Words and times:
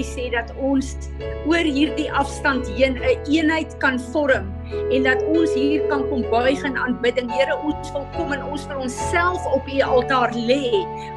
dankie 0.00 0.04
sê 0.04 0.30
dat 0.32 0.50
ons 0.58 0.96
oor 1.46 1.64
hierdie 1.64 2.10
afstand 2.12 2.66
heen 2.76 2.96
'n 2.96 3.02
een 3.02 3.20
eenheid 3.28 3.76
kan 3.78 3.98
vorm 4.12 4.48
en 4.92 5.02
dat 5.02 5.22
ons 5.26 5.52
hier 5.54 5.82
kan 5.88 6.08
kom 6.08 6.22
buig 6.30 6.62
in 6.64 6.76
aanbidding. 6.76 7.30
Here, 7.30 7.56
ons 7.56 7.92
wil 7.92 8.06
kom 8.16 8.32
en 8.32 8.42
ons 8.42 8.66
wil 8.66 8.80
onsself 8.80 9.44
op 9.52 9.66
u 9.68 9.80
altaar 9.82 10.32
lê 10.32 10.70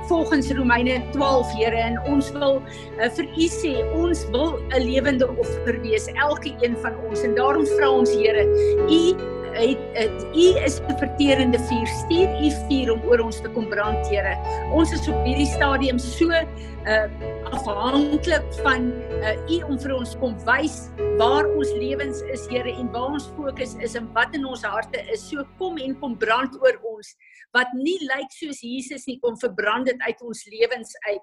volgens 0.10 0.52
Romeine 0.52 1.02
12, 1.12 1.54
Here, 1.54 1.76
en 1.76 2.00
ons 2.06 2.32
wil 2.32 2.62
uh, 3.00 3.10
vir 3.10 3.26
u 3.26 3.48
sê 3.48 3.74
ons 3.94 4.26
wil 4.32 4.60
'n 4.74 4.82
lewende 4.82 5.28
offer 5.38 5.80
wees, 5.82 6.08
elke 6.16 6.56
een 6.62 6.76
van 6.78 6.94
ons. 7.08 7.22
En 7.22 7.36
daarom 7.36 7.66
vra 7.66 7.90
ons, 7.90 8.10
Here, 8.10 8.44
u 8.90 9.33
het, 9.54 9.82
het 9.94 10.26
u 10.36 10.46
is 10.66 10.80
'n 10.82 10.98
verterende 10.98 11.60
vuur. 11.60 11.88
Stuur 11.88 12.30
u 12.46 12.50
vuur 12.68 12.92
om 12.94 13.02
oor 13.10 13.20
ons 13.20 13.42
te 13.42 13.50
kom 13.50 13.70
brand, 13.70 14.08
Here. 14.08 14.36
Ons 14.74 14.92
is 14.92 15.08
op 15.08 15.24
hierdie 15.26 15.48
stadium 15.48 16.00
so 16.00 16.30
uh 16.32 17.08
afhanklik 17.54 18.54
van 18.64 18.92
uh 19.22 19.50
u 19.50 19.62
om 19.64 19.80
vir 19.80 19.94
ons 19.96 20.16
kom 20.20 20.36
wys 20.46 20.90
waar 21.18 21.46
ons 21.56 21.72
lewens 21.72 22.22
is, 22.22 22.48
Here, 22.50 22.72
en 22.72 22.92
waar 22.92 23.12
ons 23.12 23.30
fokus 23.36 23.76
is 23.80 23.96
en 23.96 24.14
wat 24.14 24.34
in 24.36 24.46
ons 24.46 24.64
harte 24.64 25.00
is. 25.12 25.30
So 25.30 25.46
kom 25.58 25.78
en 25.78 26.00
kom 26.00 26.18
brand 26.18 26.56
oor 26.62 26.80
ons 26.84 27.16
wat 27.52 27.68
nie 27.74 28.00
lyk 28.02 28.32
soos 28.32 28.62
Jesus 28.62 29.06
nie, 29.06 29.20
kom 29.20 29.38
verbrand 29.38 29.86
dit 29.86 30.02
uit 30.02 30.22
ons 30.22 30.46
lewens 30.46 30.96
uit. 31.10 31.22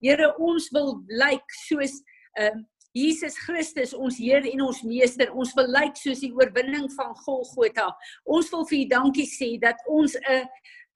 Here, 0.00 0.34
ons 0.38 0.70
wil 0.70 1.02
lyk 1.08 1.44
soos 1.66 2.02
uh, 2.38 2.54
Jesus 2.94 3.34
Christus, 3.42 3.92
ons 3.94 4.18
Heer 4.22 4.44
en 4.46 4.60
ons 4.68 4.82
Meester, 4.86 5.32
ons 5.34 5.54
wil 5.58 5.70
lyk 5.74 5.96
soos 5.98 6.20
die 6.22 6.30
oorwinning 6.32 6.86
van 6.94 7.10
Golgotha. 7.24 7.88
Ons 8.24 8.52
wil 8.54 8.62
vir 8.70 8.78
U 8.78 8.84
dankie 8.92 9.26
sê 9.26 9.48
dat 9.58 9.80
ons 9.90 10.14
'n 10.14 10.46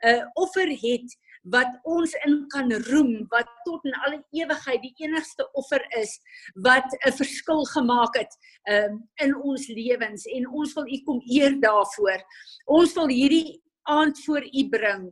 'n 0.06 0.22
offer 0.36 0.70
het 0.70 1.08
wat 1.50 1.68
ons 1.84 2.14
in 2.26 2.46
kan 2.52 2.70
roem, 2.90 3.26
wat 3.30 3.48
tot 3.64 3.84
in 3.84 3.94
alle 4.06 4.22
ewigheid 4.30 4.82
die 4.82 4.94
enigste 5.04 5.46
offer 5.54 5.82
is 5.98 6.20
wat 6.54 6.86
'n 7.06 7.12
verskil 7.12 7.64
gemaak 7.74 8.14
het 8.16 8.32
um, 8.70 9.08
in 9.16 9.34
ons 9.34 9.68
lewens 9.68 10.26
en 10.26 10.46
ons 10.46 10.74
wil 10.74 10.86
U 10.86 10.98
kom 11.04 11.20
eer 11.26 11.60
daarvoor. 11.60 12.22
Ons 12.66 12.94
wil 12.94 13.08
hierdie 13.08 13.62
aand 13.82 14.18
voor 14.24 14.44
U 14.44 14.68
bring. 14.68 15.10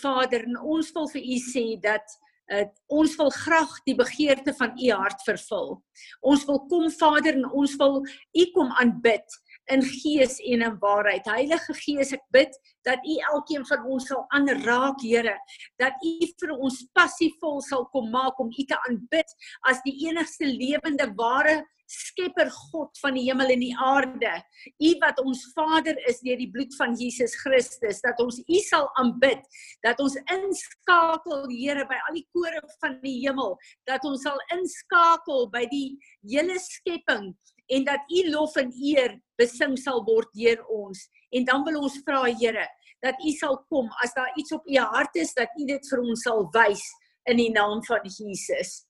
Vader, 0.00 0.44
en 0.44 0.58
ons 0.58 0.92
wil 0.92 1.08
vir 1.08 1.22
U 1.22 1.36
sê 1.38 1.80
dat 1.80 2.06
uh, 2.54 2.66
ons 2.86 3.16
wil 3.16 3.30
graag 3.30 3.76
die 3.86 3.96
begeerte 3.98 4.54
van 4.58 4.74
u 4.78 4.90
hart 4.90 5.22
vervul. 5.26 5.78
Ons 6.20 6.44
wil 6.48 6.64
kom 6.70 6.90
Vader 6.90 7.38
en 7.38 7.46
ons 7.50 7.76
wil 7.80 8.00
u 8.32 8.44
kom 8.54 8.72
aanbid 8.82 9.40
in 9.70 9.82
gees 9.82 10.38
en 10.38 10.62
in 10.62 10.78
waarheid. 10.82 11.26
Heilige 11.30 11.74
Gees, 11.78 12.12
ek 12.16 12.22
bid 12.34 12.56
dat 12.86 13.02
U 13.06 13.16
elkeen 13.32 13.66
van 13.68 13.84
ons 13.86 14.08
sal 14.10 14.24
aanraak, 14.34 15.02
Here, 15.04 15.36
dat 15.80 15.98
U 16.06 16.12
vir 16.42 16.54
ons 16.56 16.80
passievol 16.96 17.60
sal 17.64 17.86
kom 17.94 18.10
maak 18.10 18.40
om 18.42 18.50
U 18.50 18.64
te 18.66 18.78
aanbid 18.88 19.36
as 19.70 19.82
die 19.86 19.96
enigste 20.08 20.48
lewende 20.48 21.10
ware 21.18 21.60
Skepper 21.90 22.50
God 22.70 22.98
van 23.02 23.16
die 23.18 23.24
hemel 23.26 23.50
en 23.54 23.62
die 23.64 23.74
aarde. 23.74 24.32
U 24.78 24.90
wat 25.02 25.18
ons 25.24 25.42
Vader 25.56 25.98
is 26.10 26.20
deur 26.22 26.38
die 26.38 26.50
bloed 26.52 26.74
van 26.78 26.94
Jesus 26.98 27.34
Christus, 27.42 27.98
dat 28.04 28.20
ons 28.22 28.38
U 28.40 28.60
sal 28.66 28.86
aanbid, 29.02 29.42
dat 29.86 29.98
ons 30.02 30.14
inskakel, 30.30 31.48
Here, 31.50 31.82
by 31.88 31.98
al 32.08 32.20
die 32.20 32.26
kore 32.34 32.62
van 32.82 32.98
die 33.02 33.16
hemel, 33.24 33.56
dat 33.90 34.04
ons 34.06 34.22
sal 34.26 34.38
inskakel 34.54 35.48
by 35.50 35.64
die 35.72 35.96
hele 36.30 36.58
skepping 36.62 37.32
en 37.70 37.86
dat 37.86 38.06
U 38.10 38.22
lof 38.30 38.54
en 38.60 38.70
eer 38.74 39.16
besing 39.40 39.76
sal 39.78 40.02
word 40.06 40.30
deur 40.38 40.62
ons. 40.70 41.02
En 41.34 41.46
dan 41.48 41.66
wil 41.66 41.82
ons 41.82 41.98
vra, 42.06 42.22
Here, 42.30 42.66
dat 43.02 43.18
U 43.24 43.34
sal 43.34 43.58
kom 43.72 43.90
as 44.04 44.14
daar 44.14 44.30
iets 44.38 44.54
op 44.54 44.66
U 44.66 44.78
hart 44.94 45.18
is 45.18 45.34
dat 45.34 45.50
U 45.58 45.66
dit 45.66 45.90
vir 45.92 46.06
ons 46.06 46.24
sal 46.26 46.46
wys 46.54 46.86
in 47.30 47.40
die 47.40 47.50
naam 47.54 47.82
van 47.86 48.06
Jesus. 48.06 48.84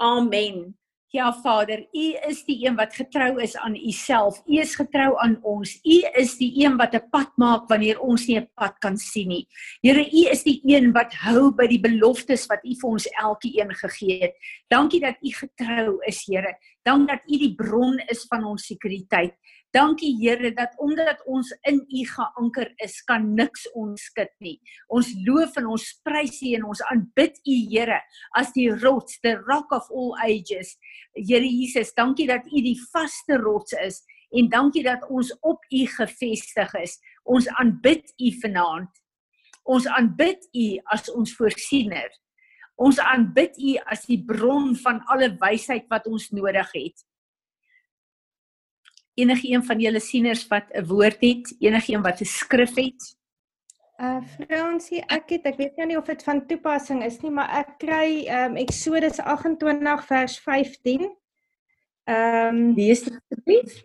Amen. 0.00 0.76
Ja 1.14 1.30
Vader, 1.32 1.86
U 1.94 2.06
is 2.26 2.40
die 2.44 2.66
een 2.66 2.74
wat 2.74 2.94
getrou 2.94 3.38
is 3.42 3.54
aan 3.56 3.76
U 3.78 3.90
self. 3.94 4.40
U 4.46 4.56
is 4.58 4.74
getrou 4.74 5.12
aan 5.22 5.36
ons. 5.46 5.76
U 5.86 5.98
is 6.18 6.34
die 6.40 6.50
een 6.64 6.76
wat 6.76 6.94
'n 6.94 7.08
pad 7.10 7.30
maak 7.36 7.68
wanneer 7.68 8.00
ons 8.00 8.26
nie 8.26 8.38
'n 8.40 8.50
pad 8.54 8.74
kan 8.78 8.96
sien 8.96 9.28
nie. 9.28 9.46
Here, 9.82 10.02
U 10.02 10.30
is 10.30 10.42
die 10.42 10.60
een 10.64 10.92
wat 10.92 11.14
hou 11.14 11.54
by 11.54 11.66
die 11.66 11.80
beloftes 11.80 12.46
wat 12.46 12.64
U 12.64 12.74
vir 12.74 12.90
ons 12.90 13.06
elkeen 13.06 13.74
gegee 13.74 14.20
het. 14.20 14.34
Dankie 14.68 15.00
dat 15.00 15.16
U 15.22 15.30
getrou 15.30 15.98
is, 16.06 16.26
Here. 16.26 16.58
Dankie 16.82 17.06
dat 17.06 17.22
U 17.30 17.38
die 17.38 17.54
bron 17.54 17.98
is 18.08 18.26
van 18.28 18.44
ons 18.44 18.66
sekuriteit. 18.66 19.34
Dankie 19.76 20.14
Here 20.16 20.52
dat 20.56 20.72
omdat 20.80 21.20
ons 21.28 21.50
in 21.68 21.82
U 21.84 22.02
geanker 22.08 22.70
is, 22.80 22.94
kan 23.04 23.26
niks 23.36 23.66
ons 23.76 24.06
skud 24.08 24.30
nie. 24.40 24.54
Ons 24.88 25.10
loof 25.26 25.58
en 25.60 25.66
ons 25.74 25.84
prys 26.06 26.38
U 26.40 26.52
en 26.56 26.64
ons 26.70 26.80
aanbid 26.88 27.36
U 27.44 27.56
Here 27.68 27.98
as 28.40 28.54
die 28.54 28.70
rots, 28.72 29.18
the 29.20 29.34
rock 29.44 29.74
of 29.76 29.90
all 29.92 30.14
ages. 30.24 30.70
Here 31.12 31.44
Jesus, 31.44 31.92
dankie 31.92 32.28
dat 32.30 32.46
U 32.48 32.62
die 32.64 32.78
vaste 32.88 33.36
rots 33.42 33.76
is 33.82 34.00
en 34.32 34.48
dankie 34.52 34.84
dat 34.86 35.04
ons 35.12 35.34
op 35.44 35.60
U 35.68 35.82
gefestig 35.98 36.72
is. 36.80 36.96
Ons 37.28 37.50
aanbid 37.60 38.14
U 38.16 38.30
vanaand. 38.46 39.02
Ons 39.68 39.90
aanbid 39.92 40.48
U 40.56 40.66
as 40.96 41.10
ons 41.12 41.36
voorsiener. 41.36 42.08
Ons 42.80 43.02
aanbid 43.02 43.60
U 43.60 43.76
as 43.92 44.08
die 44.08 44.22
bron 44.24 44.72
van 44.86 45.02
alle 45.12 45.34
wysheid 45.42 45.84
wat 45.92 46.08
ons 46.08 46.30
nodig 46.32 46.72
het 46.78 47.05
enige 49.16 49.50
een 49.50 49.64
van 49.64 49.80
julle 49.80 50.00
sieners 50.00 50.46
wat 50.48 50.72
'n 50.72 50.86
woord 50.86 51.20
het, 51.20 51.54
enige 51.58 51.92
een 51.92 52.02
wat 52.02 52.20
'n 52.20 52.24
skrif 52.24 52.74
het? 52.76 53.16
Uh 53.96 54.20
Fransie, 54.28 55.00
ek 55.08 55.30
het 55.30 55.46
ek 55.48 55.56
weet 55.56 55.76
nou 55.76 55.86
nie 55.88 55.96
of 55.96 56.04
dit 56.04 56.22
van 56.22 56.46
toepassing 56.46 57.04
is 57.04 57.20
nie, 57.22 57.30
maar 57.30 57.48
ek 57.48 57.78
kry 57.78 58.26
ehm 58.26 58.50
um, 58.50 58.56
Eksodus 58.56 59.18
28 59.18 60.04
vers 60.06 60.38
15. 60.44 61.06
Ehm 62.04 62.56
um, 62.56 62.74
lees 62.76 63.02
dit 63.06 63.16
asseblief. 63.16 63.80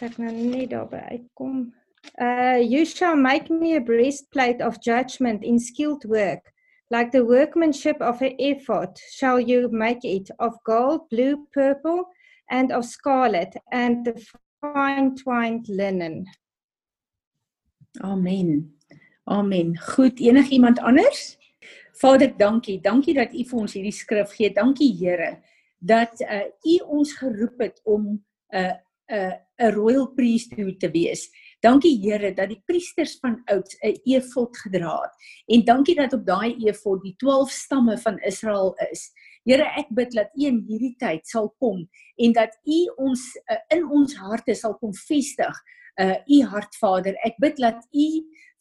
Ek 0.00 0.16
nou 0.16 0.32
net 0.32 0.70
daarby 0.70 1.02
uitkom. 1.10 1.74
Uh 2.16 2.64
you 2.64 2.84
shall 2.84 3.16
make 3.16 3.52
me 3.52 3.76
a 3.76 3.80
breastplate 3.80 4.64
of 4.64 4.80
judgment 4.80 5.44
in 5.44 5.58
skilled 5.58 6.04
work. 6.08 6.48
Like 6.88 7.10
the 7.10 7.24
workmanship 7.24 8.00
of 8.00 8.22
a 8.22 8.34
ephod 8.36 8.98
shall 8.98 9.38
you 9.40 9.68
make 9.68 10.04
it 10.04 10.32
of 10.38 10.56
gold, 10.64 11.08
blue, 11.08 11.46
purple 11.52 12.04
and 12.48 12.72
of 12.72 12.84
scarlet 12.84 13.56
and 13.70 14.04
the 14.04 14.16
fine 14.62 15.14
twined 15.14 15.68
linen. 15.68 16.26
Amen. 18.00 18.78
Amen. 19.24 19.78
Goed, 19.78 20.20
enigiemand 20.20 20.78
anders? 20.78 21.38
Vader, 21.92 22.36
dankie. 22.36 22.80
Dankie 22.80 23.14
dat 23.14 23.34
U 23.34 23.44
vir 23.46 23.58
ons 23.58 23.74
hierdie 23.76 23.94
skrif 23.94 24.32
gee. 24.38 24.52
Dankie 24.54 24.90
Here 24.98 25.34
dat 25.82 26.22
uh, 26.22 26.46
U 26.46 26.76
ons 26.98 27.12
geroep 27.18 27.58
het 27.58 27.80
om 27.84 28.06
'n 28.06 28.56
uh, 28.56 28.74
'n 29.10 29.18
uh, 29.18 29.34
'n 29.66 29.74
royal 29.74 30.06
priesthood 30.14 30.78
te 30.80 30.90
wees. 30.90 31.28
Dankie 31.60 31.98
Here 32.02 32.32
dat 32.34 32.48
die 32.48 32.62
priesters 32.66 33.18
van 33.20 33.42
oud 33.44 33.76
'n 33.82 33.98
efod 34.04 34.56
gedra 34.56 34.94
het. 35.02 35.14
En 35.46 35.64
dankie 35.64 35.94
dat 35.94 36.12
op 36.12 36.26
daai 36.26 36.54
efod 36.66 37.02
die 37.02 37.14
12 37.16 37.50
stamme 37.50 37.98
van 37.98 38.18
Israel 38.18 38.74
is. 38.90 39.10
Here, 39.42 39.64
ek 39.74 39.88
bid 39.90 40.12
dat 40.14 40.30
U 40.38 40.44
in 40.46 40.60
hierdie 40.68 40.94
tyd 41.02 41.26
sal 41.26 41.48
kom 41.58 41.82
en 42.22 42.34
dat 42.36 42.54
U 42.62 42.78
ons 43.08 43.24
uh, 43.42 43.58
in 43.74 43.82
ons 43.90 44.14
harte 44.22 44.54
sal 44.54 44.76
kom 44.78 44.94
vestig. 45.08 45.62
Uh 46.00 46.14
U 46.24 46.38
hart 46.48 46.78
Vader, 46.80 47.18
ek 47.26 47.34
bid 47.42 47.58
dat 47.60 47.82
U 47.92 48.06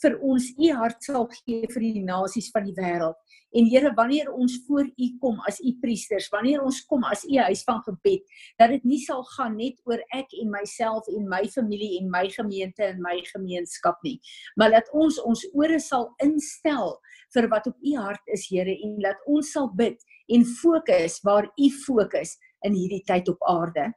vir 0.01 0.15
ons 0.25 0.47
U 0.57 0.71
hart 0.75 1.05
sal 1.05 1.27
gee 1.31 1.69
vir 1.69 1.83
die 1.85 2.01
nasies 2.03 2.49
van 2.51 2.65
die 2.65 2.73
wêreld. 2.75 3.15
En 3.55 3.69
Here, 3.69 3.91
wanneer 3.95 4.31
ons 4.33 4.57
voor 4.65 4.89
U 4.89 5.07
kom 5.21 5.37
as 5.47 5.61
U 5.61 5.71
priesters, 5.83 6.27
wanneer 6.33 6.63
ons 6.65 6.81
kom 6.89 7.05
as 7.07 7.23
U 7.29 7.37
huis 7.37 7.61
van 7.67 7.79
gebed, 7.85 8.25
dat 8.59 8.73
dit 8.73 8.89
nie 8.89 8.99
sal 9.05 9.21
gaan 9.35 9.55
net 9.59 9.77
oor 9.87 10.01
ek 10.17 10.33
en 10.41 10.51
myself 10.51 11.07
en 11.13 11.29
my 11.29 11.43
familie 11.53 12.01
en 12.01 12.09
my 12.11 12.25
gemeente 12.33 12.89
en 12.89 12.99
my 13.05 13.19
gemeenskap 13.29 14.01
nie, 14.07 14.17
maar 14.57 14.73
dat 14.73 14.89
ons 14.97 15.21
ons 15.27 15.45
ore 15.53 15.79
sal 15.83 16.09
instel 16.25 16.97
vir 17.35 17.47
wat 17.53 17.69
op 17.69 17.77
U 17.79 17.95
hart 18.01 18.33
is, 18.33 18.49
Here, 18.49 18.75
en 18.87 18.97
dat 19.05 19.21
ons 19.29 19.53
sal 19.53 19.69
bid 19.77 20.01
en 20.31 20.45
fokus 20.47 21.19
waar 21.25 21.49
u 21.49 21.69
fokus 21.85 22.37
in 22.65 22.77
hierdie 22.77 23.03
tyd 23.07 23.29
op 23.31 23.41
aarde. 23.49 23.89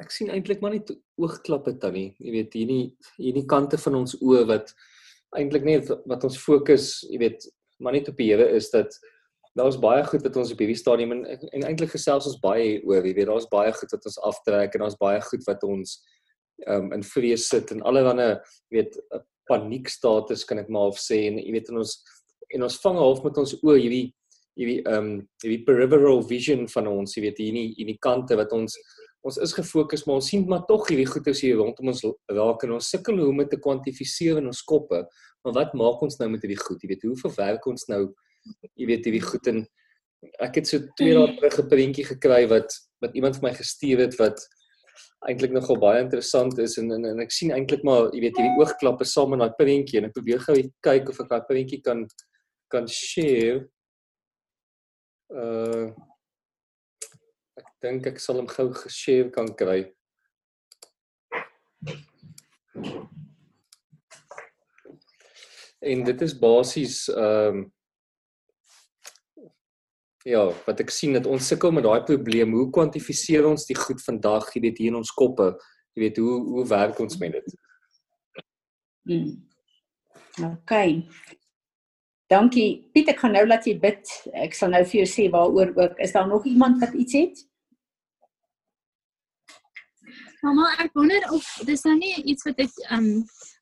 Ek 0.00 0.12
sien 0.14 0.30
eintlik 0.32 0.62
maar 0.62 0.74
net 0.74 0.90
oogklappe 1.20 1.76
tannie. 1.80 2.14
Jy 2.18 2.34
weet 2.34 2.56
hierdie 2.56 2.84
hierdie 3.18 3.46
kante 3.48 3.78
van 3.80 4.00
ons 4.00 4.16
oë 4.20 4.46
wat 4.48 4.74
eintlik 5.38 5.66
net 5.66 5.90
wat 6.10 6.26
ons 6.26 6.38
fokus, 6.40 6.92
jy 7.10 7.20
weet, 7.22 7.46
maar 7.78 7.94
net 7.94 8.08
op 8.10 8.18
die 8.18 8.30
Here 8.32 8.48
is 8.56 8.70
dat 8.72 8.96
daar's 9.58 9.78
baie 9.82 10.02
goed 10.06 10.22
wat 10.26 10.36
ons 10.40 10.52
op 10.54 10.62
hierdie 10.62 10.78
stadium 10.78 11.12
en, 11.14 11.24
en 11.26 11.66
eintlik 11.66 11.92
gesels 11.94 12.26
ons 12.30 12.38
baie 12.42 12.78
oor, 12.86 13.04
jy 13.04 13.14
weet, 13.14 13.28
daar's 13.30 13.48
baie 13.50 13.72
goed 13.74 13.92
wat 13.94 14.08
ons 14.10 14.20
aftrek 14.30 14.74
en 14.74 14.84
daar's 14.84 14.98
baie 14.98 15.20
goed 15.26 15.46
wat 15.46 15.66
ons 15.66 15.98
um 16.68 16.90
in 16.92 17.02
vrees 17.06 17.46
sit 17.48 17.70
en 17.72 17.82
allerlei, 17.88 18.34
jy 18.70 18.82
weet, 18.82 18.98
paniekstatus 19.50 20.44
kan 20.46 20.60
ek 20.62 20.70
maar 20.70 20.92
of 20.92 21.00
sê 21.00 21.24
en 21.28 21.38
jy 21.40 21.54
weet 21.54 21.70
en 21.72 21.80
ons 21.82 21.94
en 22.54 22.66
ons 22.66 22.80
vang 22.84 22.98
half 22.98 23.22
met 23.24 23.38
ons 23.42 23.54
oë 23.62 23.78
hierdie 23.78 24.06
hierdie 24.58 24.80
ehm 24.84 24.96
um, 24.98 25.12
hierdie 25.42 25.64
peripheral 25.64 26.22
vision 26.26 26.66
van 26.68 26.90
ons, 26.90 27.16
jy 27.16 27.22
weet 27.28 27.38
hier 27.38 27.52
nie 27.52 27.68
in 27.78 27.92
die 27.92 27.98
kante 28.00 28.36
wat 28.36 28.52
ons 28.52 28.76
ons 29.22 29.36
is 29.44 29.52
gefokus 29.52 30.06
maar 30.06 30.16
ons 30.16 30.30
sien 30.32 30.46
maar 30.48 30.62
tog 30.68 30.86
hierdie 30.88 31.08
goeie 31.08 31.34
hier 31.36 31.58
rondom 31.60 31.90
ons 31.92 32.00
raak 32.32 32.62
en 32.64 32.78
ons 32.78 32.88
sukkel 32.88 33.18
hoe 33.20 33.28
om 33.28 33.42
dit 33.42 33.50
te 33.52 33.58
kwantifiseer 33.60 34.40
in 34.40 34.48
ons 34.48 34.62
koppe. 34.64 35.02
Maar 35.44 35.56
wat 35.58 35.74
maak 35.76 36.00
ons 36.02 36.16
nou 36.20 36.28
met 36.32 36.40
hierdie 36.44 36.60
goed? 36.60 36.80
Jy 36.80 36.88
weet, 36.94 37.04
hoe 37.04 37.16
verwerk 37.20 37.66
ons 37.68 37.84
nou 37.92 38.06
jy 38.76 38.88
weet 38.88 39.08
hierdie 39.08 39.24
goed 39.24 39.50
en 39.52 39.60
ek 40.44 40.60
het 40.60 40.68
so 40.68 40.80
twee 40.98 41.16
dae 41.16 41.36
terug 41.36 41.58
'n 41.60 41.68
prentjie 41.68 42.06
gekry 42.14 42.46
wat 42.48 42.72
wat 43.00 43.14
iemand 43.16 43.36
vir 43.36 43.48
my 43.48 43.54
gestuur 43.56 44.00
het 44.04 44.16
wat 44.20 44.40
eintlik 45.28 45.52
nogal 45.52 45.78
baie 45.80 46.00
interessant 46.00 46.58
is 46.58 46.78
en 46.78 46.92
en, 46.92 47.04
en 47.12 47.20
ek 47.20 47.32
sien 47.32 47.52
eintlik 47.52 47.84
maar 47.84 48.08
jy 48.12 48.20
weet 48.24 48.36
hierdie 48.36 48.60
oogklappe 48.60 49.04
saam 49.04 49.30
met 49.30 49.40
daai 49.40 49.56
prentjie 49.60 50.00
en 50.00 50.08
ek 50.08 50.16
probeer 50.16 50.40
gou 50.44 50.56
kyk 50.88 51.08
of 51.08 51.20
ek 51.20 51.28
daai 51.28 51.44
prentjie 51.48 51.80
kan 51.84 52.06
kan 52.70 52.86
share. 52.86 53.68
Uh 55.30 55.90
ek 57.60 57.66
dink 57.84 58.06
ek 58.10 58.18
sal 58.20 58.40
hom 58.40 58.48
gou 58.50 58.68
geshare 58.74 59.30
kan 59.34 59.48
kry. 59.56 59.82
En 65.80 66.02
dit 66.04 66.24
is 66.26 66.34
basies 66.38 67.02
ehm 67.14 67.60
um, 67.60 67.68
ja, 70.28 70.42
wat 70.66 70.80
ek 70.84 70.90
sien 70.92 71.14
dat 71.16 71.28
ons 71.30 71.46
sukkel 71.48 71.72
met 71.72 71.86
daai 71.86 72.02
probleem. 72.04 72.52
Hoe 72.52 72.68
kwantifiseer 72.74 73.46
ons 73.48 73.64
die 73.68 73.78
goed 73.78 74.02
vandag, 74.04 74.50
jy 74.54 74.64
weet 74.66 74.82
hier 74.82 74.92
in 74.92 74.98
ons 75.00 75.14
koppe? 75.16 75.54
Jy 75.96 76.04
weet 76.04 76.20
hoe 76.20 76.34
hoe 76.50 76.66
werk 76.68 77.00
ons 77.00 77.16
met 77.22 77.38
dit? 77.38 77.54
Hmm. 79.08 79.30
OK. 80.50 80.74
Dankie. 82.30 82.86
Piet, 82.94 83.08
ek 83.10 83.18
gaan 83.24 83.32
nou 83.34 83.42
laat 83.46 83.66
jy 83.66 83.74
bid. 83.82 84.06
Ek 84.38 84.54
sal 84.54 84.70
nou 84.70 84.84
vir 84.86 85.00
jou 85.00 85.06
sê 85.10 85.26
waaroor 85.32 85.72
ook. 85.74 85.96
Is 85.98 86.12
daar 86.14 86.28
nog 86.30 86.46
iemand 86.46 86.78
wat 86.82 86.94
iets 86.94 87.16
het? 87.18 87.40
Mamma, 90.40 90.70
ek 90.80 90.94
wonder 90.96 91.26
of 91.34 91.44
dis 91.68 91.82
nou 91.84 91.96
nie 91.98 92.14
iets 92.30 92.46
wat 92.46 92.62
ek 92.62 92.78
um 92.94 93.10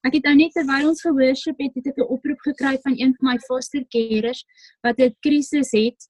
ek 0.07 0.21
het 0.21 0.29
nou 0.29 0.35
net 0.39 0.53
terwyl 0.55 0.93
ons 0.93 1.01
geworship 1.03 1.59
het, 1.59 1.73
het 1.75 1.89
ek 1.91 1.99
'n 1.99 2.13
oproep 2.15 2.45
gekry 2.45 2.77
van 2.85 2.95
een 2.95 3.17
van 3.17 3.27
my 3.33 3.39
foster 3.49 3.83
carers 3.91 4.45
wat 4.87 5.01
'n 5.01 5.17
krisis 5.25 5.73
het 5.73 6.07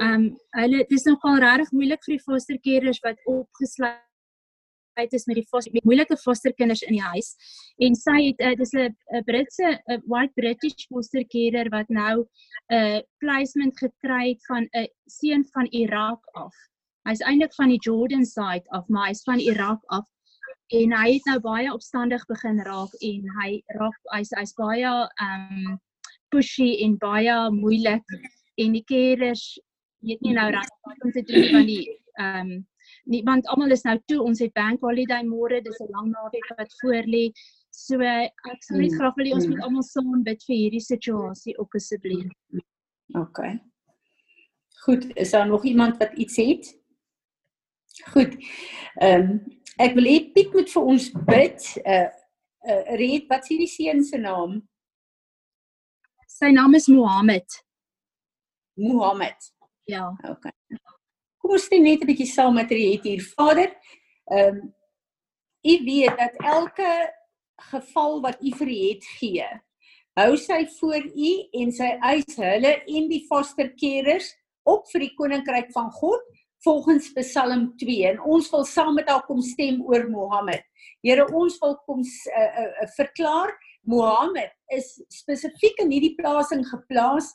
um, 0.00 0.30
hulle 0.56 0.84
dis 0.88 1.04
nogal 1.08 1.40
regtig 1.42 1.72
moeilik 1.72 2.04
vir 2.06 2.16
die 2.16 2.24
fosterkinders 2.24 3.00
wat 3.02 3.18
opgesluit 3.26 4.11
is 4.94 5.26
met 5.26 5.36
die 5.36 5.46
foster 5.48 5.72
met 5.72 5.84
moeilike 5.84 6.16
fosterkinders 6.16 6.82
in 6.82 6.92
die 6.92 7.02
huis. 7.02 7.34
En 7.78 7.94
sy 7.94 8.18
het 8.28 8.40
uh, 8.40 8.54
dis 8.56 8.72
'n 8.72 9.24
Britse 9.24 9.80
'n 9.88 10.02
white 10.06 10.32
British 10.34 10.86
fosterkinder 10.88 11.68
wat 11.70 11.88
nou 11.88 12.22
'n 12.22 12.76
uh, 12.76 13.00
placement 13.18 13.78
gekry 13.78 14.28
het 14.28 14.46
van 14.46 14.68
'n 14.72 14.88
seun 15.06 15.44
van 15.52 15.66
Irak 15.70 16.20
af. 16.32 16.54
Hy's 17.08 17.20
eintlik 17.20 17.54
van 17.54 17.68
die 17.68 17.80
Jordan 17.80 18.24
side 18.24 18.64
af, 18.68 18.86
maar 18.88 19.08
hy's 19.08 19.22
van 19.24 19.38
Irak 19.38 19.80
af 19.86 20.06
en 20.72 20.92
hy 20.96 21.08
het 21.12 21.26
nou 21.28 21.38
baie 21.40 21.72
opstandig 21.72 22.24
begin 22.26 22.60
raak 22.64 22.92
en 23.04 23.26
hy 23.40 23.50
raak 23.76 23.98
hy's 24.14 24.32
hy's 24.38 24.54
baie 24.56 24.92
um, 25.24 25.78
pushy 26.32 26.70
en 26.86 26.96
baie 27.02 27.34
moeilik 27.52 28.14
en 28.62 28.76
die 28.78 28.84
kinders 28.88 29.44
weet 30.06 30.22
nie 30.24 30.34
nou 30.36 30.48
reg 30.54 30.70
wat 30.88 31.04
om 31.04 31.12
te 31.12 31.24
doen 31.28 31.48
van 31.52 31.68
die 31.68 31.84
um, 32.20 32.54
nie 33.10 33.22
want 33.26 33.48
almal 33.50 33.74
is 33.74 33.84
nou 33.86 33.96
toe 34.06 34.20
ons 34.22 34.40
het 34.42 34.52
bank 34.54 34.80
holiday 34.80 35.22
môre 35.26 35.60
dis 35.62 35.80
'n 35.80 35.90
lang 35.90 36.10
naweek 36.12 36.48
wat 36.58 36.72
voor 36.80 37.08
lê. 37.14 37.32
So 37.70 38.00
ek 38.00 38.62
sou 38.62 38.78
net 38.78 38.92
mm, 38.92 38.98
graag 38.98 39.14
wil 39.16 39.26
hê 39.26 39.34
ons 39.34 39.46
moet 39.46 39.58
mm. 39.58 39.64
almal 39.64 39.82
saam 39.82 40.22
bid 40.22 40.44
vir 40.46 40.56
hierdie 40.56 40.84
situasie 40.84 41.58
ook 41.58 41.74
asseblief. 41.74 42.30
OK. 43.14 43.40
Goed 44.84 45.16
is 45.16 45.30
daar 45.30 45.46
nog 45.46 45.64
iemand 45.64 45.96
wat 45.98 46.12
iets 46.14 46.36
het? 46.36 46.82
Goed. 48.12 48.36
Ehm 49.00 49.20
um, 49.20 49.40
ek 49.78 49.94
wil 49.94 50.04
hê 50.04 50.32
Piet 50.34 50.52
moet 50.52 50.70
vir 50.70 50.82
ons 50.82 51.10
bid. 51.12 51.68
Uh 51.84 52.10
uh 52.68 52.82
red 53.00 53.26
wat 53.28 53.42
is 53.42 53.48
hierdie 53.48 53.72
seun 53.72 54.04
se 54.04 54.18
naam? 54.18 54.60
Sy 56.28 56.52
naam 56.52 56.74
is 56.74 56.88
Mohammed. 56.88 57.64
Mohammed. 58.74 59.52
Ja. 59.84 60.12
Okay. 60.24 60.52
Kom 61.42 61.56
ons 61.56 61.64
stem 61.66 61.82
net 61.82 62.02
'n 62.02 62.06
bietjie 62.06 62.30
saam 62.30 62.54
met 62.54 62.70
hierdie 62.70 63.00
hier 63.02 63.22
Vader. 63.34 63.74
Ehm 64.30 64.62
um, 64.62 64.74
U 65.62 65.74
weet 65.86 66.16
dat 66.18 66.34
elke 66.42 66.90
geval 67.70 68.20
wat 68.22 68.38
U 68.42 68.50
vir 68.58 68.68
U 68.68 68.78
het 68.88 69.04
gee, 69.18 69.48
hou 70.18 70.36
sy 70.36 70.66
voor 70.78 71.02
U 71.02 71.30
en 71.60 71.72
sy 71.72 71.90
eis 72.10 72.38
hulle 72.38 72.72
en 72.86 73.08
die 73.10 73.24
foster 73.28 73.70
carers 73.78 74.30
op 74.66 74.86
vir 74.92 75.06
die 75.06 75.14
koninkryk 75.18 75.70
van 75.74 75.90
God 75.98 76.22
volgens 76.62 77.10
Psalm 77.18 77.72
2 77.78 78.06
en 78.12 78.20
ons 78.22 78.50
wil 78.50 78.64
saam 78.64 78.94
met 78.94 79.08
haar 79.10 79.22
kom 79.26 79.42
stem 79.42 79.82
oor 79.82 80.06
Mohammed. 80.10 80.62
Here 81.02 81.26
ons 81.34 81.58
wil 81.62 81.74
kom 81.86 82.02
uh, 82.02 82.38
uh, 82.38 82.66
uh, 82.70 82.88
verklaar 82.96 83.50
Mohammed 83.82 84.50
is 84.70 84.94
spesifiek 85.10 85.82
in 85.82 85.90
hierdie 85.90 86.14
plasing 86.18 86.62
geplaas 86.70 87.32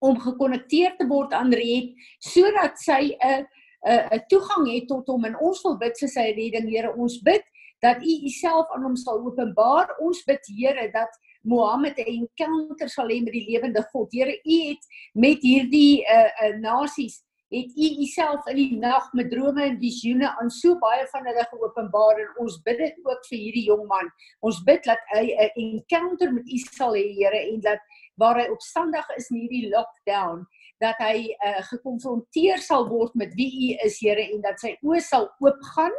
om 0.00 0.18
gekonnekteer 0.20 0.96
te 0.98 1.06
word 1.06 1.32
aan 1.36 1.52
Red 1.52 1.94
sodat 2.18 2.78
sy 2.80 3.16
'n 3.20 3.46
'n 3.86 4.24
toegang 4.28 4.66
het 4.68 4.88
tot 4.88 5.06
hom. 5.06 5.24
En 5.24 5.38
ons 5.38 5.62
wil 5.62 5.76
bid 5.78 5.98
vir 5.98 6.08
sy 6.08 6.26
redding. 6.36 6.68
Here 6.68 6.92
ons 6.96 7.22
bid 7.22 7.44
dat 7.80 8.02
u 8.02 8.14
uself 8.28 8.68
aan 8.74 8.82
hom 8.82 8.96
sal 8.96 9.20
openbaar. 9.24 9.96
Ons 10.00 10.24
bid 10.24 10.40
Here 10.46 10.90
dat 10.92 11.16
Mohammed 11.42 11.98
'n 11.98 12.04
encounter 12.04 12.88
sal 12.88 13.08
hê 13.08 13.22
met 13.24 13.32
die 13.32 13.46
lewende 13.48 13.82
God. 13.92 14.12
Here 14.12 14.40
u 14.44 14.56
het 14.68 14.84
met 15.14 15.40
hierdie 15.42 16.04
'n 16.04 16.04
uh, 16.04 16.20
eh, 16.20 16.30
uh, 16.42 16.48
eh, 16.48 16.60
nasies 16.60 17.22
het 17.50 17.70
u 17.76 17.86
uself 18.02 18.46
in 18.46 18.56
die 18.56 18.78
nag 18.78 19.12
met 19.12 19.30
drome 19.30 19.62
en 19.62 19.78
visioene 19.78 20.28
aan 20.38 20.50
so 20.50 20.78
baie 20.78 21.06
van 21.10 21.24
hulle 21.26 21.46
geopenbaar. 21.50 22.20
En 22.22 22.44
ons 22.44 22.60
bid 22.62 22.78
dit 22.78 23.00
ook 23.02 23.26
vir 23.26 23.38
hierdie 23.38 23.64
jong 23.64 23.86
man. 23.86 24.10
Ons 24.40 24.62
bid 24.62 24.84
dat 24.84 25.02
hy 25.14 25.34
'n 25.34 25.50
encounter 25.54 26.32
met 26.32 26.46
u 26.46 26.58
sal 26.58 26.94
hê 26.94 27.06
Here 27.16 27.40
en 27.52 27.60
dat 27.60 27.80
waar 28.20 28.38
hy 28.40 28.48
opstandig 28.52 29.06
is 29.16 29.30
in 29.32 29.40
hierdie 29.42 29.70
lockdown 29.72 30.44
dat 30.80 31.00
hy 31.04 31.30
uh, 31.32 31.60
gekonfronteer 31.70 32.60
sal 32.64 32.86
word 32.88 33.16
met 33.18 33.34
wie 33.38 33.50
u 33.50 33.72
is 33.86 33.98
Here 34.00 34.22
en 34.22 34.44
dat 34.44 34.60
sy 34.62 34.74
oë 34.84 35.00
sal 35.04 35.28
oopgaan 35.44 35.96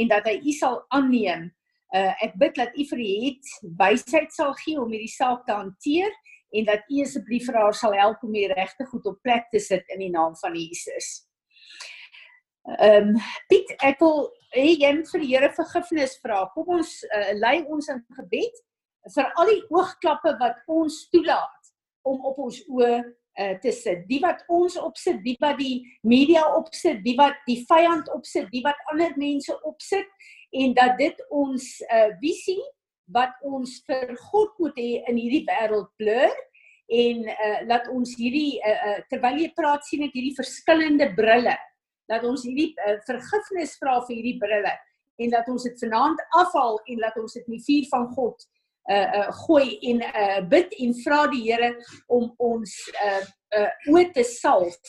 en 0.00 0.12
dat 0.12 0.28
hy 0.28 0.38
u 0.40 0.54
sal 0.56 0.78
aanneem. 0.96 1.50
Uh, 1.92 2.12
ek 2.24 2.38
bid 2.40 2.54
dat 2.56 2.76
u 2.76 2.86
vir 2.94 3.02
het 3.04 3.50
wysheid 3.80 4.32
sal 4.32 4.54
gee 4.62 4.80
om 4.80 4.92
hierdie 4.92 5.12
saak 5.12 5.44
te 5.48 5.56
hanteer 5.56 6.12
en 6.56 6.68
dat 6.68 6.88
u 6.88 7.02
asseblief 7.04 7.44
vir 7.48 7.58
haar 7.60 7.76
sal 7.76 7.96
help 7.96 8.24
om 8.24 8.32
die 8.32 8.48
regte 8.52 8.86
goed 8.88 9.08
op 9.08 9.20
plek 9.24 9.48
te 9.52 9.60
sit 9.60 9.84
in 9.92 10.00
die 10.06 10.12
naam 10.12 10.36
van 10.40 10.56
Jesus. 10.56 11.12
Ehm 12.78 13.12
um, 13.12 13.22
Piet, 13.50 13.72
ek 13.84 14.00
wil 14.00 14.28
hê 14.54 14.68
jy 14.70 14.92
moet 14.96 15.12
vir 15.12 15.24
die 15.24 15.30
Here 15.32 15.48
vergifnis 15.56 16.16
vra. 16.24 16.44
Kom 16.54 16.76
ons 16.78 17.00
uh, 17.08 17.32
lei 17.36 17.58
ons 17.66 17.88
in 17.92 18.00
gebed 18.16 18.60
vir 19.16 19.32
al 19.40 19.50
die 19.50 19.62
oogklappe 19.74 20.36
wat 20.40 20.60
ons 20.70 21.02
toelaat 21.10 21.61
om 22.08 22.24
op 22.28 22.38
ons 22.46 22.60
oë 22.68 22.92
uh, 22.98 23.54
te 23.62 23.72
sit. 23.72 24.04
Die 24.10 24.20
wat 24.22 24.44
ons 24.52 24.76
opsit, 24.80 25.22
die 25.24 25.36
wat 25.40 25.58
die 25.60 25.82
media 26.02 26.44
opsit, 26.56 27.02
die 27.04 27.16
wat 27.18 27.38
die 27.48 27.62
vyand 27.68 28.10
opsit, 28.14 28.48
die 28.52 28.64
wat 28.66 28.78
ander 28.92 29.14
mense 29.20 29.56
opsit 29.68 30.08
en 30.52 30.74
dat 30.76 30.96
dit 31.00 31.26
ons 31.30 31.66
uh, 31.88 32.08
visie 32.20 32.60
wat 33.12 33.34
ons 33.44 33.80
vir 33.88 34.14
God 34.30 34.56
moet 34.60 34.78
hê 34.78 34.90
in 35.10 35.18
hierdie 35.20 35.44
wêreld 35.48 35.90
blur 36.00 36.32
en 36.92 37.26
uh, 37.32 37.58
laat 37.68 37.88
ons 37.92 38.14
hierdie 38.18 38.60
uh, 38.60 38.78
uh, 38.92 38.98
terwyl 39.10 39.40
jy 39.40 39.50
praat 39.56 39.84
sien 39.88 40.04
ek 40.06 40.16
hierdie 40.16 40.36
verskillende 40.36 41.08
brille 41.16 41.56
dat 42.10 42.24
ons 42.28 42.44
hierdie 42.46 42.70
uh, 42.84 42.98
vergifnis 43.08 43.76
vra 43.80 43.98
vir 44.06 44.18
hierdie 44.18 44.38
brille 44.42 44.74
en 45.22 45.32
dat 45.32 45.48
ons 45.52 45.64
dit 45.68 45.84
vanaand 45.86 46.20
afhaal 46.40 46.80
en 46.86 47.02
laat 47.04 47.16
ons 47.20 47.38
dit 47.38 47.48
in 47.48 47.56
die 47.56 47.64
vuur 47.66 47.88
van 47.92 48.08
God 48.16 48.46
uh 48.90 49.08
uh 49.18 49.28
gooi 49.44 49.78
en 49.90 50.02
uh 50.02 50.40
bid 50.48 50.74
en 50.78 50.94
vra 51.04 51.26
die 51.30 51.44
Here 51.46 51.74
om 52.08 52.32
ons 52.38 52.74
uh 53.04 53.22
uh 53.58 53.94
oë 53.94 54.08
te 54.14 54.24
salf. 54.24 54.80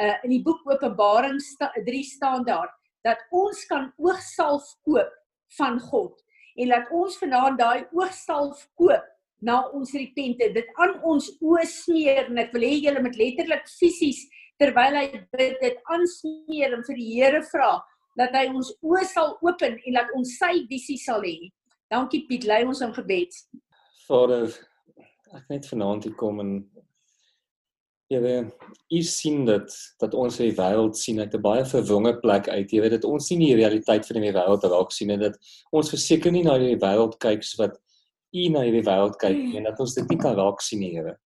Uh 0.00 0.14
in 0.24 0.36
die 0.36 0.42
boek 0.42 0.62
Openbaring 0.66 1.40
3 1.40 2.04
staan 2.04 2.44
daar 2.44 2.70
dat 3.02 3.18
ons 3.30 3.64
kan 3.66 3.90
oogsalf 3.98 4.66
koop 4.86 5.10
van 5.58 5.80
God 5.80 6.18
en 6.56 6.68
laat 6.68 6.90
ons 6.92 7.16
vanaand 7.18 7.58
daai 7.58 7.84
oogsalf 7.96 8.66
koop 8.78 9.08
na 9.42 9.58
ons 9.74 9.92
repente 9.96 10.48
dit 10.54 10.68
aan 10.84 10.98
ons 11.08 11.28
oë 11.42 11.64
smeer 11.68 12.28
en 12.28 12.42
ek 12.44 12.52
wil 12.54 12.66
hê 12.68 12.76
julle 12.84 13.02
moet 13.04 13.18
letterlik 13.18 13.64
fisies 13.78 14.22
terwyl 14.62 14.98
hy 15.00 15.06
bid 15.34 15.56
dit 15.62 15.80
aansmeer 15.94 16.76
en 16.76 16.84
vir 16.86 17.00
die 17.00 17.08
Here 17.16 17.42
vra 17.50 17.72
dat 18.20 18.36
hy 18.36 18.46
ons 18.52 18.70
oë 18.84 19.04
sal 19.08 19.34
open 19.40 19.78
en 19.80 19.96
laat 19.96 20.12
ons 20.18 20.36
sy 20.38 20.54
visie 20.70 21.00
sal 21.00 21.24
hê 21.26 21.50
Dankie 21.92 22.22
Piet, 22.24 22.46
lei 22.48 22.62
ons 22.64 22.80
in 22.80 22.92
gebed. 22.96 23.34
Vader, 24.06 24.46
ek 25.36 25.50
net 25.52 25.66
vanaand 25.68 26.06
hier 26.08 26.16
kom 26.16 26.40
en 26.40 26.54
Here, 28.12 28.42
U 28.92 28.98
sien 29.08 29.46
dit 29.48 29.74
dat 30.02 30.14
ons 30.20 30.36
die 30.36 30.52
wêreld 30.56 30.98
sien 31.00 31.20
uit 31.20 31.34
'n 31.34 31.40
baie 31.40 31.64
verwonge 31.64 32.12
plek 32.20 32.48
uit. 32.48 32.72
Jy 32.72 32.80
weet 32.84 32.94
dit 32.96 33.04
ons 33.08 33.26
sien 33.26 33.40
die 33.40 33.54
realiteit 33.56 34.06
van 34.06 34.20
die 34.20 34.32
wêreld 34.32 34.64
raak 34.68 34.92
sien 34.92 35.10
en 35.10 35.20
dit 35.20 35.36
ons 35.72 35.92
verseker 35.94 36.32
nie 36.32 36.42
na 36.44 36.58
die 36.58 36.76
wêreld 36.76 37.18
kyk 37.18 37.42
soos 37.42 37.58
wat 37.58 37.78
U 38.34 38.48
na 38.48 38.64
hierdie 38.64 38.84
wêreld 38.84 39.16
kyk 39.20 39.56
en 39.56 39.64
dat 39.64 39.80
ons 39.80 39.94
dit 39.94 40.08
nie 40.10 40.18
kan 40.18 40.36
raak 40.36 40.60
sien 40.60 40.82
Here. 40.82 41.16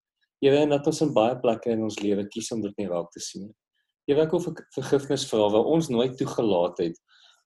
Jy 0.41 0.51
weet 0.51 0.69
dat 0.69 0.87
ons 0.87 1.01
in 1.01 1.13
baie 1.13 1.35
plekke 1.35 1.71
in 1.71 1.83
ons 1.83 1.99
lewe 1.99 2.27
kies 2.27 2.51
om 2.51 2.61
dit 2.61 2.77
nie 2.77 2.87
raak 2.87 3.11
te 3.11 3.19
sien 3.19 3.47
nie. 3.47 3.55
Jy 4.07 4.15
weet 4.15 4.25
ek 4.25 4.31
hoef 4.31 4.47
vergifnis 4.75 5.27
vra 5.27 5.49
waar 5.49 5.65
ons 5.65 5.89
nooit 5.89 6.17
toegelaat 6.17 6.77
het 6.79 6.95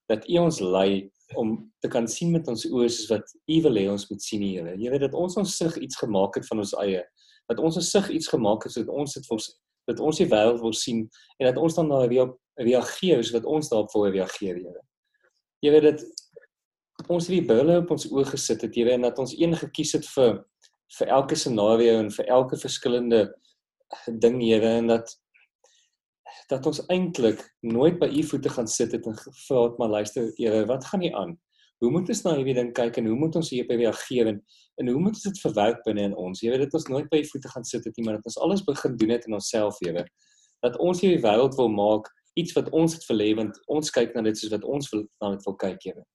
dat 0.09 0.29
U 0.29 0.37
ons 0.37 0.59
lei 0.59 1.11
om 1.39 1.55
te 1.79 1.89
kan 1.91 2.07
sien 2.07 2.31
met 2.31 2.47
ons 2.51 2.65
oë 2.67 2.87
soos 2.89 3.09
wat 3.11 3.33
U 3.47 3.57
wil 3.67 3.79
hê 3.79 3.87
ons 3.91 4.07
moet 4.09 4.23
sien, 4.23 4.43
Here. 4.43 4.75
Weet 4.77 5.05
dat 5.07 5.17
ons 5.17 5.37
ons 5.37 5.57
sig 5.57 5.77
iets 5.77 5.99
gemaak 6.01 6.37
het 6.39 6.47
van 6.47 6.63
ons 6.63 6.73
eie. 6.83 7.03
Dat 7.49 7.59
ons 7.59 7.77
ons 7.81 7.91
sig 7.91 8.09
iets 8.17 8.31
gemaak 8.31 8.63
het 8.67 8.75
sodat 8.75 8.93
ons 8.95 9.17
dit 9.17 9.27
vir 9.27 9.43
dat 9.89 9.99
ons 9.99 10.17
die 10.21 10.29
wêreld 10.29 10.61
wil 10.61 10.75
sien 10.77 11.07
en 11.39 11.47
dat 11.47 11.57
ons 11.57 11.75
dan 11.75 11.89
daar 11.89 12.09
weer 12.09 12.29
reageer 12.61 13.21
soos 13.21 13.33
wat 13.33 13.47
ons 13.49 13.71
daarop 13.71 13.93
wil 13.95 14.09
reageer, 14.13 14.59
Here. 14.61 14.83
Weet 15.61 15.87
dit 15.89 16.05
ons 17.09 17.27
het 17.27 17.33
die 17.33 17.45
brille 17.47 17.79
op 17.81 17.91
ons 17.95 18.07
oë 18.11 18.25
gesit 18.33 18.63
het, 18.65 18.75
Here, 18.77 18.95
en 18.95 19.07
dat 19.07 19.19
ons 19.19 19.33
een 19.37 19.55
gekies 19.57 19.95
het 19.97 20.07
vir 20.13 20.41
vir 20.97 21.11
elke 21.15 21.37
scenario 21.39 22.01
en 22.01 22.09
vir 22.11 22.27
elke 22.35 22.57
verskillende 22.59 23.21
ding, 24.21 24.41
Here, 24.43 24.77
en 24.81 24.91
dat 24.91 25.13
dat 26.51 26.65
ons 26.65 26.81
eintlik 26.93 27.41
nooit 27.61 27.99
by 27.99 28.09
u 28.09 28.23
voete 28.23 28.49
gaan 28.49 28.67
sit 28.67 28.91
het 28.95 29.07
en 29.07 29.17
gevra 29.17 29.63
het 29.63 29.79
maar 29.79 29.89
luister 29.89 30.31
Here, 30.37 30.65
wat 30.65 30.85
gaan 30.85 31.03
nie 31.03 31.15
aan? 31.15 31.37
Hoe 31.81 31.89
moet 31.89 32.09
ons 32.13 32.21
na 32.21 32.35
hierdie 32.37 32.53
ding 32.53 32.69
kyk 32.77 32.99
en 33.01 33.07
hoe 33.09 33.17
moet 33.17 33.35
ons 33.39 33.49
hierop 33.49 33.71
reageer 33.73 34.27
en 34.29 34.41
en 34.81 34.87
hoe 34.87 35.01
moet 35.01 35.15
ons 35.17 35.25
dit 35.27 35.39
verwerk 35.43 35.81
binne 35.85 36.03
in 36.09 36.15
ons? 36.17 36.41
Weet 36.41 36.61
dit 36.63 36.73
ons 36.77 36.87
nooit 36.93 37.09
by 37.09 37.19
u 37.21 37.25
voete 37.31 37.49
gaan 37.53 37.65
sit 37.65 37.85
het 37.85 37.97
nie, 37.97 38.05
maar 38.05 38.19
dat 38.19 38.29
ons 38.29 38.37
alles 38.45 38.63
begin 38.65 38.95
doen 38.97 39.13
het 39.13 39.25
in 39.27 39.33
onsself, 39.37 39.77
Here. 39.81 40.05
Dat 40.61 40.77
ons 40.77 41.01
hierdie 41.01 41.21
wêreld 41.21 41.57
wil 41.57 41.69
maak 41.73 42.09
iets 42.39 42.53
wat 42.57 42.69
ons 42.69 42.95
het 42.95 43.05
verlê 43.09 43.31
want 43.37 43.57
ons 43.67 43.93
kyk 43.93 44.13
na 44.15 44.23
dit 44.25 44.37
soos 44.37 44.53
wat 44.53 44.65
ons 44.65 44.89
wil 44.93 45.03
na 45.21 45.33
dit 45.35 45.47
wil 45.49 45.57
kyk, 45.65 45.81
Here. 45.89 46.05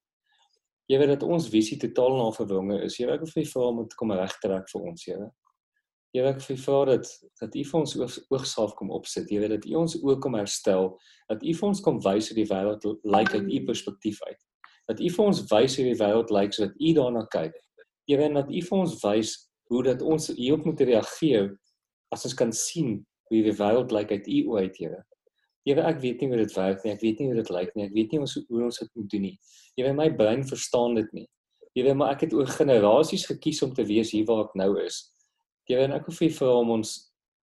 Jy 0.87 1.01
weet 1.03 1.13
dat 1.17 1.27
ons 1.27 1.51
visie 1.51 1.79
totaal 1.83 2.15
na 2.15 2.31
verwinge 2.35 2.79
is. 2.87 3.01
Jy 3.01 3.09
weet 3.09 3.19
ek 3.19 3.27
wil 3.27 3.35
vir 3.35 3.43
u 3.43 3.49
vra 3.51 3.67
om 3.73 3.83
te 3.91 3.99
kom 3.99 4.15
regtrek 4.15 4.71
vir 4.71 4.89
ons, 4.93 5.07
Here. 5.11 5.31
Weet 6.15 6.29
ek 6.31 6.43
vra 6.63 6.85
dat 6.93 7.09
dat 7.41 7.55
U 7.55 7.65
vir 7.71 7.81
ons 7.81 7.97
oogsaaf 8.31 8.75
kom 8.79 8.91
opsit. 8.95 9.29
Weet 9.31 9.53
dat 9.53 9.67
U 9.67 9.75
ons 9.83 9.97
ook 10.03 10.23
kom 10.23 10.39
herstel, 10.39 10.93
dat 11.29 11.43
U 11.43 11.55
vir 11.59 11.69
ons 11.69 11.83
kom 11.85 11.99
wys 12.05 12.31
hoe 12.31 12.37
die 12.39 12.49
wêreld 12.49 12.87
lyk 13.05 13.35
uit 13.35 13.51
U 13.51 13.65
perspektief 13.73 14.23
uit. 14.29 14.39
Dat 14.89 15.01
U 15.01 15.11
vir 15.17 15.25
ons 15.25 15.43
wys 15.51 15.77
hoe 15.77 15.89
die 15.89 15.99
wêreld 15.99 16.33
lyk 16.33 16.55
sodat 16.57 16.79
U 16.79 16.95
daarna 17.01 17.27
kyk. 17.35 17.59
Jy 18.07 18.21
weet 18.23 18.39
dat 18.39 18.51
U 18.51 18.63
vir 18.71 18.79
ons 18.79 18.97
wys 19.03 19.35
hoe 19.73 19.83
dat 19.83 20.03
ons 20.03 20.31
hierop 20.39 20.65
moet 20.65 20.81
reageer 20.81 21.53
as 22.15 22.25
ons 22.25 22.39
kan 22.39 22.53
sien 22.55 23.01
hoe 23.27 23.43
die 23.43 23.59
wêreld 23.59 23.93
lyk 23.93 24.15
uit 24.15 24.29
U 24.31 24.43
oë 24.55 24.67
uit, 24.69 24.81
Here. 24.81 25.05
Weet 25.67 25.83
ek 25.83 25.99
weet 25.99 26.21
nie 26.23 26.29
hoe 26.31 26.39
dit 26.39 26.53
werk 26.55 26.85
nie. 26.85 26.93
Ek 26.95 27.01
weet 27.03 27.21
nie 27.21 27.27
hoe 27.27 27.39
dit 27.41 27.49
lyk 27.51 27.73
nie. 27.75 27.87
Ek 27.89 27.95
weet 27.97 28.13
nie 28.15 28.21
ons 28.23 28.37
hoe 28.39 28.61
ons 28.69 28.79
dit 28.79 28.91
moet 28.95 29.09
doen 29.11 29.25
nie. 29.27 29.35
Weet 29.81 29.97
my 29.99 30.07
brein 30.15 30.45
verstaan 30.47 30.95
dit 30.95 31.09
nie. 31.17 31.27
Weet 31.75 31.97
maar 31.99 32.15
ek 32.15 32.29
het 32.29 32.37
oor 32.39 32.47
generasies 32.49 33.27
gekies 33.27 33.65
om 33.67 33.75
te 33.75 33.85
wees 33.85 34.15
hier 34.15 34.25
waar 34.29 34.45
ek 34.47 34.55
nou 34.63 34.71
is. 34.85 35.01
Jy 35.67 35.81
weet 35.81 35.95
ek 35.97 36.07
hoef 36.07 36.21
nie 36.23 36.31
vir 36.31 36.53
hom 36.53 36.73
ons 36.77 36.97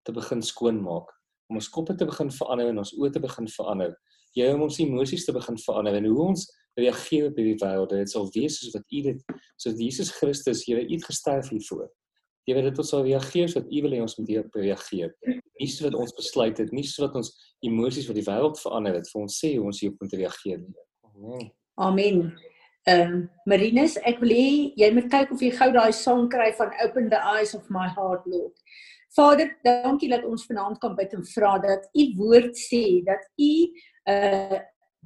te 0.07 0.15
begin 0.15 0.41
skoonmaak 0.43 1.11
om 1.51 1.59
ons 1.59 1.69
koppe 1.69 1.95
te 1.99 2.07
begin 2.07 2.31
verander 2.33 2.71
en 2.71 2.81
ons 2.81 2.93
oë 2.97 3.11
te 3.13 3.21
begin 3.23 3.49
verander. 3.51 3.95
Jy 4.33 4.47
om 4.55 4.63
ons 4.65 4.79
emosies 4.81 5.25
te 5.27 5.35
begin 5.35 5.59
verander 5.61 5.97
en 5.99 6.07
hoe 6.09 6.21
ons 6.31 6.45
reageer 6.79 7.27
op 7.29 7.37
hierdie 7.37 7.57
wêreld. 7.61 7.91
Dit 7.93 8.13
sal 8.13 8.29
wees 8.33 8.57
soos 8.59 8.71
wat 8.73 8.87
U 8.87 9.01
dit 9.09 9.35
soos 9.61 9.75
Jesus 9.77 10.13
Christus, 10.17 10.63
jy 10.67 10.85
het 10.89 11.05
gesterf 11.05 11.51
hiervoor. 11.53 11.89
Jy 12.47 12.55
weet 12.57 12.69
dit 12.71 12.81
ons 12.83 12.89
sal 12.95 13.05
reageer 13.05 13.51
soos 13.51 13.67
U 13.67 13.83
wil 13.85 13.97
hê 13.97 13.99
ons 14.03 14.17
moet 14.19 14.31
hierop 14.33 14.57
reageer. 14.59 15.13
Nie 15.59 15.69
soos 15.69 15.85
wat 15.89 15.99
ons 15.99 16.15
besluit 16.17 16.63
het, 16.63 16.73
nie 16.75 16.85
soos 16.87 17.05
wat 17.05 17.19
ons 17.21 17.33
emosies 17.63 18.09
wat 18.09 18.17
die 18.19 18.25
wêreld 18.25 18.63
verander 18.63 18.97
het 18.97 19.11
vir 19.11 19.21
ons 19.21 19.37
sê 19.43 19.53
hoe 19.57 19.67
ons 19.69 19.83
hierop 19.83 20.01
moet 20.01 20.17
reageer 20.23 20.63
nie. 20.63 20.89
Amen. 21.11 21.53
Amen. 21.89 22.25
Ehm 22.85 23.13
um, 23.13 23.29
Marinus, 23.47 23.93
ek 24.03 24.17
wil 24.19 24.33
hê 24.35 24.47
jy 24.75 24.89
moet 24.91 25.05
kyk 25.11 25.29
of 25.31 25.39
jy 25.39 25.53
gou 25.55 25.69
daai 25.71 25.93
song 25.95 26.25
kry 26.27 26.49
van 26.57 26.73
Open 26.83 27.05
the 27.13 27.21
Eyes 27.31 27.53
of 27.55 27.69
My 27.71 27.85
Heart 27.87 28.25
Lord. 28.27 28.59
Vader, 29.15 29.53
dankie 29.63 30.09
dat 30.11 30.25
ons 30.27 30.43
vanaand 30.49 30.81
kan 30.83 30.97
bid 30.97 31.15
en 31.15 31.23
vra 31.29 31.53
dat 31.63 31.87
u 31.95 32.05
woord 32.19 32.59
sê 32.59 32.99
dat 33.07 33.23
u 33.39 33.53
uh 34.11 34.59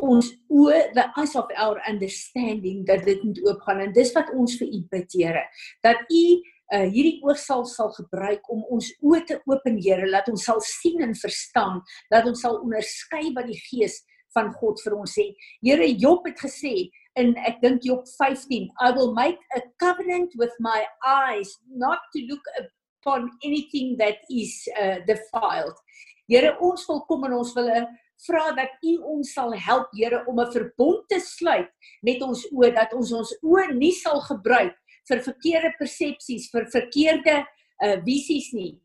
ons 0.08 0.28
oë 0.54 0.82
the 0.94 1.06
eyes 1.18 1.32
of 1.38 1.50
our 1.58 1.78
understanding 1.90 2.84
dat 2.86 3.02
dit 3.06 3.22
moet 3.26 3.40
oopgaan 3.46 3.80
en 3.86 3.94
dis 3.94 4.12
wat 4.14 4.28
ons 4.34 4.58
vir 4.60 4.74
u 4.74 4.82
bid 4.94 5.14
Here 5.14 5.46
dat 5.86 6.02
u 6.10 6.26
uh 6.74 6.84
hierdie 6.86 7.18
oog 7.26 7.38
sal 7.38 7.66
sal 7.66 7.90
gebruik 7.94 8.46
om 8.54 8.66
ons 8.74 8.90
oë 9.06 9.24
te 9.30 9.42
open 9.46 9.78
Here 9.86 10.10
laat 10.10 10.30
ons 10.34 10.50
sal 10.50 10.62
sien 10.66 11.02
en 11.06 11.18
verstaan 11.18 11.82
dat 12.14 12.26
ons 12.26 12.42
sal 12.42 12.58
onderskei 12.62 13.36
wat 13.38 13.50
die 13.50 13.62
gees 13.70 14.02
van 14.38 14.54
God 14.62 14.82
vir 14.86 14.98
ons 14.98 15.18
sê 15.18 15.30
Here 15.62 15.94
Job 15.94 16.26
het 16.30 16.42
gesê 16.46 16.90
in 17.18 17.36
ek 17.50 17.62
dink 17.62 17.84
Job 17.84 18.06
15 18.08 18.70
I 18.80 18.92
will 18.92 19.14
make 19.14 19.40
a 19.56 19.62
covenant 19.80 20.34
with 20.38 20.54
my 20.60 20.86
eyes 21.06 21.58
not 21.70 22.00
to 22.16 22.26
look 22.30 22.46
upon 22.62 23.30
anything 23.44 23.96
that 23.98 24.18
is 24.30 24.68
uh, 24.80 25.00
defiled. 25.08 25.76
Here 26.28 26.56
ons 26.62 26.86
wil 26.90 27.06
kom 27.10 27.26
en 27.28 27.38
ons 27.40 27.54
wil 27.56 27.70
uh, 27.72 27.86
vra 28.26 28.50
dat 28.58 28.74
U 28.84 28.94
ons 29.18 29.34
sal 29.34 29.54
help 29.54 29.94
Here 29.96 30.24
om 30.28 30.40
'n 30.40 30.52
verbond 30.52 31.06
te 31.10 31.20
sluit 31.20 31.70
met 32.04 32.22
ons 32.22 32.48
oë 32.52 32.74
dat 32.74 32.94
ons 32.94 33.12
ons 33.12 33.34
oë 33.44 33.74
nie 33.78 33.94
sal 33.94 34.22
gebruik 34.22 34.76
vir 35.08 35.24
verkeerde 35.24 35.72
persepsies, 35.80 36.50
vir 36.52 36.66
verkeerde 36.72 37.46
uh, 37.84 37.98
visies 38.04 38.52
nie, 38.54 38.76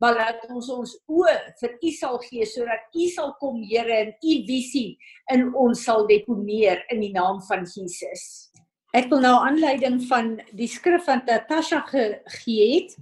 maar 0.00 0.16
dat 0.16 0.46
ons 0.50 0.70
ons 0.72 0.94
oë 1.10 1.34
vir 1.60 1.76
U 1.82 1.90
sal 1.96 2.18
gee 2.24 2.46
sodat 2.48 2.96
U 2.96 3.08
sal 3.12 3.34
kom 3.40 3.60
Here 3.66 3.98
en 4.06 4.12
U 4.16 4.34
visie 4.48 4.96
in 5.32 5.50
ons 5.58 5.84
sal 5.84 6.06
deponeer 6.08 6.84
in 6.92 7.02
die 7.04 7.12
naam 7.12 7.42
van 7.48 7.66
Jesus. 7.68 8.50
Ek 8.96 9.08
wil 9.12 9.22
nou 9.24 9.34
aanleiding 9.40 10.02
van 10.08 10.34
die 10.56 10.68
skrif 10.68 11.06
van 11.08 11.24
Natasha 11.28 11.80
gegee 11.88 12.68
het 12.76 12.94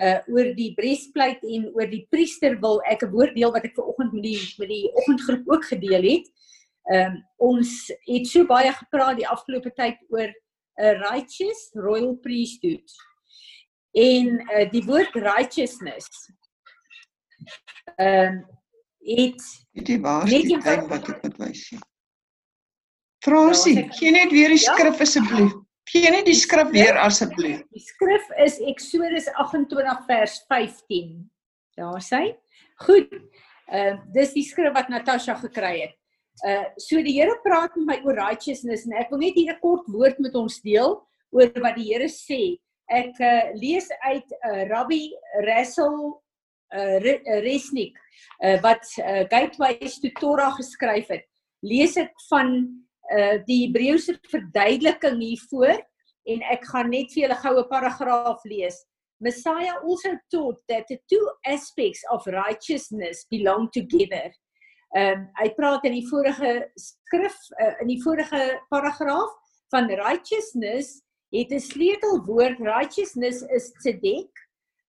uh 0.00 0.18
oor 0.32 0.54
die 0.56 0.70
breastplate 0.76 1.44
en 1.44 1.66
oor 1.74 1.88
die 1.90 2.06
priester 2.12 2.54
wil 2.60 2.78
ek 2.88 3.02
'n 3.04 3.12
woord 3.12 3.34
deel 3.36 3.52
wat 3.52 3.64
ek 3.64 3.74
ver 3.76 3.88
oggend 3.92 4.12
met 4.12 4.24
die 4.24 4.38
met 4.58 4.68
die 4.68 4.88
oggendgroep 4.94 5.44
ook 5.48 5.64
gedeel 5.64 6.02
het. 6.02 6.26
Ehm 6.92 7.16
um, 7.16 7.24
ons 7.36 7.90
het 8.08 8.26
so 8.26 8.46
baie 8.46 8.72
gepraat 8.72 9.16
die 9.16 9.28
afgelope 9.28 9.72
tyd 9.76 9.98
oor 10.08 10.32
'n 10.80 10.96
righteous 11.04 11.70
royal 11.74 12.16
priesthood 12.16 12.88
en 13.92 14.40
uh, 14.40 14.70
die 14.70 14.84
woord 14.86 15.14
righteousness 15.14 16.08
ehm 17.96 18.40
uh, 18.40 18.56
het 19.00 19.40
dit 19.72 20.00
waar 20.00 20.28
is 20.28 20.44
die 20.44 20.58
tyd 20.60 20.84
wat 20.90 21.08
ek 21.08 21.22
moet 21.24 21.38
wys 21.40 21.62
sien 21.70 21.80
Fransie 23.24 23.76
ja, 23.76 23.88
gee 23.96 24.10
net 24.10 24.32
weer 24.32 24.52
die 24.52 24.60
ja? 24.60 24.74
skrif 24.74 25.00
asseblief. 25.04 25.52
Gee 25.90 26.10
net 26.12 26.24
die 26.28 26.36
skrif 26.38 26.70
weer 26.72 26.96
asseblief. 27.00 27.60
die 27.74 27.82
skrif 27.84 28.28
is 28.44 28.58
Eksodus 28.72 29.28
28 29.44 30.04
vers 30.08 30.36
15 30.48 31.30
daar 31.80 32.04
sê 32.04 32.22
goed 32.86 33.12
ehm 33.12 33.96
uh, 33.96 33.96
dis 34.14 34.32
die 34.36 34.46
skrif 34.46 34.72
wat 34.74 34.88
Natasha 34.92 35.36
gekry 35.40 35.74
het. 35.80 35.96
Uh 36.46 36.64
so 36.80 37.02
die 37.04 37.18
Here 37.18 37.36
praat 37.44 37.76
met 37.76 37.86
my 37.86 37.98
oor 38.06 38.16
righteousness 38.16 38.86
en 38.88 38.96
ek 38.98 39.12
wil 39.12 39.20
net 39.20 39.36
hier 39.36 39.52
'n 39.52 39.60
kort 39.60 39.86
woord 39.86 40.18
met 40.18 40.34
ons 40.34 40.60
deel 40.64 40.96
oor 41.30 41.50
wat 41.60 41.76
die 41.76 41.92
Here 41.92 42.08
sê 42.08 42.58
ek 42.90 43.20
uh, 43.22 43.50
lees 43.58 43.88
uit 44.06 44.34
uh, 44.44 44.64
Rabbi 44.70 45.10
Russell 45.46 46.20
uh, 46.74 46.98
Resnick 47.44 47.96
uh, 48.44 48.58
wat 48.64 48.84
uh, 48.98 49.24
Gateways 49.30 49.98
to 50.00 50.10
Torah 50.18 50.52
geskryf 50.56 51.10
het. 51.14 51.26
Lees 51.62 51.96
ek 52.00 52.12
van 52.28 52.54
uh, 53.14 53.36
die 53.46 53.66
Hebreëse 53.66 54.16
verduideliking 54.30 55.20
hiervoor 55.22 55.78
en 56.30 56.46
ek 56.52 56.66
gaan 56.70 56.90
net 56.92 57.12
vir 57.14 57.26
julle 57.26 57.40
goue 57.42 57.66
paragraaf 57.70 58.44
lees. 58.48 58.78
Messiah 59.20 59.76
also 59.84 60.16
taught 60.32 60.60
that 60.68 60.86
the 60.88 60.98
two 61.08 61.28
aspects 61.44 62.02
of 62.10 62.26
righteousness 62.26 63.26
belong 63.30 63.68
together. 63.72 64.32
Ehm 64.96 65.20
um, 65.20 65.26
hy 65.38 65.48
praat 65.54 65.84
in 65.86 65.94
die 65.94 66.06
vorige 66.08 66.64
skrif 66.74 67.36
uh, 67.62 67.76
in 67.82 67.92
die 67.92 68.00
vorige 68.02 68.40
paragraaf 68.72 69.30
van 69.70 69.86
righteousness 69.86 70.96
het 71.30 71.50
'n 71.50 71.58
sleutelwoord 71.58 72.58
righteousness 72.58 73.42
is 73.42 73.72
tzedek 73.72 74.30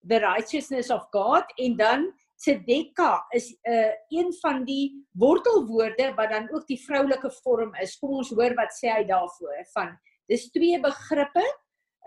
the 0.08 0.20
righteousness 0.20 0.90
of 0.90 1.08
God 1.12 1.46
en 1.58 1.76
dan 1.78 2.14
tzedeka 2.42 3.26
is 3.30 3.52
'n 3.52 3.72
uh, 3.72 3.92
een 4.10 4.34
van 4.34 4.64
die 4.66 5.06
wortelwoorde 5.12 6.14
wat 6.16 6.30
dan 6.30 6.50
ook 6.54 6.68
die 6.68 6.84
vroulike 6.86 7.32
vorm 7.32 7.76
is. 7.76 8.00
Kom 8.00 8.10
ons 8.10 8.30
hoor 8.30 8.54
wat 8.54 8.74
sê 8.74 8.90
hy 8.90 9.04
daarvoor 9.06 9.66
van 9.74 10.00
dis 10.26 10.50
twee 10.52 10.80
begrippe 10.80 11.46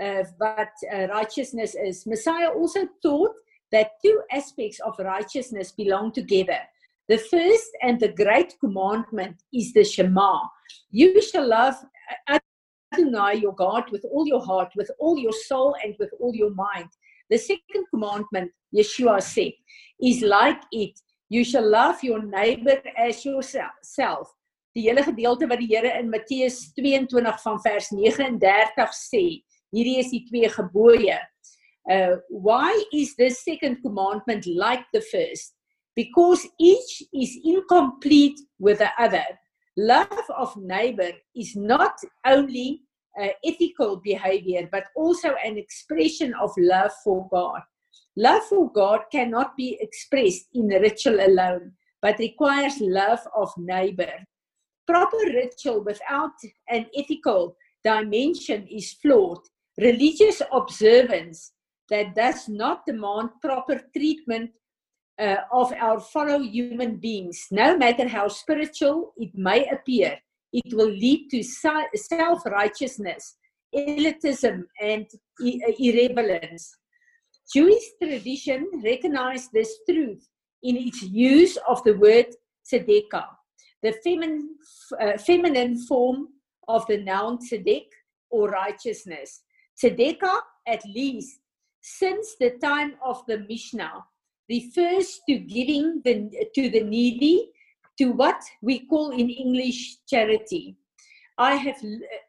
uh, 0.03 0.25
wat 0.39 0.83
uh, 0.83 1.07
righteousness 1.07 1.75
is. 1.75 2.05
Messiah 2.05 2.51
also 2.51 2.89
taught 3.01 3.37
that 3.71 3.99
two 4.03 4.23
aspects 4.29 4.83
of 4.83 4.99
righteousness 4.99 5.75
belong 5.75 6.13
together. 6.13 6.69
The 7.07 7.19
first 7.19 7.77
and 7.83 8.01
the 8.01 8.13
great 8.13 8.59
commandment 8.59 9.45
is 9.53 9.73
the 9.73 9.85
shema. 9.85 10.51
You 10.91 11.21
shall 11.21 11.47
love 11.47 11.77
Adonai 12.95 13.35
your 13.41 13.55
God 13.55 13.85
with 13.91 14.05
all 14.11 14.27
your 14.27 14.45
heart, 14.45 14.73
with 14.77 14.91
all 14.99 15.19
your 15.19 15.33
soul, 15.33 15.75
and 15.83 15.95
with 15.99 16.11
all 16.21 16.35
your 16.35 16.55
mind. 16.55 16.89
The 17.31 17.39
second 17.39 17.87
commandment, 17.91 18.53
Yeshua 18.75 19.23
said, 19.23 19.53
is 20.01 20.23
like 20.23 20.63
it. 20.73 20.99
You 21.29 21.45
shall 21.45 21.69
love 21.69 22.03
your 22.03 22.23
neighbor 22.23 22.81
as 22.97 23.25
yourself. 23.25 24.29
Die 24.75 24.89
hele 24.89 25.05
gedeelte 25.07 25.47
wat 25.47 25.61
die 25.63 25.71
Here 25.71 25.93
in 26.01 26.11
Matteus 26.11 26.73
22 26.75 27.37
van 27.43 27.61
vers 27.63 27.91
39 27.95 28.97
sê, 28.99 29.23
hierdie 29.71 30.01
is 30.03 30.11
die 30.11 30.25
twee 30.27 30.51
gebooie. 30.51 31.19
Uh 31.91 32.17
why 32.29 32.73
is 32.93 33.15
this 33.15 33.45
second 33.45 33.83
commandment 33.83 34.47
like 34.47 34.85
the 34.93 35.03
first? 35.13 35.55
Because 35.95 36.49
each 36.59 37.05
is 37.13 37.39
incomplete 37.45 38.41
with 38.59 38.79
the 38.79 38.91
other 38.99 39.25
love 39.77 40.31
of 40.37 40.57
neighbor 40.57 41.11
is 41.35 41.57
not 41.57 41.97
only 42.27 42.83
uh, 43.21 43.29
ethical 43.45 43.97
behavior 43.97 44.69
but 44.71 44.85
also 44.97 45.35
an 45.45 45.57
expression 45.59 46.35
of 46.35 46.51
love 46.59 46.93
for 47.03 47.29
God. 47.31 47.61
Love 48.17 48.43
for 48.45 48.71
God 48.73 49.01
cannot 49.11 49.57
be 49.57 49.77
expressed 49.81 50.47
in 50.55 50.69
ritual 50.69 51.19
alone, 51.21 51.73
but 52.01 52.19
requires 52.19 52.81
love 52.81 53.21
of 53.37 53.51
neighbor. 53.59 54.13
Proper 54.87 55.17
ritual 55.17 55.83
without 55.83 56.33
an 56.69 56.87
ethical 56.97 57.57
dimension 57.83 58.67
is 58.69 58.93
flawed. 58.95 59.41
Religious 59.79 60.41
observance 60.53 61.53
that 61.91 62.15
does 62.15 62.49
not 62.49 62.87
demand 62.87 63.31
proper 63.43 63.81
treatment 63.97 64.51
uh, 65.19 65.37
of 65.53 65.73
our 65.73 66.01
fellow 66.01 66.41
human 66.41 66.97
beings, 66.97 67.47
no 67.51 67.77
matter 67.77 68.09
how 68.09 68.29
spiritual 68.29 69.13
it 69.17 69.31
may 69.35 69.67
appear, 69.69 70.19
it 70.53 70.73
will 70.73 70.91
lead 70.91 71.29
to 71.31 71.43
self 71.43 72.45
righteousness, 72.47 73.37
elitism, 73.75 74.65
and 74.81 75.07
irreverence. 75.79 76.77
Jewish 77.53 77.85
tradition 78.03 78.69
recognized 78.83 79.51
this 79.53 79.79
truth 79.89 80.27
in 80.63 80.77
its 80.77 81.03
use 81.03 81.59
of 81.69 81.83
the 81.85 81.93
word 81.95 82.27
tzedekah, 82.73 83.27
the 83.83 83.93
feminine, 84.05 84.57
uh, 85.01 85.19
feminine 85.19 85.77
form 85.87 86.29
of 86.69 86.87
the 86.87 86.99
noun 86.99 87.39
tzedek 87.39 87.87
or 88.31 88.49
righteousness. 88.49 89.43
Tzedekah, 89.81 90.41
at 90.67 90.83
least 90.87 91.41
since 91.83 92.37
the 92.41 92.51
time 92.63 92.95
of 93.05 93.23
the 93.27 93.45
Mishnah, 93.49 94.05
refers 94.49 95.21
to 95.29 95.39
giving 95.39 96.03
the, 96.05 96.31
to 96.55 96.69
the 96.71 96.83
needy 96.83 97.51
to 97.99 98.13
what 98.13 98.41
we 98.63 98.87
call 98.87 99.11
in 99.11 99.31
English 99.31 99.99
charity. 100.09 100.77
I 101.39 101.55
have 101.55 101.81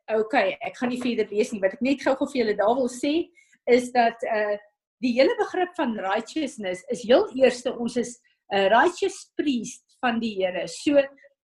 okay, 0.09 0.57
ek 0.65 0.77
gaan 0.79 0.89
nie 0.93 1.01
verder 1.01 1.29
lees 1.29 1.51
nie, 1.53 1.61
wat 1.61 1.75
ek 1.77 1.83
net 1.85 2.01
gou-gou 2.01 2.27
vir 2.31 2.41
julle 2.41 2.55
daar 2.57 2.73
wil 2.77 2.89
sê 2.89 3.27
is 3.69 3.91
dat 3.93 4.17
uh 4.29 4.55
die 5.03 5.11
hele 5.17 5.35
begrip 5.37 5.73
van 5.77 5.91
righteousness 5.99 6.81
is 6.89 7.03
heel 7.05 7.27
eerste 7.37 7.73
ons 7.75 7.97
is 7.99 8.15
'n 8.53 8.57
uh, 8.57 8.67
righteous 8.71 9.31
priest 9.35 9.83
van 10.01 10.19
die 10.19 10.33
Here. 10.39 10.67
So 10.67 11.01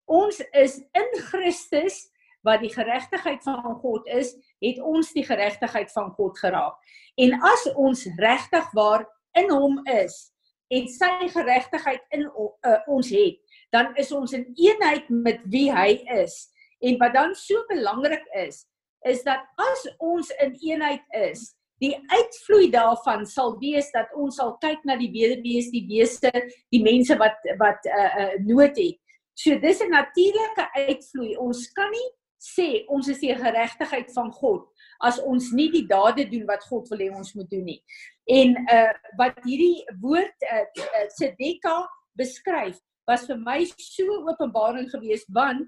ons 0.05 0.39
is 0.53 0.79
in 0.93 1.09
Christus 1.31 2.09
wat 2.47 2.61
die 2.63 2.71
geregtigheid 2.71 3.43
van 3.43 3.75
God 3.81 4.07
is, 4.07 4.35
het 4.63 4.79
ons 4.79 5.11
die 5.13 5.25
geregtigheid 5.25 5.91
van 5.91 6.11
God 6.15 6.37
geraak. 6.39 6.75
En 7.17 7.35
as 7.43 7.65
ons 7.75 8.05
regtig 8.19 8.71
waar 8.73 9.03
in 9.35 9.51
hom 9.51 9.81
is 9.91 10.31
en 10.69 10.87
sy 10.87 11.29
geregtigheid 11.33 12.01
in 12.15 12.27
uh, 12.29 12.79
ons 12.87 13.09
het, 13.13 13.37
dan 13.73 13.93
is 13.97 14.11
ons 14.15 14.33
in 14.37 14.45
eenheid 14.55 15.09
met 15.09 15.41
wie 15.49 15.69
hy 15.73 16.01
is. 16.21 16.49
En 16.79 16.97
wat 17.01 17.13
dan 17.13 17.33
so 17.35 17.63
belangrik 17.69 18.25
is, 18.45 18.63
is 19.07 19.23
dat 19.25 19.41
as 19.59 19.85
ons 19.97 20.29
in 20.43 20.53
eenheid 20.61 21.05
is, 21.17 21.49
die 21.79 21.95
uitvloei 22.11 22.69
daarvan 22.73 23.25
sal 23.27 23.55
wees 23.61 23.87
dat 23.95 24.11
ons 24.19 24.35
sal 24.39 24.57
kyk 24.63 24.83
na 24.87 24.97
die 24.99 25.11
weduwees, 25.13 25.71
die 25.71 25.85
beeste, 25.87 26.31
die 26.73 26.83
mense 26.83 27.15
wat 27.19 27.39
wat 27.61 27.79
'n 27.85 27.99
uh, 27.99 28.09
uh, 28.21 28.33
nood 28.45 28.75
het. 28.77 28.99
So 29.33 29.55
dis 29.59 29.79
'n 29.81 29.89
natuurlike 29.89 30.65
uitvloei. 30.75 31.37
Ons 31.37 31.71
kan 31.71 31.89
nie 31.91 32.09
sê 32.39 32.85
ons 32.87 33.07
is 33.07 33.19
die 33.19 33.35
geregtigheid 33.35 34.11
van 34.15 34.31
God 34.31 34.67
as 35.05 35.19
ons 35.23 35.51
nie 35.55 35.69
die 35.71 35.85
dade 35.87 36.25
doen 36.29 36.45
wat 36.49 36.65
God 36.67 36.89
wil 36.91 37.03
hê 37.03 37.09
ons 37.15 37.33
moet 37.35 37.49
doen 37.51 37.65
nie. 37.71 37.79
En 38.27 38.55
uh 38.67 38.91
wat 39.19 39.39
hierdie 39.45 39.85
woord 40.01 40.47
uh, 40.51 40.65
uh 40.83 41.07
Sedeka 41.15 41.77
beskryf 42.19 42.79
was 43.09 43.25
vir 43.29 43.39
my 43.41 43.63
so 43.77 44.19
openbaring 44.29 44.89
geweest 44.91 45.29
want 45.33 45.65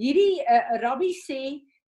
hierdie 0.00 0.42
uh, 0.44 0.76
rabbi 0.82 1.12
sê 1.16 1.40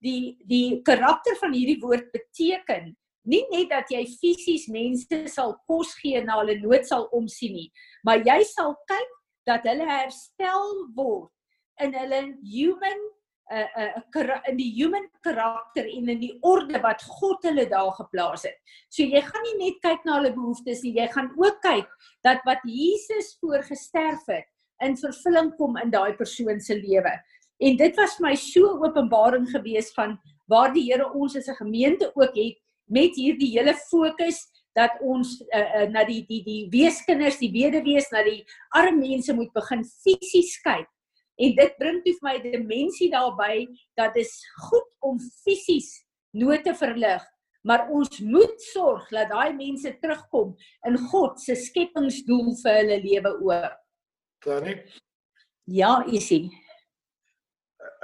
die 0.05 0.39
die 0.49 0.81
karakter 0.87 1.37
van 1.43 1.55
hierdie 1.57 1.81
woord 1.83 2.09
beteken 2.15 2.95
nie 3.29 3.43
net 3.53 3.69
dat 3.73 3.91
jy 3.93 4.05
fisies 4.09 4.69
mense 4.73 5.21
sal 5.33 5.57
kos 5.69 5.93
gee 6.01 6.21
na 6.25 6.39
hulle 6.41 6.57
nood 6.63 6.87
sal 6.89 7.09
omsien 7.19 7.57
nie 7.59 7.69
maar 8.07 8.23
jy 8.25 8.41
sal 8.49 8.77
kyk 8.91 9.15
dat 9.51 9.67
hulle 9.69 9.89
herstel 9.89 10.73
word 10.97 11.85
in 11.85 11.95
hulle 11.99 12.23
human 12.55 13.05
uh, 13.51 13.67
uh, 13.81 14.39
in 14.49 14.57
die 14.57 14.71
human 14.77 15.09
karakter 15.25 15.87
en 15.89 16.09
in 16.09 16.21
die 16.21 16.35
orde 16.43 16.81
wat 16.85 17.03
God 17.03 17.43
hulle 17.49 17.67
daar 17.69 17.93
geplaas 17.97 18.45
het. 18.49 18.59
So 18.89 19.03
jy 19.03 19.23
gaan 19.25 19.47
nie 19.47 19.57
net 19.65 19.81
kyk 19.85 20.05
na 20.05 20.19
hulle 20.19 20.35
behoeftes 20.37 20.83
nie, 20.85 20.97
jy 20.99 21.09
gaan 21.13 21.33
ook 21.37 21.61
kyk 21.65 21.89
dat 22.27 22.45
wat 22.49 22.65
Jesus 22.65 23.37
voorgesterf 23.41 24.27
het 24.29 24.49
in 24.85 24.97
vervulling 24.97 25.55
kom 25.59 25.77
in 25.81 25.91
daai 25.91 26.15
persoon 26.17 26.61
se 26.61 26.77
lewe. 26.79 27.13
En 27.59 27.77
dit 27.77 27.97
was 27.99 28.19
my 28.23 28.35
so 28.39 28.77
openbaring 28.85 29.49
gewees 29.51 29.91
van 29.97 30.19
waar 30.49 30.73
die 30.73 30.87
Here 30.91 31.11
ons 31.13 31.37
as 31.37 31.49
'n 31.49 31.59
gemeente 31.65 32.13
ook 32.15 32.35
het 32.37 32.59
met 32.87 33.17
hierdie 33.17 33.59
hele 33.59 33.75
fokus 33.75 34.47
dat 34.75 34.95
ons 35.01 35.41
uh, 35.53 35.59
uh, 35.59 35.89
na 35.91 36.05
die 36.05 36.25
die 36.29 36.43
die 36.45 36.69
weeskinders, 36.71 37.39
die 37.39 37.51
weduwees, 37.53 38.11
na 38.11 38.23
die 38.23 38.45
arme 38.71 39.09
mense 39.09 39.35
moet 39.35 39.53
begin 39.53 39.85
fisies 39.85 40.61
kyk. 40.63 40.87
En 41.39 41.55
dit 41.55 41.75
bring 41.79 42.03
toe 42.03 42.15
vir 42.19 42.27
my 42.27 42.37
'n 42.39 42.53
dimensie 42.53 43.11
daarbey 43.11 43.67
dat 43.97 44.15
dit 44.15 44.31
goed 44.69 44.89
om 45.01 45.19
fisies 45.45 46.05
nood 46.35 46.65
te 46.65 46.75
verlig, 46.75 47.23
maar 47.63 47.89
ons 47.91 48.21
moet 48.21 48.63
sorg 48.73 49.09
dat 49.11 49.31
daai 49.31 49.53
mense 49.55 49.99
terugkom 50.01 50.57
in 50.87 50.99
God 51.11 51.41
se 51.41 51.55
skepingsdoel 51.55 52.57
vir 52.63 52.81
hulle 52.81 52.99
lewe 53.03 53.35
ook. 53.41 53.77
Tannie. 54.45 54.83
Ja, 55.65 56.05
isie. 56.07 56.51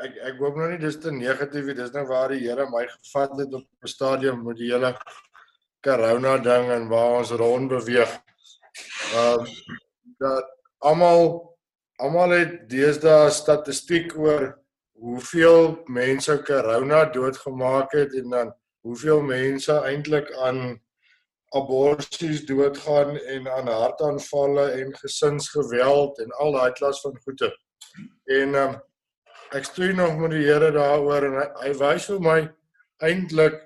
Ek 0.03 0.17
ek 0.31 0.39
hoop 0.39 0.57
nou 0.59 0.71
nie 0.71 0.79
dis 0.79 0.99
te 1.01 1.11
negatief 1.11 1.65
nie. 1.67 1.75
Dis 1.75 1.93
nou 1.95 2.07
waar 2.07 2.29
die 2.29 2.43
Here 2.43 2.67
my 2.71 2.87
gevat 2.87 3.39
het 3.39 3.55
op 3.55 3.67
'n 3.83 3.87
stadium 3.87 4.45
met 4.45 4.57
die 4.57 4.71
hele 4.73 4.95
corona 5.83 6.39
ding 6.39 6.71
en 6.71 6.89
waar 6.89 7.19
ons 7.19 7.31
rond 7.31 7.69
beweeg. 7.69 8.11
Ehm 9.15 9.41
um, 9.41 9.47
dat 10.19 10.45
almal 10.79 11.54
almal 12.05 12.35
het 12.37 12.57
deesdae 12.69 13.31
statistiek 13.33 14.13
oor 14.21 14.51
hoeveel 15.01 15.71
mense 15.89 16.37
corona 16.45 17.05
doodgemaak 17.15 17.95
het 17.97 18.15
en 18.21 18.31
dan 18.31 18.51
hoeveel 18.85 19.23
mense 19.25 19.73
eintlik 19.89 20.29
aan 20.47 20.81
aborsies 21.57 22.45
doodgaan 22.47 23.17
en 23.17 23.49
aan 23.49 23.71
hartaanvalle 23.73 24.67
en 24.81 24.97
gesinsgeweld 24.97 26.19
en 26.19 26.35
al 26.45 26.53
daai 26.53 26.73
klas 26.73 27.01
van 27.01 27.17
goede. 27.25 27.51
En 28.25 28.59
um, 28.59 28.75
ek 29.57 29.65
stoei 29.71 29.93
nog 29.95 30.19
met 30.19 30.35
die 30.35 30.45
Here 30.45 30.73
daaroor 30.75 31.29
en 31.31 31.39
hy, 31.39 31.47
hy 31.63 31.73
wys 31.81 32.11
vir 32.11 32.21
my 32.21 32.39
eintlik 33.07 33.61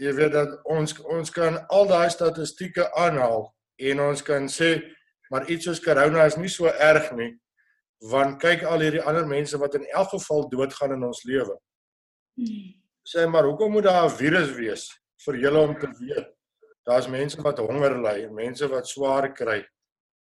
jy 0.00 0.14
weet 0.16 0.32
dat 0.32 0.56
ons 0.64 0.96
ons 1.12 1.34
kan 1.34 1.58
al 1.68 1.88
daai 1.90 2.08
statistieke 2.14 2.88
aanhaal 2.96 3.50
en 3.90 4.02
ons 4.06 4.24
kan 4.24 4.48
sê 4.48 4.78
maar 5.30 5.48
iets 5.50 5.68
soos 5.68 5.82
corona 5.84 6.24
is 6.30 6.38
nie 6.40 6.52
so 6.52 6.70
erg 6.70 7.10
nie 7.18 7.34
want 8.00 8.40
kyk 8.40 8.62
al 8.64 8.80
hierdie 8.80 9.02
ander 9.02 9.26
mense 9.26 9.58
wat 9.58 9.74
in 9.74 9.84
elk 9.92 10.08
geval 10.14 10.48
doodgaan 10.48 10.92
in 10.92 11.04
ons 11.04 11.22
lewe. 11.28 11.56
Hmm. 12.34 12.74
Sê 13.04 13.26
maar 13.28 13.44
hoekom 13.44 13.72
moet 13.72 13.84
daar 13.84 14.04
'n 14.08 14.16
virus 14.16 14.52
wees 14.56 14.88
vir 15.24 15.36
julle 15.36 15.60
om 15.60 15.78
te 15.78 15.88
weet 16.00 16.30
daar's 16.84 17.08
mense 17.08 17.42
wat 17.42 17.58
honger 17.58 17.98
ly, 18.02 18.28
mense 18.32 18.66
wat 18.68 18.88
swaar 18.88 19.32
kry 19.32 19.60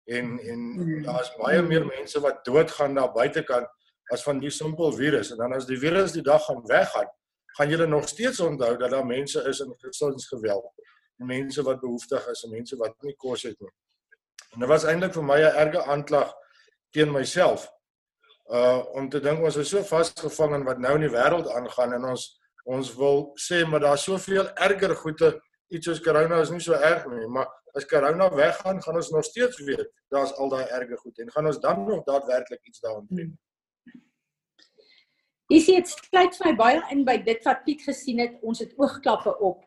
en 0.06 0.40
en 0.40 0.60
hmm. 0.76 1.04
daar's 1.04 1.32
baie 1.38 1.62
meer 1.62 1.86
mense 1.86 2.20
wat 2.20 2.44
doodgaan 2.46 2.96
daar 2.96 3.14
buitekant 3.14 3.68
as 4.12 4.24
van 4.24 4.40
die 4.40 4.50
simpel 4.50 4.92
virus 4.92 5.32
en 5.32 5.38
dan 5.38 5.54
as 5.54 5.68
die 5.70 5.78
virus 5.78 6.12
die 6.12 6.26
dag 6.26 6.42
gaan 6.46 6.64
weggaan, 6.68 7.10
gaan 7.58 7.70
julle 7.70 7.88
nog 7.88 8.08
steeds 8.10 8.40
onthou 8.40 8.78
dat 8.78 8.92
daar 8.92 9.06
mense 9.06 9.44
is 9.50 9.60
in 9.60 9.74
gesinsgeweld, 9.84 10.72
mense 11.16 11.64
wat 11.64 11.82
behoeftig 11.82 12.28
is, 12.32 12.46
mense 12.50 12.78
wat 12.78 12.96
nie 13.06 13.16
kos 13.18 13.44
het 13.44 13.60
nie. 13.60 13.74
En 14.54 14.64
dit 14.64 14.70
was 14.70 14.86
eintlik 14.90 15.14
vir 15.14 15.24
my 15.24 15.40
'n 15.42 15.56
erge 15.64 15.84
aanklag 15.84 16.34
teen 16.96 17.12
myself. 17.12 17.68
Uh 18.50 18.82
om 18.98 19.10
te 19.10 19.22
dink 19.22 19.44
ons 19.46 19.60
is 19.62 19.70
so 19.70 19.84
vasgevang 19.86 20.56
in 20.60 20.66
wat 20.66 20.80
nou 20.82 20.96
in 20.98 21.06
die 21.06 21.14
wêreld 21.14 21.50
aangaan 21.54 21.94
en 22.00 22.10
ons 22.14 22.26
ons 22.70 22.96
wil 22.98 23.30
sê 23.38 23.64
maar 23.66 23.84
daar's 23.86 24.04
soveel 24.06 24.50
erger 24.56 24.96
goede 24.96 25.36
iets 25.70 25.86
soos 25.86 26.02
corona 26.02 26.42
is 26.42 26.52
nie 26.54 26.62
so 26.64 26.74
erg 26.74 27.06
nie, 27.12 27.28
maar 27.30 27.48
as 27.78 27.86
corona 27.86 28.30
weggaan, 28.34 28.82
gaan 28.82 28.98
ons 28.98 29.12
nog 29.14 29.26
steeds 29.26 29.62
weet 29.68 29.88
daar's 30.14 30.34
al 30.42 30.50
daai 30.50 30.66
erge 30.66 30.98
goed 30.98 31.22
en 31.22 31.32
gaan 31.32 31.50
ons 31.52 31.60
dan 31.62 31.84
nog 31.86 32.04
daadwerklik 32.08 32.66
iets 32.66 32.82
daaroor 32.82 33.06
doen. 33.10 33.34
Jy 35.50 35.60
sien 35.66 35.80
dit 35.82 35.92
sluit 35.94 36.36
vir 36.38 36.50
my 36.50 36.56
baie 36.58 36.82
in 36.94 37.04
by 37.06 37.18
dit 37.26 37.46
wat 37.46 37.64
Piet 37.66 37.82
gesien 37.86 38.22
het, 38.22 38.38
ons 38.46 38.62
het 38.62 38.74
oogklappe 38.78 39.36
op. 39.38 39.66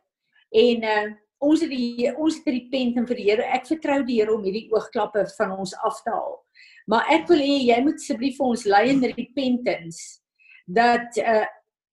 En 0.51 0.89
uh 0.95 1.03
ons 1.43 1.59
het 1.59 1.73
die 1.75 2.07
ons 2.23 2.37
het 2.39 2.45
repent 2.55 3.01
en 3.01 3.07
vir 3.09 3.19
die 3.19 3.25
Here, 3.27 3.47
ek 3.51 3.65
vertrou 3.67 3.97
die 4.07 4.21
Here 4.21 4.31
om 4.31 4.45
hierdie 4.47 4.69
oogklappe 4.71 5.25
van 5.37 5.57
ons 5.59 5.73
af 5.83 5.99
te 6.05 6.13
haal. 6.15 6.37
Maar 6.87 7.11
ek 7.15 7.29
wil 7.31 7.43
hê 7.43 7.59
jy 7.69 7.79
moet 7.85 8.01
asseblief 8.01 8.39
vir 8.39 8.53
ons 8.55 8.65
lei 8.67 8.85
in 8.91 9.03
repentance 9.15 10.21
dat 10.67 11.19
uh 11.23 11.45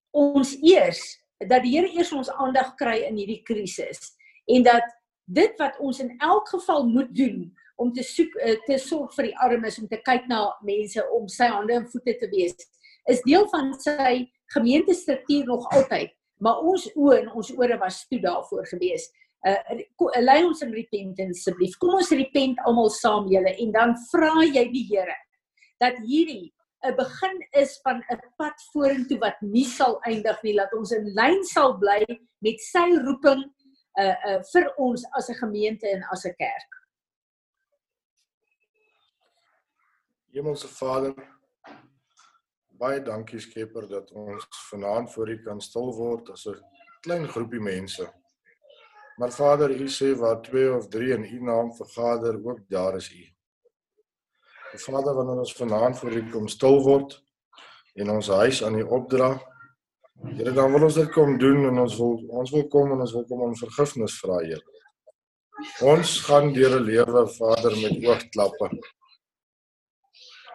ons 0.10 0.56
eers 0.66 1.04
dat 1.46 1.62
die 1.62 1.76
Here 1.76 1.90
eers 1.94 2.10
ons 2.18 2.32
aandag 2.42 2.74
kry 2.80 3.04
in 3.06 3.20
hierdie 3.20 3.44
krisis 3.46 4.00
en 4.50 4.64
dat 4.66 4.88
dit 5.30 5.62
wat 5.62 5.78
ons 5.78 6.00
in 6.02 6.10
elk 6.26 6.50
geval 6.50 6.88
moet 6.90 7.12
doen 7.14 7.44
om 7.78 7.92
te 7.94 8.04
soek 8.04 8.34
eh, 8.42 8.58
te 8.66 8.80
sorg 8.82 9.14
vir 9.16 9.30
die 9.30 9.38
armes 9.46 9.78
om 9.80 9.86
te 9.88 10.00
kyk 10.02 10.26
na 10.32 10.48
mense 10.66 11.06
om 11.16 11.30
sy 11.30 11.48
hande 11.54 11.78
en 11.78 11.86
voete 11.94 12.18
te 12.18 12.30
wees 12.34 12.58
is 13.10 13.22
deel 13.28 13.46
van 13.54 13.72
sy 13.80 14.26
gemeentestruktuur 14.54 15.46
nog 15.46 15.68
altyd. 15.74 16.12
Maar 16.44 16.62
ons 16.66 16.86
oë 16.96 17.22
en 17.22 17.32
ons 17.38 17.52
ore 17.58 17.78
was 17.82 18.04
toe 18.10 18.20
daarvoor 18.24 18.68
gewees 18.72 19.08
uh 19.48 20.22
lei 20.22 20.44
ons 20.44 20.62
in 20.62 20.74
repentance 20.74 21.40
asseblief. 21.40 21.78
Kom 21.80 21.96
ons 21.96 22.12
repent 22.12 22.60
almal 22.66 22.90
saam 22.90 23.30
julle 23.32 23.56
en 23.64 23.72
dan 23.72 23.96
vra 24.12 24.44
jy 24.44 24.66
die 24.72 24.88
Here 24.90 25.16
dat 25.80 25.96
hierdie 26.04 26.52
'n 26.84 26.96
begin 26.96 27.38
is 27.52 27.80
van 27.84 28.04
'n 28.12 28.20
pad 28.38 28.56
vorentoe 28.74 29.20
wat 29.20 29.42
nie 29.42 29.66
sal 29.66 30.00
eindig 30.04 30.44
nie. 30.44 30.54
Laat 30.54 30.74
ons 30.74 30.92
in 30.92 31.14
lyn 31.16 31.44
sal 31.44 31.78
bly 31.78 32.06
met 32.42 32.60
sy 32.60 32.88
roeping 33.06 33.44
uh 34.00 34.16
uh 34.28 34.40
vir 34.54 34.74
ons 34.78 35.04
as 35.18 35.30
'n 35.30 35.40
gemeente 35.44 35.88
en 35.88 36.04
as 36.12 36.26
'n 36.26 36.36
kerk. 36.38 36.72
Hemelse 40.32 40.68
Vader, 40.68 41.16
baie 42.80 43.02
dankie 43.02 43.40
Skepper 43.40 43.88
dat 43.88 44.12
ons 44.12 44.46
vanaand 44.72 45.12
voor 45.14 45.30
U 45.30 45.38
kan 45.44 45.62
stil 45.62 45.94
word 45.96 46.30
as 46.30 46.46
'n 46.48 46.62
klein 47.02 47.28
groepie 47.28 47.60
mense. 47.62 48.19
Maar 49.20 49.32
Vader, 49.36 49.72
U 49.76 49.88
sê 49.92 50.14
waar 50.16 50.42
twee 50.42 50.70
of 50.72 50.88
drie 50.88 51.12
in 51.12 51.26
U 51.28 51.42
naam 51.44 51.74
vergader, 51.76 52.40
ook 52.46 52.60
daar 52.70 52.96
is 52.96 53.10
U. 53.12 53.26
Vader, 54.80 55.14
wanneer 55.14 55.42
ons 55.44 55.56
vanaand 55.56 56.00
voor 56.00 56.12
U 56.12 56.22
kom 56.32 56.48
stil 56.48 56.80
word 56.86 57.18
en 58.00 58.14
ons 58.14 58.28
huis 58.28 58.64
aan 58.64 58.80
U 58.80 58.86
opdra, 59.00 59.34
Here, 60.20 60.52
dan 60.52 60.72
wil 60.72 60.84
ons 60.84 60.96
dit 61.00 61.12
kom 61.16 61.38
doen 61.40 61.66
en 61.70 61.78
ons 61.80 61.98
wil 62.00 62.18
ons 62.42 62.52
wil 62.52 62.66
kom 62.72 62.92
en 62.92 63.04
ons 63.06 63.14
wil 63.16 63.24
kom 63.28 63.44
om 63.46 63.54
vergifnis 63.56 64.18
vra, 64.20 64.40
Here. 64.44 64.64
Ons 65.92 66.16
gaan 66.28 66.52
deur 66.56 66.80
'n 66.80 66.88
lewe, 66.88 67.28
Vader, 67.36 67.76
met 67.84 68.00
oogklappe. 68.08 68.72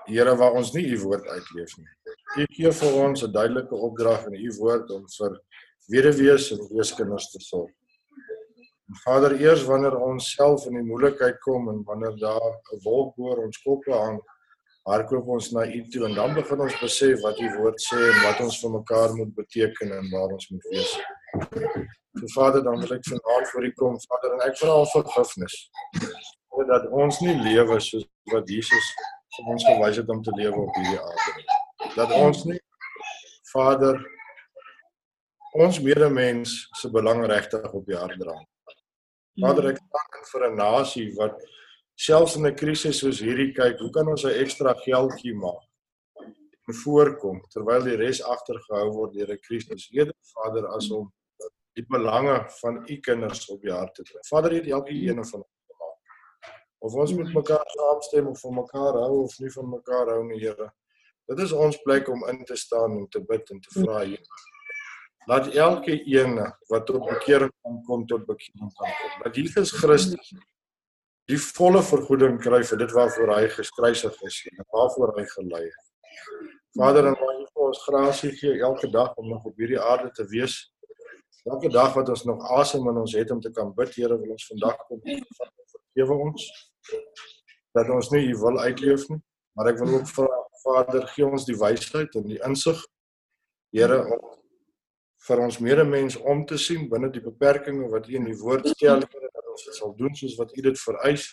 Here, 0.08 0.36
waar 0.36 0.56
ons 0.56 0.72
nie 0.72 0.88
U 0.88 0.98
woord 1.04 1.28
uitleef 1.28 1.76
nie. 1.78 1.92
U 2.36 2.46
gee 2.56 2.72
vir 2.72 3.00
ons 3.04 3.24
'n 3.24 3.32
duidelike 3.32 3.76
opdrag 3.76 4.26
in 4.26 4.40
U 4.40 4.52
woord 4.58 4.90
om 4.90 5.08
vir 5.18 5.40
weduwees 5.88 6.52
en 6.52 6.68
weeskinders 6.72 7.30
te 7.30 7.40
sorg. 7.40 7.72
Vader, 8.92 9.40
eers 9.40 9.64
wanneer 9.64 9.96
ons 9.96 10.34
self 10.34 10.66
in 10.68 10.76
die 10.76 10.84
moeilikheid 10.84 11.38
kom 11.40 11.70
en 11.72 11.82
wanneer 11.88 12.16
daar 12.20 12.52
'n 12.52 12.80
wolk 12.84 13.18
oor 13.18 13.44
ons 13.44 13.62
koppe 13.62 13.92
hang, 13.92 14.20
hardloop 14.84 15.28
ons 15.28 15.50
na 15.52 15.64
U 15.64 15.80
toe 15.88 16.04
en 16.08 16.14
dan 16.14 16.34
begin 16.34 16.60
ons 16.60 16.80
besef 16.80 17.20
wat 17.22 17.40
U 17.40 17.48
woord 17.56 17.80
sê 17.80 17.96
en 17.96 18.20
wat 18.26 18.40
ons 18.44 18.60
vir 18.60 18.70
mekaar 18.70 19.14
moet 19.16 19.34
beteken 19.34 19.92
en 19.98 20.10
waar 20.12 20.36
ons 20.36 20.48
moet 20.50 20.66
wees. 20.70 20.92
So 22.18 22.26
Vader, 22.34 22.62
dan 22.62 22.80
wil 22.80 22.92
ek 22.96 23.08
vanaand 23.08 23.48
voor 23.48 23.64
U 23.64 23.72
kom, 23.72 23.96
Vader, 24.00 24.32
en 24.34 24.46
ek 24.50 24.56
vra 24.60 24.84
vergifnis. 24.92 25.56
Dat 26.68 26.86
ons 26.90 27.20
nie 27.20 27.34
lewe 27.40 27.80
soos 27.80 28.04
wat 28.32 28.48
Jesus 28.48 28.86
vir 29.36 29.52
ons 29.52 29.64
gewys 29.64 29.96
het 29.96 30.08
om 30.08 30.22
te 30.22 30.32
lewe 30.36 30.60
op 30.60 30.74
hierdie 30.76 31.00
aarde 31.00 31.30
nie. 31.36 31.46
Dat 31.96 32.12
ons 32.12 32.44
nie 32.44 32.60
Vader 33.52 34.00
ons 35.54 35.80
medemens 35.80 36.68
se 36.80 36.90
belang 36.90 37.24
regtig 37.26 37.72
op 37.72 37.86
die 37.86 37.96
hart 37.96 38.20
dra. 38.20 38.34
Vader, 39.42 39.72
ek 39.72 39.80
dank 39.90 40.26
vir 40.30 40.42
'n 40.48 40.56
nasie 40.56 41.08
wat 41.16 41.40
selfs 41.98 42.36
in 42.36 42.46
'n 42.46 42.54
krisis 42.54 43.00
soos 43.00 43.20
hierdie 43.20 43.52
kyk, 43.54 43.78
hoe 43.80 43.90
kan 43.90 44.08
ons 44.08 44.24
'n 44.24 44.38
ekstra 44.42 44.74
geldjie 44.86 45.34
maak? 45.34 45.64
En 46.68 46.74
voorkom 46.84 47.42
terwyl 47.50 47.82
die 47.82 47.96
res 47.96 48.22
agtergehou 48.22 48.92
word 48.92 49.12
deur 49.14 49.32
'n 49.32 49.42
krisis. 49.42 49.90
Eerder 49.92 50.14
Vader 50.34 50.68
as 50.68 50.90
om 50.90 51.12
die 51.74 51.86
belange 51.88 52.46
van 52.60 52.84
u 52.86 52.96
kinders 53.00 53.48
op 53.50 53.60
die 53.62 53.72
hart 53.72 53.94
te 53.94 54.02
dra. 54.02 54.20
Vader, 54.28 54.52
het 54.52 54.68
elke 54.68 54.92
een 54.92 55.24
van 55.24 55.40
ons 55.42 55.54
gemaak. 55.66 55.98
Of 56.78 56.94
ons 56.94 57.12
moet 57.12 57.34
mekaar 57.34 57.66
saamstem 57.66 58.26
of 58.26 58.40
van 58.40 58.54
mekaar 58.54 58.94
hou 59.02 59.22
of 59.24 59.38
nie 59.38 59.50
van 59.50 59.68
mekaar 59.68 60.06
hou 60.06 60.24
nie, 60.24 60.40
Here. 60.40 60.72
Dit 61.26 61.38
is 61.38 61.52
ons 61.52 61.82
plek 61.82 62.08
om 62.08 62.28
in 62.28 62.44
te 62.44 62.56
staan 62.56 62.98
en 62.98 63.08
te 63.08 63.20
bid 63.20 63.50
en 63.50 63.60
te 63.60 63.80
vra, 63.80 63.98
Here. 64.04 64.53
Laat 65.26 65.46
elke 65.54 65.94
een 66.06 66.36
wat 66.68 66.86
tot 66.86 67.06
bekering 67.08 67.52
kan 67.62 67.80
kom 67.84 68.06
tot 68.06 68.26
bekering 68.26 68.74
kan 68.74 68.90
kom. 69.00 69.22
Dat 69.22 69.36
Jesus 69.36 69.72
Christus 69.72 70.34
die 71.30 71.40
volle 71.40 71.80
vergoeding 71.82 72.36
kry 72.40 72.60
vir 72.68 72.80
dit 72.82 72.92
waarvoor 72.92 73.32
hy 73.38 73.48
gekruisig 73.48 74.20
is 74.28 74.40
en 74.52 74.66
waarvoor 74.76 75.14
hy 75.16 75.24
gelei 75.32 75.62
het. 75.64 75.84
Vader, 76.74 77.06
en 77.08 77.16
mag 77.16 77.40
U 77.40 77.46
vir 77.46 77.64
ons 77.68 77.82
grasie 77.86 78.32
gee 78.36 78.60
elke 78.60 78.90
dag 78.90 79.14
om 79.16 79.28
nog 79.30 79.44
op 79.48 79.56
hierdie 79.56 79.80
aarde 79.80 80.10
te 80.12 80.26
wees. 80.28 80.58
Elke 81.44 81.70
dag 81.72 81.94
wat 81.94 82.08
ons 82.08 82.24
nog 82.28 82.44
asem 82.58 82.88
in 82.90 83.00
ons 83.04 83.14
het 83.14 83.30
om 83.30 83.40
te 83.40 83.52
kan 83.54 83.72
bid, 83.76 83.94
Here, 83.94 84.18
wil 84.18 84.34
ons 84.36 84.46
vandag 84.52 84.76
kom 84.88 85.00
vergewe 85.04 86.20
ons 86.28 86.46
dat 87.74 87.90
ons 87.90 88.10
nie 88.12 88.28
U 88.30 88.36
wil 88.38 88.58
uitleef 88.62 89.08
nie, 89.10 89.20
maar 89.56 89.72
ek 89.72 89.80
wil 89.82 89.96
ook 89.98 90.10
vra 90.12 90.28
Vader, 90.64 91.06
gee 91.12 91.26
ons 91.26 91.44
die 91.44 91.56
wysheid 91.58 92.14
en 92.16 92.28
die 92.28 92.38
insig, 92.46 92.78
Here, 93.74 93.98
om 94.06 94.22
vir 95.24 95.40
ons 95.40 95.58
medemens 95.64 96.16
om 96.20 96.42
te 96.46 96.58
sien 96.60 96.88
binne 96.90 97.08
die 97.12 97.22
beperkings 97.24 97.92
wat 97.92 98.08
U 98.10 98.18
in 98.18 98.28
die 98.28 98.36
woord 98.40 98.68
stel 98.74 99.00
dat 99.04 99.46
ons 99.54 99.64
dit 99.68 99.78
sal 99.78 99.94
doen 99.96 100.14
soos 100.18 100.36
wat 100.40 100.52
U 100.56 100.64
dit 100.66 100.80
vereis. 100.80 101.30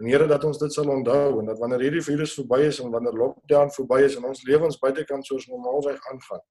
En 0.00 0.08
Here 0.10 0.26
dat 0.26 0.44
ons 0.44 0.58
dit 0.58 0.74
sal 0.74 0.90
onthou 0.90 1.38
en 1.40 1.50
dat 1.50 1.60
wanneer 1.60 1.86
hierdie 1.86 2.02
virus 2.02 2.34
verby 2.34 2.64
is 2.70 2.80
en 2.82 2.90
wanneer 2.90 3.14
lockdown 3.20 3.70
verby 3.76 4.00
is 4.08 4.18
en 4.18 4.26
ons 4.30 4.42
lewens 4.48 4.80
buitekant 4.82 5.26
soos 5.26 5.46
normaalweg 5.52 6.00
aangaan, 6.10 6.42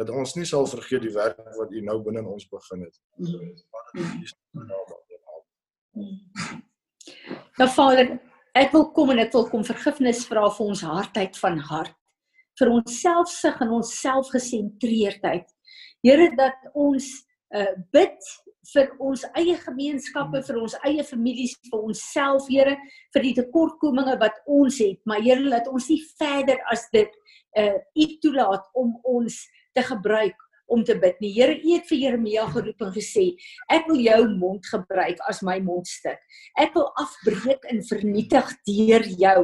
dat 0.00 0.10
ons 0.10 0.34
nie 0.34 0.48
sal 0.48 0.66
vergeet 0.66 1.06
die 1.06 1.14
werk 1.14 1.38
wat 1.60 1.70
U 1.70 1.84
nou 1.86 2.00
binne 2.02 2.26
ons 2.26 2.48
begin 2.50 2.82
het. 2.88 2.98
Nou 7.60 7.68
Vader, 7.76 8.16
ek 8.58 8.74
wil 8.74 8.88
kom 8.96 9.14
en 9.14 9.22
ek 9.22 9.34
wil 9.36 9.46
kom 9.52 9.62
vergifnis 9.64 10.26
vra 10.26 10.48
vir 10.50 10.72
ons 10.74 10.86
hartheid 10.88 11.38
van 11.38 11.60
hart 11.70 11.98
vir 12.60 12.68
ons 12.68 12.98
selfsug 13.00 13.60
en 13.64 13.70
ons 13.78 13.90
selfgesentreerdheid 14.02 15.51
Here 16.02 16.30
dat 16.34 16.72
ons 16.74 17.06
uh 17.54 17.74
bid 17.94 18.30
vir 18.72 18.92
ons 19.02 19.22
eie 19.38 19.56
gemeenskappe, 19.58 20.40
vir 20.46 20.58
ons 20.62 20.74
eie 20.86 21.02
families, 21.04 21.54
vir 21.70 21.82
onsself, 21.90 22.46
Here, 22.50 22.76
vir 23.14 23.26
die 23.26 23.34
tekortkominge 23.38 24.16
wat 24.22 24.38
ons 24.50 24.80
het, 24.82 24.98
maar 25.06 25.22
Here 25.22 25.42
laat 25.46 25.68
ons 25.70 25.90
nie 25.92 26.00
verder 26.18 26.62
as 26.72 26.88
dit 26.94 27.20
uh 27.58 27.76
U 27.78 28.08
toelaat 28.24 28.66
om 28.78 28.96
ons 29.06 29.36
te 29.76 29.84
gebruik 29.86 30.48
om 30.72 30.82
te 30.88 30.96
bid 30.98 31.18
nie. 31.20 31.34
Here, 31.36 31.54
U 31.60 31.74
het 31.76 31.86
vir 31.90 32.00
Jeremia 32.00 32.48
geroep 32.50 32.82
en 32.82 32.94
gesê, 32.96 33.28
ek 33.70 33.86
wil 33.90 34.00
jou 34.02 34.20
mond 34.40 34.66
gebruik 34.72 35.20
as 35.30 35.42
my 35.46 35.58
mondstuk. 35.62 36.18
Ek 36.58 36.74
wil 36.74 36.88
afbreek 37.02 37.68
en 37.70 37.84
vernietig 37.92 38.56
deur 38.66 39.06
jou 39.22 39.42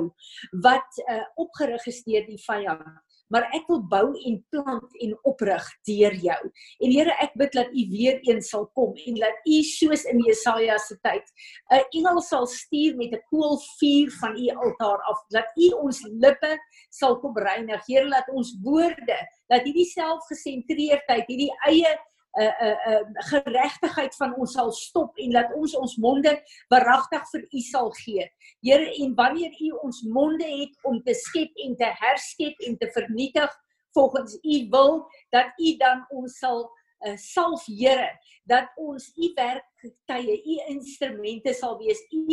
wat 0.64 1.04
uh 1.06 1.22
opgerig 1.44 1.86
is 1.92 2.02
deur 2.08 2.26
die 2.26 2.40
vyand 2.48 3.04
maar 3.28 3.48
ek 3.56 3.68
wil 3.68 3.82
bou 3.90 4.06
en 4.28 4.38
plant 4.52 4.98
en 5.04 5.14
oprig 5.28 5.64
deur 5.88 6.14
jou. 6.14 6.40
En 6.80 6.94
Here, 6.94 7.14
ek 7.22 7.36
bid 7.38 7.52
dat 7.52 7.72
U 7.72 7.84
weer 7.92 8.20
eens 8.28 8.50
sal 8.52 8.66
kom 8.76 8.96
en 9.06 9.20
dat 9.20 9.46
U 9.46 9.60
soos 9.62 10.04
in 10.10 10.22
Jesaja 10.26 10.78
se 10.78 10.96
tyd 11.04 11.24
'n 11.70 11.84
engel 11.98 12.20
sal 12.20 12.46
stuur 12.46 12.96
met 12.96 13.12
'n 13.12 13.22
koolvuur 13.30 14.10
van 14.20 14.36
U 14.36 14.48
altaar 14.64 15.00
af, 15.10 15.24
dat 15.30 15.48
U 15.56 15.68
ons 15.84 16.02
lippe 16.02 16.58
sal 16.90 17.18
kom 17.20 17.36
reinig. 17.36 17.86
Here, 17.86 18.08
laat 18.08 18.28
ons 18.28 18.56
woorde, 18.62 19.18
dat 19.48 19.62
hierdie 19.64 19.88
selfgesentreerdheid, 19.92 21.26
hierdie 21.26 21.52
eie 21.66 21.98
uh, 22.36 22.76
uh, 22.92 23.00
geregtigheid 23.30 24.16
van 24.16 24.34
ons 24.36 24.52
sal 24.52 24.72
stop 24.72 25.16
en 25.18 25.32
laat 25.32 25.54
ons 25.56 25.74
ons 25.78 25.96
monde 26.02 26.34
waaragtig 26.72 27.24
vir 27.32 27.46
U 27.48 27.62
sal 27.64 27.90
gee. 28.02 28.26
Here, 28.64 28.90
en 29.04 29.14
wanneer 29.18 29.54
U 29.68 29.70
ons 29.88 30.02
monde 30.06 30.46
het 30.46 30.76
om 30.88 31.00
te 31.02 31.16
skep 31.16 31.64
en 31.64 31.76
te 31.80 31.88
herskep 32.02 32.60
en 32.68 32.76
te 32.78 32.90
vernietig 32.94 33.56
volgens 33.96 34.36
U 34.42 34.58
wil, 34.70 35.02
dat 35.34 35.54
U 35.58 35.74
dan 35.80 36.04
ons 36.14 36.38
sal 36.38 36.64
uh, 37.06 37.16
salf, 37.16 37.66
Here, 37.66 38.12
dat 38.44 38.70
ons 38.76 39.10
U 39.16 39.32
werktuie, 39.36 40.38
U 40.38 40.60
instrumente 40.74 41.56
sal 41.56 41.78
wees. 41.80 42.04
U 42.12 42.24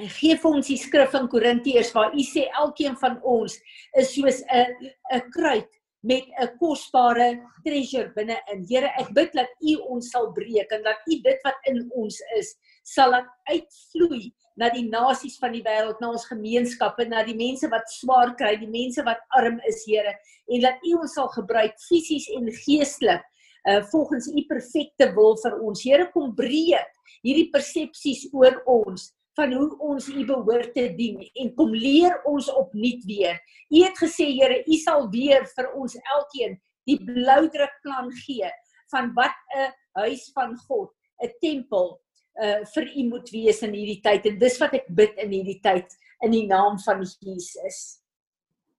En 0.00 0.08
gee 0.08 0.36
vir 0.40 0.54
ons 0.56 0.68
die 0.70 0.78
skrif 0.80 1.12
in 1.18 1.28
Korintiërs 1.28 1.92
waar 1.92 2.14
u 2.16 2.22
sê 2.24 2.46
elkeen 2.62 2.94
van 3.00 3.18
ons 3.28 3.58
is 4.00 4.12
soos 4.14 4.40
'n 4.48 4.92
'n 5.12 5.22
kruit 5.34 5.68
met 6.02 6.24
'n 6.40 6.58
kosbare 6.58 7.40
treasure 7.64 8.12
binne 8.14 8.36
in. 8.52 8.64
Here, 8.68 8.90
ek 8.98 9.12
bid 9.14 9.32
dat 9.32 9.48
U 9.60 9.74
ons 9.94 10.10
sal 10.10 10.32
breek 10.32 10.70
en 10.72 10.82
dat 10.82 10.98
U 11.06 11.18
dit 11.22 11.40
wat 11.44 11.58
in 11.70 11.90
ons 11.94 12.20
is, 12.38 12.54
sal 12.82 13.10
laat 13.10 13.28
uitvloei 13.46 14.32
na 14.56 14.68
die 14.68 14.88
nasies 14.88 15.38
van 15.38 15.52
die 15.52 15.62
wêreld, 15.62 16.00
na 16.00 16.10
ons 16.10 16.26
gemeenskappe, 16.26 17.06
na 17.08 17.22
die 17.22 17.36
mense 17.36 17.68
wat 17.70 17.88
swaar 17.88 18.34
kry, 18.34 18.56
die 18.56 18.70
mense 18.70 19.02
wat 19.02 19.22
arm 19.38 19.60
is, 19.68 19.84
Here, 19.86 20.14
en 20.48 20.60
dat 20.60 20.82
U 20.90 20.94
ons 20.94 21.14
sal 21.14 21.28
gebruik 21.28 21.78
fisies 21.88 22.28
en 22.36 22.50
geestelik 22.50 23.22
uh 23.70 23.82
volgens 23.92 24.26
U 24.26 24.42
perfekte 24.48 25.12
wil 25.14 25.36
vir 25.38 25.60
ons. 25.62 25.82
Here, 25.82 26.10
kom 26.10 26.34
breek 26.34 26.90
hierdie 27.22 27.50
persepsies 27.50 28.26
oor 28.32 28.58
ons 28.66 29.12
van 29.38 29.52
hoe 29.56 29.70
ons 29.78 30.08
U 30.08 30.24
behoort 30.28 30.74
te 30.74 30.88
dien 30.96 31.22
en 31.40 31.54
kom 31.56 31.72
leer 31.74 32.18
ons 32.28 32.50
opnuut 32.52 33.04
weer. 33.08 33.38
U 33.72 33.82
het 33.84 33.96
gesê 33.98 34.28
Here, 34.32 34.60
U 34.66 34.78
sal 34.80 35.08
weer 35.12 35.46
vir 35.54 35.70
ons 35.78 35.96
elkeen 36.16 36.58
die 36.88 36.98
bloudrukplan 37.00 38.10
gee 38.24 38.50
van 38.92 39.12
wat 39.16 39.36
'n 39.56 39.72
huis 40.02 40.30
van 40.34 40.56
God, 40.68 40.92
'n 41.22 41.32
tempel 41.40 42.00
uh 42.42 42.64
vir 42.74 42.86
U 42.96 43.02
moet 43.08 43.30
wees 43.30 43.62
in 43.62 43.74
hierdie 43.74 44.00
tyd 44.00 44.26
en 44.26 44.38
dis 44.38 44.58
wat 44.60 44.72
ek 44.74 44.86
bid 44.88 45.16
in 45.16 45.30
hierdie 45.30 45.60
tyd 45.60 45.88
in 46.24 46.32
die 46.32 46.46
naam 46.46 46.78
van 46.78 47.04
Jesus. 47.20 48.00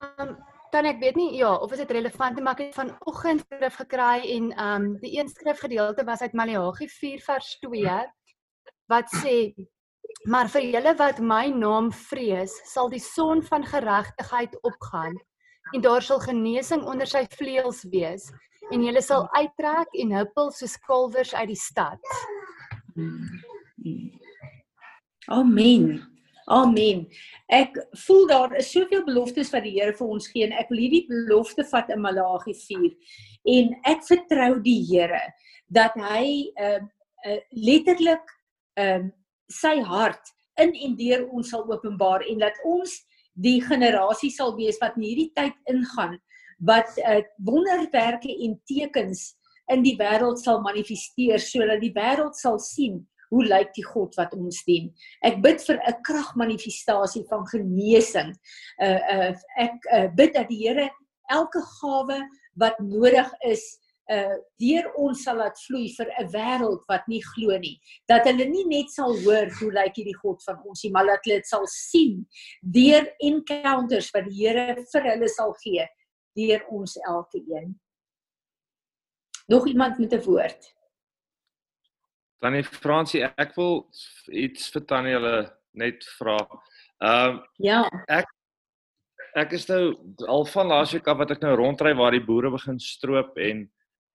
Um 0.02 0.38
dan 0.74 0.86
ek 0.90 1.00
weet 1.00 1.16
nie 1.16 1.38
ja, 1.38 1.54
of 1.54 1.72
is 1.72 1.84
dit 1.84 1.92
relevant 1.92 2.40
maar 2.42 2.58
ek 2.58 2.64
het 2.66 2.76
vanoggend 2.76 3.44
skrif 3.46 3.76
gekry 3.78 4.26
en 4.38 4.52
ehm 4.52 4.86
um, 4.86 4.88
die 5.04 5.20
een 5.20 5.30
skrifgedeelte 5.30 6.04
was 6.04 6.22
uit 6.22 6.34
Maleagi 6.34 6.88
4 6.90 7.22
vers 7.22 7.58
2 7.62 8.00
wat 8.90 9.14
sê 9.22 9.54
maar 10.30 10.48
vir 10.52 10.70
julle 10.72 10.94
wat 11.00 11.20
my 11.20 11.48
naam 11.52 11.92
vrees, 11.92 12.54
sal 12.70 12.90
die 12.92 13.02
son 13.04 13.44
van 13.44 13.66
geregtigheid 13.68 14.56
opgaan 14.64 15.18
en 15.74 15.82
daar 15.84 16.04
sal 16.04 16.22
genesing 16.24 16.84
onder 16.88 17.08
sy 17.10 17.26
vleuels 17.36 17.84
wees 17.92 18.30
en 18.72 18.84
julle 18.86 19.02
sal 19.04 19.28
uittrek 19.36 19.92
en 20.00 20.16
huppel 20.16 20.52
soos 20.56 20.78
kalwers 20.88 21.34
uit 21.36 21.50
die 21.52 21.60
stad. 21.60 22.16
Amen. 25.32 26.02
Amen. 26.52 27.06
Ek 27.48 27.76
voel 28.06 28.28
daar 28.28 28.56
is 28.60 28.72
soveel 28.72 29.04
beloftes 29.08 29.52
wat 29.54 29.64
die 29.64 29.78
Here 29.78 29.96
vir 29.96 30.08
ons 30.16 30.28
gee 30.32 30.44
en 30.48 30.56
ek 30.60 30.72
wil 30.72 30.84
hierdie 30.84 31.06
belofte 31.08 31.64
vat 31.70 31.92
in 31.94 32.04
Malagi 32.04 32.56
4 32.60 32.90
en 33.56 33.76
ek 33.92 34.04
vertrou 34.08 34.52
die 34.64 34.80
Here 34.88 35.24
dat 35.74 35.96
hy 36.00 36.52
uh, 36.60 36.80
uh 37.24 37.40
letterlik 37.56 38.24
um 38.80 39.08
uh, 39.08 39.12
sy 39.52 39.80
hart 39.82 40.34
in 40.62 40.74
en 40.86 40.96
deur 40.96 41.28
ons 41.32 41.50
sal 41.50 41.66
openbaar 41.72 42.26
en 42.30 42.40
dat 42.40 42.58
ons 42.66 42.94
die 43.34 43.60
generasie 43.62 44.32
sal 44.32 44.56
wees 44.58 44.78
wat 44.82 44.98
in 44.98 45.08
hierdie 45.08 45.32
tyd 45.36 45.56
ingaan 45.72 46.20
wat 46.64 46.92
uh, 47.02 47.22
wonderwerke 47.44 48.30
en 48.46 48.54
tekens 48.70 49.34
in 49.72 49.84
die 49.84 49.96
wêreld 50.00 50.40
sal 50.40 50.62
manifesteer 50.62 51.42
sodat 51.42 51.82
die 51.82 51.94
wêreld 51.96 52.38
sal 52.38 52.60
sien 52.62 53.02
hoe 53.34 53.44
lyk 53.48 53.72
die 53.74 53.86
God 53.88 54.14
wat 54.20 54.34
ons 54.38 54.60
dien. 54.68 54.92
Ek 55.26 55.40
bid 55.42 55.62
vir 55.66 55.80
'n 55.82 56.02
kragmanifestasie 56.06 57.24
van 57.30 57.48
genesing. 57.50 58.30
Uh 58.78 59.02
uh 59.16 59.32
ek 59.58 59.88
uh, 59.90 60.08
bid 60.14 60.36
dat 60.38 60.50
die 60.50 60.62
Here 60.68 60.90
elke 61.32 61.62
gawe 61.82 62.20
wat 62.62 62.78
nodig 62.80 63.30
is 63.50 63.64
uh 64.12 64.36
deur 64.60 64.90
ons 65.00 65.24
sal 65.24 65.38
laat 65.40 65.58
vloei 65.68 65.88
vir 65.96 66.10
'n 66.20 66.28
wêreld 66.34 66.84
wat 66.90 67.08
nie 67.08 67.22
glo 67.22 67.58
nie. 67.58 67.80
Dat 68.08 68.26
hulle 68.28 68.46
nie 68.46 68.66
net 68.66 68.92
sal 68.92 69.16
hoor 69.24 69.48
hoe 69.60 69.72
lyk 69.72 69.96
hierdie 69.96 70.20
God 70.20 70.44
van 70.44 70.60
ons 70.66 70.84
nie, 70.84 70.92
maar 70.92 71.06
dat 71.06 71.24
hulle 71.24 71.40
dit 71.40 71.48
sal 71.48 71.68
sien 71.68 72.26
deur 72.62 73.08
encounters 73.22 74.12
wat 74.14 74.26
die 74.26 74.44
Here 74.44 74.76
vir 74.92 75.04
hulle 75.12 75.30
sal 75.30 75.54
gee 75.64 75.88
deur 76.36 76.66
ons 76.70 76.98
elke 77.08 77.40
een. 77.40 77.80
Nog 79.48 79.68
iemand 79.68 80.00
met 80.00 80.14
'n 80.14 80.24
woord? 80.24 80.74
Tannie 82.42 82.64
Fransie, 82.64 83.24
ek 83.24 83.56
wil 83.56 83.90
iets 84.28 84.70
vir 84.70 84.86
Tannie 84.86 85.14
hulle 85.14 85.54
net 85.74 86.04
vra. 86.18 86.38
Ehm 87.00 87.30
um, 87.30 87.44
Ja. 87.58 87.84
Ek 88.08 88.28
ek 89.36 89.54
is 89.54 89.68
nou 89.68 89.96
al 90.28 90.46
van 90.46 90.68
laasweek 90.68 91.08
af 91.08 91.18
wat 91.18 91.32
ek 91.32 91.42
nou 91.42 91.56
rondry 91.56 91.94
waar 91.98 92.12
die 92.12 92.26
boere 92.26 92.52
begin 92.52 92.80
stroop 92.80 93.38
en 93.38 93.72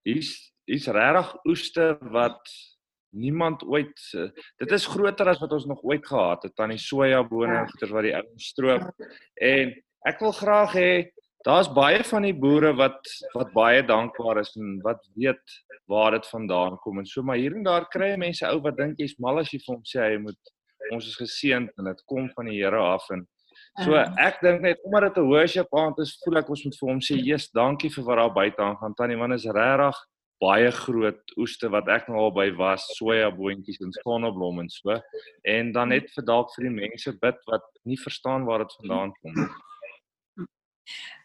hier's 0.09 0.33
hier's 0.69 0.89
regtig 0.93 1.31
oeste 1.49 1.87
wat 2.15 2.57
niemand 3.17 3.63
ooit 3.65 4.01
dit 4.61 4.73
is 4.77 4.89
groter 4.93 5.31
as 5.33 5.41
wat 5.41 5.55
ons 5.57 5.69
nog 5.69 5.85
ooit 5.85 6.05
gehad 6.07 6.45
het 6.45 6.57
tannie 6.57 6.81
soja 6.81 7.23
bone 7.25 7.63
ja. 7.63 7.93
wat 7.93 8.05
die 8.05 8.17
ouens 8.17 8.51
stroop 8.53 8.91
en 9.53 9.73
ek 10.09 10.21
wil 10.25 10.35
graag 10.37 10.77
hê 10.77 10.91
daar's 11.47 11.71
baie 11.73 12.03
van 12.05 12.27
die 12.27 12.35
boere 12.37 12.75
wat 12.77 13.01
wat 13.35 13.55
baie 13.57 13.83
dankbaar 13.87 14.43
is 14.43 14.53
en 14.61 14.77
wat 14.85 15.01
weet 15.17 15.57
waar 15.89 16.19
dit 16.19 16.29
vandaan 16.29 16.77
kom 16.85 17.01
en 17.01 17.09
so 17.09 17.23
maar 17.23 17.41
hier 17.41 17.57
en 17.57 17.65
daar 17.65 17.89
kry 17.89 18.15
mense 18.21 18.47
ou 18.51 18.61
wat 18.67 18.77
dink 18.77 19.01
jy's 19.01 19.17
mal 19.19 19.41
as 19.41 19.53
jy 19.53 19.61
vir 19.65 19.75
hom 19.75 19.85
sê 19.89 20.05
hy 20.05 20.21
moet 20.27 20.55
ons 20.93 21.09
is 21.09 21.17
geseënd 21.21 21.73
en 21.81 21.91
dit 21.91 22.05
kom 22.11 22.29
van 22.37 22.49
die 22.51 22.59
Here 22.61 22.81
af 22.81 23.09
en 23.15 23.27
so 23.85 23.95
ek 24.19 24.41
dink 24.43 24.63
net 24.63 24.79
omdat 24.85 25.15
dit 25.15 25.23
'n 25.23 25.29
worship 25.29 25.75
aand 25.75 25.99
is 25.99 26.17
voel 26.25 26.39
ek 26.39 26.51
ons 26.51 26.65
moet 26.65 26.79
vir 26.81 26.89
hom 26.89 27.01
sê 27.01 27.15
Jesus 27.17 27.51
dankie 27.51 27.91
vir 27.91 28.05
wat 28.05 28.19
daar 28.19 28.35
buite 28.35 28.63
aangaan. 28.63 28.95
Tannie 28.95 29.17
man 29.17 29.33
is 29.33 29.47
regtig 29.47 29.97
baie 30.41 30.71
groot 30.71 31.33
oeste 31.37 31.69
wat 31.71 31.89
ek 31.89 32.09
nou 32.09 32.19
al 32.19 32.31
by 32.35 32.51
was 32.59 32.85
soja 32.99 33.31
boontjies 33.35 33.81
en 33.83 33.93
sonneblom 34.03 34.61
en 34.63 34.69
so. 34.71 35.01
En 35.45 35.73
dan 35.73 35.89
net 35.89 36.11
vir 36.15 36.25
dalk 36.25 36.53
vir 36.55 36.69
die 36.69 36.77
mense 36.77 37.13
bid 37.23 37.41
wat 37.51 37.65
nie 37.85 37.99
verstaan 37.99 38.47
waar 38.47 38.59
dit 38.65 38.77
vandaan 38.81 39.13
kom 39.21 39.35
nie. 39.35 39.51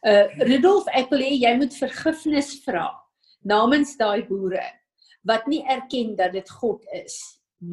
Uh 0.04 0.26
Rudolf, 0.44 0.88
ek 0.92 1.12
wil 1.14 1.22
hê 1.24 1.32
jy 1.38 1.54
moet 1.58 1.74
vergifnis 1.78 2.58
vra 2.66 2.90
namens 3.48 3.96
daai 4.00 4.26
boere 4.28 4.66
wat 5.28 5.48
nie 5.48 5.64
erken 5.70 6.16
dat 6.20 6.34
dit 6.36 6.50
God 6.50 6.84
is 6.92 7.16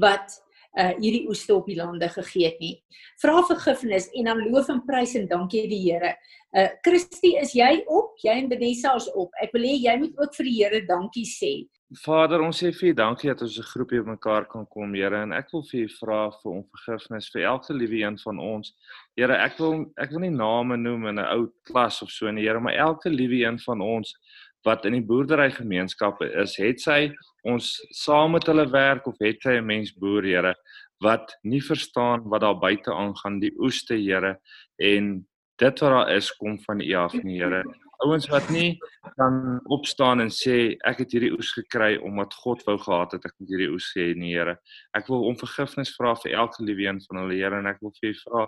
wat 0.01 0.37
uh 0.79 0.93
hierdie 0.99 1.27
oeste 1.29 1.55
op 1.55 1.67
die 1.67 1.77
lande 1.77 2.09
gegee 2.09 2.47
het 2.47 2.61
nie. 2.61 2.77
Vra 3.23 3.43
vergifnis 3.49 4.09
en 4.15 4.31
dan 4.31 4.45
loof 4.51 4.69
en 4.69 4.85
prys 4.87 5.17
en 5.19 5.27
dankie 5.29 5.67
die 5.69 5.83
Here. 5.87 6.15
Uh 6.55 6.69
Christie, 6.83 7.37
is 7.41 7.55
jy 7.55 7.83
op? 7.87 8.15
Jy 8.23 8.37
en 8.45 8.49
Vanessa 8.53 8.95
is 8.97 9.11
op. 9.15 9.35
Ek 9.43 9.53
wil 9.53 9.67
hê 9.67 9.77
jy 9.81 9.97
moet 9.99 10.17
ook 10.19 10.35
vir 10.39 10.51
die 10.51 10.57
Here 10.63 10.87
dankie 10.87 11.27
sê 11.27 11.55
Vader, 11.91 12.39
ons 12.47 12.55
sê 12.63 12.69
vir 12.71 12.93
U 12.93 12.95
dankie 12.95 13.29
dat 13.33 13.41
ons 13.43 13.59
'n 13.59 13.67
groepie 13.67 14.01
op 14.01 14.07
mekaar 14.07 14.45
kan 14.47 14.65
kom, 14.67 14.95
Here, 14.95 15.23
en 15.23 15.33
ek 15.33 15.51
wil 15.51 15.63
vir 15.63 15.81
U 15.81 15.89
vra 15.89 16.31
vir 16.31 16.53
om 16.53 16.65
vergifnis 16.71 17.31
vir 17.35 17.43
elke 17.43 17.75
liewe 17.75 18.07
een 18.07 18.19
van 18.19 18.39
ons. 18.39 18.75
Here, 19.17 19.35
ek 19.35 19.59
wil 19.59 19.91
ek 19.99 20.11
wil 20.11 20.21
nie 20.21 20.31
name 20.31 20.77
noem 20.77 21.09
in 21.09 21.19
'n 21.19 21.27
ou 21.35 21.51
klas 21.67 22.01
of 22.01 22.11
so 22.11 22.31
nie, 22.31 22.47
Here, 22.47 22.61
maar 22.61 22.75
elke 22.75 23.11
liewe 23.11 23.43
een 23.45 23.59
van 23.59 23.81
ons 23.81 24.15
wat 24.65 24.85
in 24.85 24.97
die 24.99 25.05
boerdery 25.07 25.51
gemeenskappe 25.55 26.29
is, 26.43 26.57
het 26.61 26.81
sy 26.81 27.01
ons 27.49 27.73
saam 27.97 28.37
met 28.37 28.47
hulle 28.51 28.67
werk 28.71 29.07
of 29.09 29.17
het 29.25 29.41
sy 29.43 29.59
'n 29.59 29.67
mens 29.67 29.93
boer, 29.93 30.23
Here, 30.23 30.55
wat 31.01 31.37
nie 31.43 31.61
verstaan 31.61 32.29
wat 32.29 32.43
daar 32.43 32.59
buite 32.59 32.93
aangaan, 32.93 33.41
die 33.41 33.55
oeste, 33.59 33.97
Here, 33.97 34.39
en 34.79 35.27
dit 35.59 35.81
wat 35.81 35.91
daar 35.91 36.11
is 36.17 36.31
kom 36.37 36.59
van 36.59 36.81
U 36.81 36.93
af, 36.95 37.15
nie, 37.23 37.39
Here 37.41 37.65
ouens 38.05 38.29
wat 38.33 38.49
nie 38.53 38.79
kan 39.17 39.61
opstaan 39.73 40.23
en 40.25 40.31
sê 40.33 40.77
ek 40.89 41.03
het 41.05 41.15
hierdie 41.15 41.33
oes 41.37 41.53
gekry 41.57 41.97
omdat 42.07 42.37
God 42.43 42.63
wou 42.69 42.77
gehad 42.81 43.17
het 43.17 43.27
ek 43.29 43.37
moet 43.39 43.53
hierdie 43.53 43.71
oes 43.75 43.91
hê 43.97 44.11
nee 44.17 44.33
Here. 44.37 44.57
Ek 44.97 45.09
wil 45.11 45.27
om 45.29 45.39
vergifnis 45.39 45.93
vra 45.97 46.15
vir 46.23 46.37
elke 46.41 46.65
liewe 46.65 46.87
een 46.89 47.01
van 47.09 47.23
hulle 47.23 47.39
Here 47.39 47.61
en 47.61 47.69
ek 47.71 47.81
wil 47.85 47.95
vir 47.99 48.13
u 48.13 48.17
vra 48.23 48.47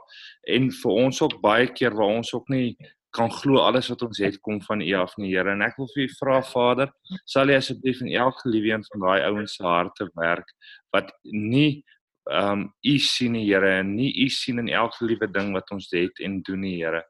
en 0.57 0.71
vir 0.81 0.99
ons 1.05 1.23
ook 1.27 1.39
baie 1.45 1.69
keer 1.73 1.97
waar 1.99 2.17
ons 2.21 2.33
ook 2.37 2.53
nie 2.53 2.77
kan 3.13 3.31
glo 3.31 3.61
alles 3.61 3.91
wat 3.93 4.03
ons 4.07 4.21
het 4.25 4.39
kom 4.41 4.61
van 4.65 4.81
U 4.81 4.93
af 4.97 5.17
nie 5.21 5.33
Here. 5.35 5.53
En 5.53 5.63
ek 5.63 5.77
wil 5.81 5.89
vir 5.95 6.07
u 6.07 6.09
vra 6.19 6.41
Vader 6.49 6.93
sal 7.29 7.53
U 7.53 7.57
asseblief 7.57 8.01
in 8.01 8.13
elke 8.17 8.49
liewe 8.49 8.73
een 8.73 8.85
van 8.89 9.07
daai 9.07 9.27
ouens 9.29 9.57
se 9.59 9.65
harte 9.67 10.09
werk 10.17 10.49
wat 10.95 11.13
nie 11.25 11.85
ehm 12.31 12.53
um, 12.53 12.69
u 12.87 12.99
sien 13.03 13.35
die 13.35 13.49
Here 13.49 13.79
en 13.81 13.97
nie 13.97 14.13
u 14.25 14.29
sien 14.31 14.63
in 14.63 14.69
elke 14.69 15.05
liewe 15.05 15.27
ding 15.27 15.51
wat 15.57 15.71
ons 15.75 15.89
het 15.91 16.21
en 16.23 16.41
doen 16.47 16.63
die 16.63 16.77
Here. 16.79 17.03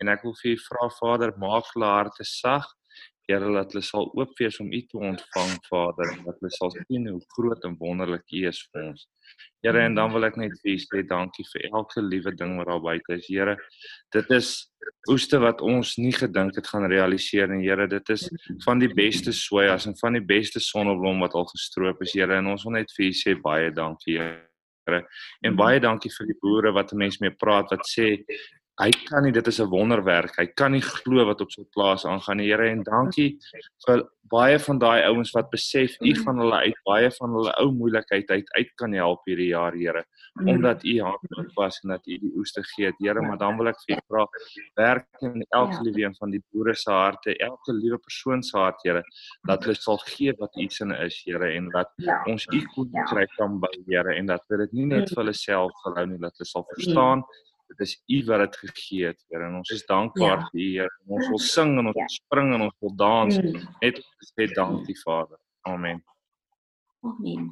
En 0.00 0.08
ek 0.12 0.22
wil 0.26 0.34
vir 0.42 0.52
u 0.54 0.58
vra 0.66 0.90
Vader 1.00 1.32
maak 1.40 1.70
hulle 1.74 1.88
harte 1.88 2.24
sag 2.24 2.68
Here 3.28 3.50
dat 3.52 3.74
hulle 3.74 3.84
sal 3.84 4.06
oop 4.16 4.30
wees 4.40 4.56
om 4.62 4.70
u 4.72 4.78
te 4.88 4.96
ontvang 4.96 5.50
Vader 5.68 6.14
en 6.14 6.22
dat 6.24 6.38
hulle 6.40 6.52
sal 6.54 6.70
sien 6.72 7.10
hoe 7.10 7.20
groot 7.34 7.64
en 7.68 7.74
wonderlik 7.76 8.24
u 8.32 8.46
is 8.48 8.62
vir 8.72 8.86
ons. 8.88 9.02
Here 9.66 9.82
en 9.84 9.98
dan 9.98 10.14
wil 10.14 10.24
ek 10.24 10.38
net 10.40 10.54
vir 10.62 10.70
u 10.72 10.76
sê 10.80 11.02
dankie 11.10 11.44
vir 11.50 11.66
elke 11.68 12.00
liewe 12.00 12.32
ding 12.40 12.56
wat 12.56 12.70
daar 12.70 12.80
buite 12.80 13.18
is. 13.18 13.28
Here 13.28 13.58
dit 14.16 14.32
is 14.32 14.52
oeste 15.12 15.42
wat 15.44 15.60
ons 15.60 15.98
nie 16.00 16.14
gedink 16.16 16.56
het 16.56 16.72
gaan 16.72 16.88
realiseer 16.88 17.52
en 17.52 17.60
Here 17.60 17.88
dit 17.90 18.14
is 18.16 18.24
van 18.64 18.80
die 18.80 18.88
beste 18.96 19.36
sojas 19.36 19.90
en 19.90 19.98
van 20.00 20.16
die 20.16 20.24
beste 20.24 20.62
sonneblom 20.64 21.20
wat 21.26 21.36
al 21.36 21.50
gestroop 21.52 22.00
is 22.08 22.16
Here 22.16 22.40
en 22.40 22.48
ons 22.54 22.64
wil 22.64 22.78
net 22.80 22.96
vir 22.96 23.10
u 23.10 23.12
sê 23.12 23.36
baie 23.36 23.68
dankie 23.76 24.16
Here. 24.22 25.02
En 25.44 25.52
baie 25.52 25.84
dankie 25.84 26.08
vir 26.16 26.32
die 26.32 26.40
boere 26.40 26.72
wat 26.72 26.94
'n 26.94 27.04
mens 27.04 27.20
mee 27.20 27.36
praat 27.36 27.68
wat 27.76 27.84
sê 27.84 28.24
hy 28.78 28.90
kan 29.08 29.24
nie 29.26 29.32
dit 29.34 29.46
is 29.46 29.60
'n 29.60 29.70
wonderwerk. 29.70 30.36
Hy 30.38 30.46
kan 30.54 30.72
nie 30.72 30.82
glo 30.82 31.24
wat 31.26 31.40
op 31.40 31.50
sy 31.50 31.64
plaas 31.74 32.04
aangaan. 32.06 32.38
Here 32.38 32.70
en 32.70 32.82
dankie 32.82 33.38
vir 33.86 34.06
baie 34.28 34.58
van 34.58 34.78
daai 34.78 35.02
ouens 35.08 35.30
wat 35.32 35.50
besef 35.50 35.96
u 36.04 36.12
gaan 36.14 36.38
hulle 36.42 36.60
uit 36.68 36.80
baie 36.84 37.10
van 37.16 37.34
hulle 37.36 37.52
ou 37.62 37.70
moeilikheid 37.72 38.30
uit 38.30 38.50
uit 38.58 38.70
kan 38.76 38.92
help 38.92 39.24
hierdie 39.26 39.50
jaar, 39.52 39.72
Here, 39.72 40.04
omdat 40.44 40.84
u 40.84 41.00
hand 41.00 41.54
was 41.56 41.80
en 41.82 41.94
dat 41.94 42.06
u 42.06 42.18
die 42.18 42.32
oeste 42.36 42.62
gee, 42.74 42.92
Here, 42.98 43.20
maar 43.20 43.38
dan 43.38 43.56
wil 43.56 43.68
ek 43.72 43.80
vir 43.86 43.96
u 43.96 44.00
vra 44.06 44.26
werk 44.76 45.08
in 45.22 45.44
elke 45.48 45.80
liewe 45.82 46.04
een 46.04 46.16
van 46.20 46.30
die 46.30 46.42
boere 46.52 46.74
se 46.74 46.90
harte, 46.90 47.36
elke 47.38 47.72
liewe 47.72 47.98
persoon 47.98 48.42
se 48.42 48.58
hart, 48.58 48.84
Here, 48.84 49.02
dat 49.48 49.64
hulle 49.64 49.78
sal 49.80 50.00
gee 50.04 50.34
wat 50.38 50.56
u 50.56 50.68
sin 50.68 50.92
is, 50.92 51.22
Here, 51.24 51.52
en 51.56 51.70
dat 51.74 51.92
ons 52.26 52.46
u 52.52 52.62
kon 52.74 52.90
kry 53.10 53.26
kan 53.36 53.60
by 53.60 53.72
Here 53.88 54.14
en 54.14 54.26
dat 54.26 54.44
dit 54.48 54.72
nie 54.72 54.86
net 54.92 55.08
vir 55.08 55.24
hulle 55.24 55.36
self 55.36 55.72
gehou 55.84 56.06
nie, 56.06 56.20
dat 56.20 56.36
hulle 56.36 56.52
sal 56.52 56.68
verstaan 56.74 57.24
dit 57.68 57.84
is 57.84 57.94
U 58.08 58.18
wat 58.30 58.44
dit 58.44 58.56
gegee 58.64 59.10
het, 59.12 59.20
Here, 59.28 59.46
en 59.46 59.58
ons 59.60 59.70
is 59.74 59.84
dankbaar 59.86 60.38
ja. 60.40 60.48
vir 60.50 60.60
U, 60.60 60.68
Here. 60.78 60.94
Ons 61.18 61.30
wil 61.32 61.42
sing 61.44 61.76
en 61.76 61.90
ons 61.90 61.96
ja. 61.96 62.06
wil 62.06 62.14
spring 62.16 62.52
en 62.56 62.66
ons 62.68 62.76
wil 62.84 62.94
dans 63.00 63.38
mm. 63.38 63.64
net 63.84 64.02
sê 64.32 64.48
dankie, 64.54 64.96
Vader. 65.04 65.40
Amen. 65.68 66.02
Amen. 67.06 67.48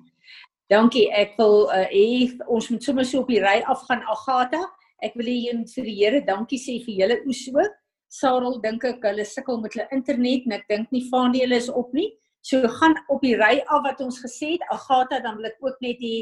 Dankie. 0.73 1.07
Ek 1.15 1.37
wil 1.39 1.69
uh, 1.71 1.85
hê 1.93 2.33
ons 2.51 2.71
moet 2.73 2.83
sommer 2.83 3.07
so 3.07 3.23
op 3.23 3.31
die 3.31 3.43
ry 3.43 3.61
afgaan, 3.71 4.03
Agatha. 4.11 4.65
Ek 5.05 5.15
wil 5.19 5.29
hê 5.31 5.37
jy 5.47 5.57
moet 5.61 5.75
vir 5.77 5.87
die 5.87 5.97
Here 6.01 6.23
dankie 6.27 6.59
sê 6.59 6.79
vir 6.85 7.03
julle 7.03 7.19
oes 7.29 7.43
ook. 7.53 7.83
Sarel 8.17 8.61
dink 8.63 8.87
ek 8.87 9.05
hulle 9.05 9.27
sukkel 9.27 9.61
met 9.63 9.75
hulle 9.77 9.87
internet 9.95 10.47
en 10.47 10.57
ek 10.57 10.67
dink 10.71 10.95
nie 10.95 11.05
Fanie 11.11 11.45
is 11.55 11.69
op 11.69 11.93
nie. 11.95 12.09
So 12.47 12.63
gaan 12.79 12.95
op 13.11 13.23
die 13.23 13.35
ry 13.39 13.61
af 13.67 13.85
wat 13.85 14.01
ons 14.03 14.21
gesê 14.23 14.55
het. 14.55 14.67
Agatha, 14.71 15.21
dan 15.23 15.39
wil 15.39 15.51
ek 15.51 15.63
ook 15.63 15.79
net 15.85 16.03
hê 16.03 16.17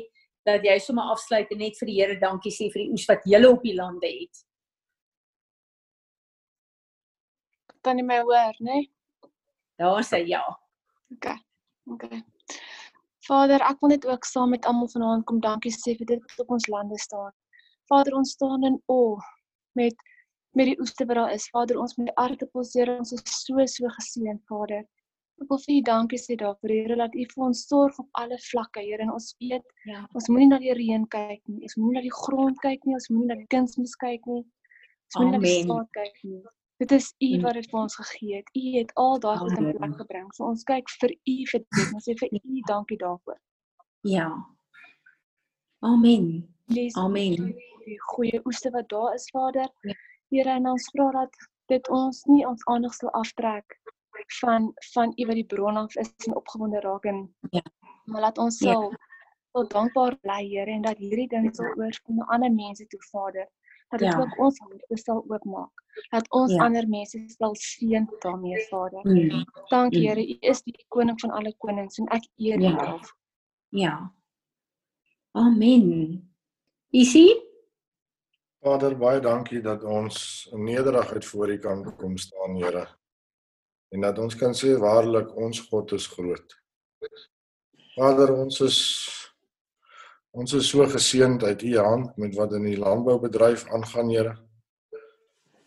dat 0.45 0.65
jy 0.65 0.79
sommer 0.79 1.13
afsluit 1.13 1.51
en 1.51 1.59
net 1.59 1.79
vir 1.81 1.91
die 1.91 2.01
Here 2.01 2.19
dankie 2.21 2.53
sê 2.53 2.71
vir 2.73 2.85
die 2.85 2.91
oes 2.93 3.07
wat 3.09 3.25
julle 3.29 3.51
op 3.53 3.63
die 3.65 3.77
lande 3.77 4.11
het. 4.11 4.45
tannie 7.85 8.05
my 8.05 8.21
hoor, 8.21 8.57
né? 8.59 8.73
Nee? 8.73 8.91
Daar 9.77 10.05
sê 10.05 10.23
ja. 10.27 10.43
OK. 11.13 11.27
OK. 11.93 12.05
Vader, 13.29 13.63
ek 13.65 13.81
wil 13.81 13.93
net 13.95 14.07
ook 14.09 14.25
saam 14.29 14.53
met 14.55 14.67
almal 14.69 14.89
vanaand 14.93 15.25
kom 15.29 15.41
dankie 15.45 15.73
sê 15.73 15.95
vir 15.99 16.09
dit 16.15 16.25
wat 16.25 16.43
op 16.45 16.57
ons 16.57 16.69
lande 16.73 16.99
staan. 17.01 17.33
Vader, 17.93 18.17
ons 18.17 18.35
staan 18.37 18.65
in 18.71 18.81
o 18.89 19.21
met 19.81 20.11
met 20.55 20.69
die 20.71 20.77
oeste 20.79 21.05
wat 21.11 21.19
daar 21.19 21.33
is. 21.35 21.49
Vader, 21.51 21.81
ons 21.83 21.97
met 21.99 22.07
die 22.07 22.17
aardappels, 22.23 22.77
Here, 22.79 22.93
ons 22.99 23.11
is 23.13 23.23
so 23.27 23.65
so 23.67 23.89
geseën, 23.97 24.39
Vader. 24.51 24.85
Ek 25.45 25.51
wil 25.53 25.59
vir 25.61 25.75
U 25.77 25.81
dankie 25.85 26.19
sê 26.21 26.35
daarvoor, 26.41 26.73
Here, 26.73 26.97
dat 26.97 27.13
U 27.15 27.25
vir 27.31 27.43
ons 27.45 27.63
sorg 27.69 27.99
op 28.01 28.09
alle 28.21 28.39
vlakke, 28.41 28.81
Here. 28.81 29.03
En 29.05 29.11
ons 29.13 29.27
weet, 29.43 29.65
ja. 29.85 30.01
ons 30.17 30.29
moenie 30.33 30.49
na 30.49 30.59
die 30.63 30.73
reën 30.73 31.05
kyk 31.13 31.43
nie. 31.53 31.67
Ons 31.69 31.75
moenie 31.77 31.99
na 31.99 32.03
die 32.07 32.13
grond 32.17 32.61
kyk 32.65 32.87
nie. 32.89 32.95
Ons 32.97 33.11
moenie 33.13 33.29
na 33.29 33.37
die 33.43 33.49
kunsmis 33.53 33.93
kyk 34.01 34.25
nie. 34.31 34.41
Ons 35.11 35.19
moenie 35.21 35.35
na 35.37 35.41
die 35.45 35.59
staat 35.67 35.91
kyk 35.99 36.17
nie. 36.25 36.41
Dit 36.81 36.93
is 36.97 37.11
U 37.21 37.29
Mm. 37.37 37.43
wat 37.45 37.55
dit 37.61 37.69
vir 37.71 37.81
ons 37.81 37.97
gegee 38.01 38.37
het. 38.41 38.49
U 38.57 38.63
het 38.79 38.95
al 38.97 39.21
daai 39.21 39.37
goed 39.39 39.59
in 39.59 39.69
plek 39.77 39.97
gebring. 40.01 40.33
So 40.35 40.45
ons 40.49 40.65
kyk 40.65 40.89
vir 41.01 41.11
U 41.13 41.37
vir 41.53 41.61
dit. 41.61 41.93
Ons 41.95 42.09
sê 42.09 42.17
vir 42.23 42.29
U 42.33 42.61
dankie 42.73 42.99
daarvoor. 43.05 43.39
Ja. 44.03 44.31
Amen. 45.85 46.49
Lees 46.73 46.97
Amen. 46.97 47.53
die 47.85 47.99
goeie 48.17 48.41
oeste 48.47 48.71
wat 48.73 48.89
daar 48.89 49.15
is, 49.15 49.29
Vader. 49.31 49.69
Ja. 49.85 49.93
Here, 50.33 50.51
en 50.57 50.67
ons 50.73 50.89
vra 50.97 51.11
dat 51.13 51.37
dit 51.69 51.89
ons 51.93 52.25
nie 52.33 52.47
ons 52.49 52.65
aandag 52.67 52.95
sal 52.97 53.11
aftrek 53.13 53.77
van 54.27 54.73
van 54.93 55.13
U 55.17 55.27
wat 55.27 55.35
die 55.35 55.45
bron 55.47 55.77
af 55.77 55.95
is 55.97 56.13
en 56.27 56.37
opgewonde 56.37 56.81
raak 56.81 57.05
en 57.05 57.35
Ja. 57.51 57.63
maar 58.05 58.21
laat 58.21 58.39
ons 58.39 58.59
Ja. 58.59 58.73
sal 58.73 58.93
sal 59.53 59.69
dankbaar 59.69 60.17
bly, 60.21 60.49
Here, 60.49 60.71
en 60.71 60.83
dat 60.83 60.97
hierdie 60.99 61.29
ding 61.29 61.55
sal 61.55 61.75
oorspoel 61.77 62.17
na 62.17 62.25
ander 62.25 62.53
mense 62.53 62.87
toe, 62.87 63.01
Vader. 63.11 63.49
Dat 63.89 64.01
dit 64.01 64.13
Ja. 64.13 64.19
ook 64.21 64.39
ons 64.39 64.59
harte 64.59 64.97
sal 64.97 65.25
oopmaak. 65.29 65.71
Dat 66.11 66.31
ons 66.31 66.53
Ja. 66.53 66.65
ander 66.65 66.89
mense 66.89 67.25
sal 67.27 67.55
seën 67.55 68.09
daarmee, 68.19 68.67
Vader. 68.69 69.01
Mm. 69.03 69.45
Dankie, 69.69 70.01
Mm. 70.01 70.07
Here. 70.07 70.29
U 70.29 70.37
is 70.41 70.63
die 70.63 70.85
koning 70.89 71.21
van 71.21 71.31
alle 71.31 71.55
konings 71.59 71.99
en 71.99 72.07
ek 72.09 72.25
eer 72.37 72.59
U 72.59 72.63
Ja. 72.63 72.77
daarvoor. 72.77 73.17
Ja. 73.69 74.13
Amen. 75.33 76.35
Isie? 76.91 77.43
Vader, 78.63 78.95
baie 78.99 79.21
dankie 79.21 79.61
dat 79.61 79.83
ons 79.85 80.49
in 80.53 80.65
nederigheid 80.65 81.25
voor 81.25 81.49
U 81.51 81.59
kan 81.59 81.97
kom 81.97 82.17
staan, 82.17 82.55
Here. 82.57 82.87
En 83.93 84.01
dat 84.01 84.19
ons 84.19 84.37
kan 84.37 84.55
sê 84.57 84.75
waarlik 84.81 85.35
ons 85.37 85.61
God 85.69 85.93
is 85.93 86.07
groot. 86.07 86.57
Vader, 87.95 88.33
ons 88.35 88.61
is 88.61 88.81
ons 90.35 90.53
is 90.59 90.67
so 90.67 90.83
geseënd 90.91 91.45
uit 91.47 91.63
U 91.63 91.75
hand 91.79 92.17
met 92.19 92.35
wat 92.35 92.57
in 92.59 92.65
die 92.67 92.79
landboubedryf 92.79 93.69
aangaan, 93.71 94.11
Here. 94.11 94.35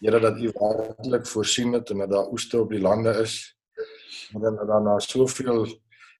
Here 0.03 0.19
dat 0.19 0.41
U 0.43 0.51
werklik 0.51 1.25
voorsien 1.25 1.73
het 1.73 1.89
en 1.89 2.03
dat 2.03 2.11
daar 2.11 2.31
oeste 2.31 2.59
op 2.59 2.73
die 2.75 2.81
lande 2.83 3.13
is. 3.23 3.55
En 4.33 4.41
dat 4.43 4.67
daar 4.67 4.83
na 4.83 4.99
soveel 4.99 5.63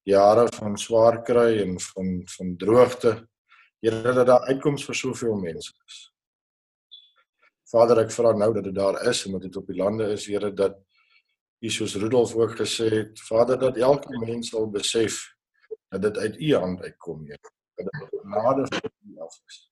jare 0.08 0.48
van 0.56 0.78
swaar 0.78 1.22
kry 1.24 1.60
en 1.62 1.80
van 1.80 2.22
van 2.38 2.56
droogte, 2.58 3.28
Here 3.84 4.14
dat 4.14 4.28
daar 4.28 4.48
uitkoms 4.48 4.86
vir 4.86 4.96
soveel 4.96 5.36
mense 5.36 5.74
is. 5.86 5.98
Vader, 7.68 8.06
ek 8.06 8.14
vra 8.16 8.32
nou 8.32 8.54
dat 8.56 8.64
dit 8.64 8.76
daar 8.76 9.02
is 9.10 9.26
en 9.28 9.36
dat 9.36 9.44
dit 9.44 9.58
op 9.60 9.68
die 9.68 9.76
lande 9.78 10.08
is, 10.16 10.26
Here, 10.32 10.54
dat 10.54 10.80
U 11.60 11.70
soos 11.70 11.96
Rudolf 11.96 12.36
ook 12.36 12.56
gesê 12.56 12.90
het, 12.90 13.20
Vader, 13.20 13.58
dat 13.60 13.78
elke 13.78 14.20
mens 14.26 14.50
sal 14.50 14.70
besef 14.70 15.24
dat 15.90 16.02
dit 16.02 16.18
uit 16.18 16.40
U 16.40 16.54
hand 16.56 16.82
uitkom, 16.82 17.26
Here. 17.26 17.52
Dat 17.76 17.86
dit 17.92 18.20
genade 18.20 18.68
van 18.68 18.92
U 19.10 19.20
af 19.20 19.40
is. 19.46 19.72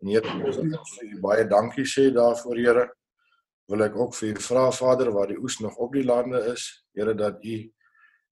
En 0.00 0.08
Here, 0.08 0.44
ons 0.44 0.56
wil 0.56 0.78
vir 0.94 1.10
U 1.10 1.20
baie 1.20 1.46
dankie 1.48 1.84
sê 1.84 2.08
daarvoor, 2.12 2.56
Here. 2.56 2.86
Wil 3.68 3.84
ek 3.84 3.96
ook 3.96 4.14
vir 4.16 4.30
U 4.32 4.44
vra, 4.46 4.70
Vader, 4.72 5.10
waar 5.12 5.28
die 5.28 5.40
oes 5.40 5.58
nog 5.60 5.76
op 5.76 5.92
die 5.92 6.04
lande 6.04 6.40
is, 6.52 6.64
Here, 6.96 7.14
dat 7.14 7.44
U 7.44 7.56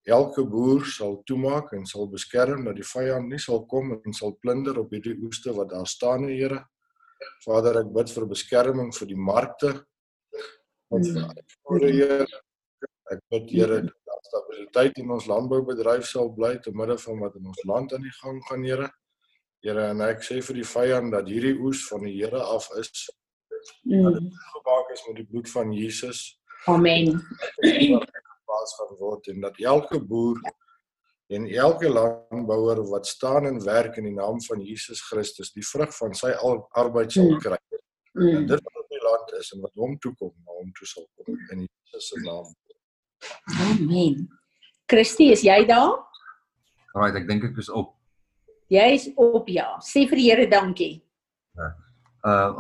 elke 0.03 0.45
boer 0.49 0.87
sal 0.89 1.21
toemaak 1.29 1.75
en 1.77 1.85
sal 1.87 2.09
beskerm 2.11 2.65
dat 2.67 2.75
die 2.81 2.87
vyand 2.87 3.29
nie 3.31 3.39
sal 3.39 3.61
kom 3.71 3.93
en 3.95 4.17
sal 4.17 4.33
plunder 4.41 4.81
op 4.81 4.91
hierdie 4.91 5.15
oeste 5.23 5.53
wat 5.55 5.71
daar 5.75 5.87
staan, 5.87 6.25
Here. 6.31 6.63
Vader, 7.45 7.83
ek 7.85 7.93
bid 7.93 8.15
vir 8.17 8.27
beskerming 8.33 8.95
vir 8.97 9.13
die 9.13 9.21
markte. 9.29 9.75
Wat 10.89 11.07
vir 11.13 11.29
uitvoere, 11.37 11.93
Here. 11.93 12.43
Ek 13.13 13.21
bid 13.33 13.51
Here 13.53 13.81
dat 13.83 13.95
daar 14.09 14.21
stabiliteit 14.29 14.99
in 15.03 15.11
ons 15.13 15.27
landboubedryf 15.29 16.07
sal 16.09 16.31
bly 16.33 16.55
te 16.65 16.73
midde 16.73 16.97
van 16.99 17.19
wat 17.21 17.35
in 17.37 17.47
ons 17.51 17.63
land 17.69 17.93
aan 17.93 18.05
die 18.07 18.15
gang 18.23 18.39
gaan, 18.49 18.65
Here. 18.65 18.89
Here, 19.63 19.89
en 19.93 20.01
ek 20.07 20.25
sê 20.27 20.41
vir 20.43 20.57
die 20.63 20.67
vyand 20.67 21.13
dat 21.15 21.29
hierdie 21.31 21.57
oes 21.63 21.85
van 21.91 22.07
die 22.09 22.15
Here 22.23 22.41
af 22.43 22.69
is, 22.81 22.91
dat 23.07 24.15
dit 24.15 24.23
Mm. 24.23 24.31
gemaak 24.55 24.89
is 24.93 25.03
met 25.09 25.17
die 25.21 25.27
bloed 25.27 25.49
van 25.51 25.73
Jesus. 25.73 26.39
Amen. 26.67 27.21
Plaas 28.47 28.75
gaan 28.79 28.97
word 28.99 29.29
en 29.29 29.41
dat 29.41 29.59
elke 29.61 30.01
boer 30.01 30.41
en 31.33 31.47
elke 31.47 31.89
landbouer 31.89 32.83
wat 32.91 33.07
staan 33.07 33.47
en 33.47 33.61
werk 33.65 33.97
in 33.97 34.05
die 34.11 34.15
naam 34.17 34.41
van 34.43 34.61
Jesus 34.61 35.01
Christus 35.09 35.53
die 35.53 35.63
vrug 35.67 35.95
van 35.97 36.15
sy 36.15 36.33
al- 36.43 36.67
arbeid 36.71 37.13
sal 37.13 37.31
Mm. 37.31 37.39
kry. 37.41 37.59
Mm. 38.15 38.29
En 38.37 38.47
dit 38.47 38.61
wat 38.67 38.77
op 38.83 38.89
die 38.91 39.03
land 39.03 39.33
is 39.39 39.53
en 39.55 39.61
wat 39.61 39.75
hom 39.75 39.99
toe 39.99 40.15
kom, 40.19 40.33
na 40.45 40.53
hom 40.59 40.73
toe 40.73 40.87
sal 40.87 41.07
kom 41.17 41.39
in 41.53 41.67
Jesus 41.69 42.09
se 42.09 42.21
naam. 42.21 42.51
Amen. 43.69 44.29
Christie, 44.89 45.33
is 45.33 45.43
jy 45.47 45.63
daar? 45.69 45.97
Right, 46.95 47.17
ek 47.17 47.29
dink 47.29 47.45
ek 47.49 47.59
is 47.63 47.71
op. 47.73 47.95
Jy's 48.73 49.09
op 49.21 49.49
ja. 49.53 49.69
Sê 49.85 50.05
vir 50.09 50.21
die 50.21 50.29
Here 50.31 50.47
dankie. 50.49 50.95
Uh 51.57 51.73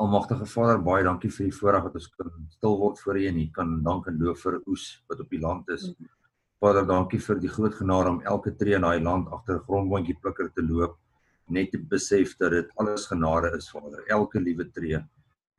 Almagtige 0.02 0.46
Vader, 0.50 0.80
baie 0.82 1.04
dankie 1.06 1.30
vir 1.30 1.46
die 1.46 1.54
voorreg 1.54 1.84
dat 1.86 1.98
ons 2.00 2.08
kan 2.18 2.32
stil 2.50 2.74
word 2.80 2.98
voor 2.98 3.20
U 3.20 3.26
en 3.28 3.38
U 3.38 3.44
kan 3.54 3.76
dank 3.86 4.08
en 4.10 4.18
loof 4.18 4.42
vir 4.42 4.58
oes 4.66 4.86
wat 5.08 5.22
op 5.22 5.30
die 5.30 5.40
land 5.42 5.68
is. 5.70 5.86
Vader, 6.62 6.86
dankie 6.86 7.20
vir 7.22 7.38
die 7.42 7.50
groot 7.50 7.76
genade 7.78 8.10
om 8.10 8.20
elke 8.26 8.52
tree 8.58 8.74
in 8.78 8.86
daai 8.86 9.02
land 9.02 9.30
agter 9.30 9.60
'n 9.60 9.66
grondboontjie 9.68 10.18
plikker 10.18 10.50
te 10.54 10.62
loop, 10.66 10.98
net 11.48 11.70
te 11.70 11.78
besef 11.78 12.36
dat 12.38 12.50
dit 12.50 12.68
alles 12.76 13.06
genade 13.06 13.54
is, 13.56 13.70
Vader, 13.70 14.02
elke 14.08 14.40
liewe 14.40 14.66
tree. 14.72 14.98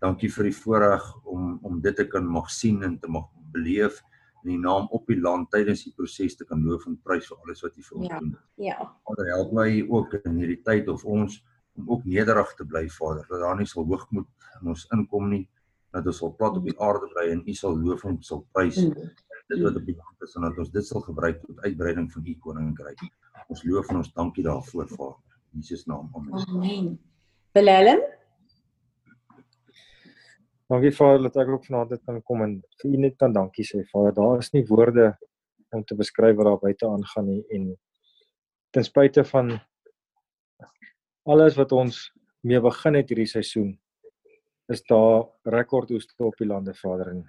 Dankie 0.02 0.30
vir 0.30 0.52
die 0.52 0.58
voorreg 0.64 1.04
om 1.24 1.60
om 1.64 1.82
dit 1.82 1.96
te 1.96 2.06
kan 2.06 2.26
mag 2.28 2.52
sien 2.52 2.84
en 2.84 3.00
te 3.00 3.08
mag 3.08 3.30
beleef 3.54 4.02
in 4.44 4.50
die 4.56 4.60
naam 4.60 4.88
op 4.92 5.08
die 5.08 5.20
land 5.20 5.50
tydens 5.52 5.84
die 5.84 5.94
proses 5.96 6.36
te 6.36 6.46
kan 6.46 6.64
loof 6.66 6.86
en 6.88 6.98
prys 7.04 7.28
vir 7.28 7.38
alles 7.44 7.62
wat 7.64 7.78
U 7.78 7.82
vir 7.82 7.98
ons 7.98 8.08
Ja. 8.08 8.20
doen. 8.20 8.38
Ja. 8.56 8.78
Vader, 9.08 9.26
help 9.36 9.52
my 9.54 9.86
ook 9.90 10.14
in 10.26 10.38
hierdie 10.38 10.62
tyd 10.64 10.88
of 10.90 11.06
ons 11.06 11.44
om 11.76 11.90
ook 11.90 12.04
nederig 12.06 12.54
te 12.56 12.66
bly, 12.66 12.88
Vader, 12.90 13.26
dat 13.30 13.40
daar 13.42 13.58
nie 13.58 13.66
sal 13.66 13.86
hoogmoed 13.86 14.28
in 14.62 14.68
ons 14.68 14.86
inkom 14.94 15.30
nie, 15.30 15.50
dat 15.92 16.06
ons 16.06 16.18
sal 16.18 16.34
plat 16.38 16.58
op 16.58 16.64
die 16.66 16.76
aarde 16.80 17.08
bly 17.14 17.32
en 17.32 17.44
U 17.48 17.54
sal 17.54 17.76
loof 17.78 18.04
en 18.06 18.18
sal 18.24 18.46
prys 18.54 18.78
Mm. 18.78 18.94
dit 19.50 19.62
wat 19.62 19.76
op 19.76 19.86
die 19.86 19.96
land 19.96 20.22
is 20.22 20.36
en 20.36 20.42
dat 20.42 20.58
ons 20.58 20.70
dit 20.72 20.86
sal 20.86 21.02
gebruik 21.02 21.42
tot 21.42 21.60
uitbreiding 21.66 22.12
van 22.12 22.24
U 22.26 22.36
koninkryk. 22.40 23.00
Ons 23.50 23.64
loof 23.64 23.90
en 23.90 23.98
ons 23.98 24.14
dankie 24.14 24.44
daarvoor, 24.44 24.88
Vader. 24.88 25.18
In 25.54 25.60
Jesus 25.60 25.86
naam. 25.86 26.10
Amen. 26.16 26.34
Amen. 26.48 27.00
Willem? 27.54 28.00
Dankie 30.72 30.92
Vader 30.96 31.22
dat 31.28 31.36
ek 31.44 31.50
ook 31.54 31.66
vanaand 31.68 31.90
dit 31.90 32.02
kan 32.06 32.22
kom 32.24 32.42
en 32.46 32.54
vir 32.82 32.92
U 32.92 32.98
net 33.04 33.18
kan 33.20 33.34
dankie 33.36 33.66
sê. 33.68 33.84
Vader, 33.92 34.14
daar 34.16 34.40
is 34.40 34.52
nie 34.54 34.64
woorde 34.70 35.12
om 35.74 35.84
te 35.84 35.96
beskryf 35.96 36.36
wat 36.38 36.46
daar 36.46 36.60
buite 36.62 36.88
aangaan 36.88 37.26
nie 37.28 37.44
en 37.52 37.70
ten 38.74 38.84
spyte 38.86 39.24
van 39.26 39.56
alles 41.26 41.56
wat 41.58 41.72
ons 41.72 42.12
mee 42.44 42.60
begin 42.62 42.98
het 43.00 43.10
hierdie 43.10 43.30
seisoen 43.30 43.72
is 44.72 44.84
daar 44.90 45.26
rekordoeste 45.46 46.16
op 46.24 46.38
die 46.40 46.48
lande 46.48 46.74
Vader 46.78 47.10
en 47.14 47.24